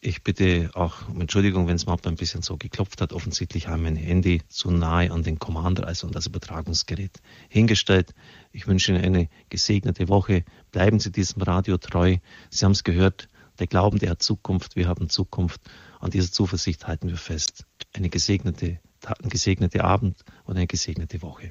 [0.03, 3.13] Ich bitte auch um Entschuldigung, wenn es mal ein bisschen so geklopft hat.
[3.13, 7.21] Offensichtlich haben wir ein Handy zu nahe an den Commander, also an das Übertragungsgerät,
[7.51, 8.15] hingestellt.
[8.51, 10.45] Ich wünsche Ihnen eine gesegnete Woche.
[10.71, 12.17] Bleiben Sie diesem Radio treu.
[12.49, 13.29] Sie haben es gehört,
[13.59, 15.61] Der Glauben, der hat Zukunft, wir haben Zukunft.
[15.99, 17.67] An dieser Zuversicht halten wir fest.
[17.93, 21.51] Eine gesegnete, einen gesegnete Abend und eine gesegnete Woche.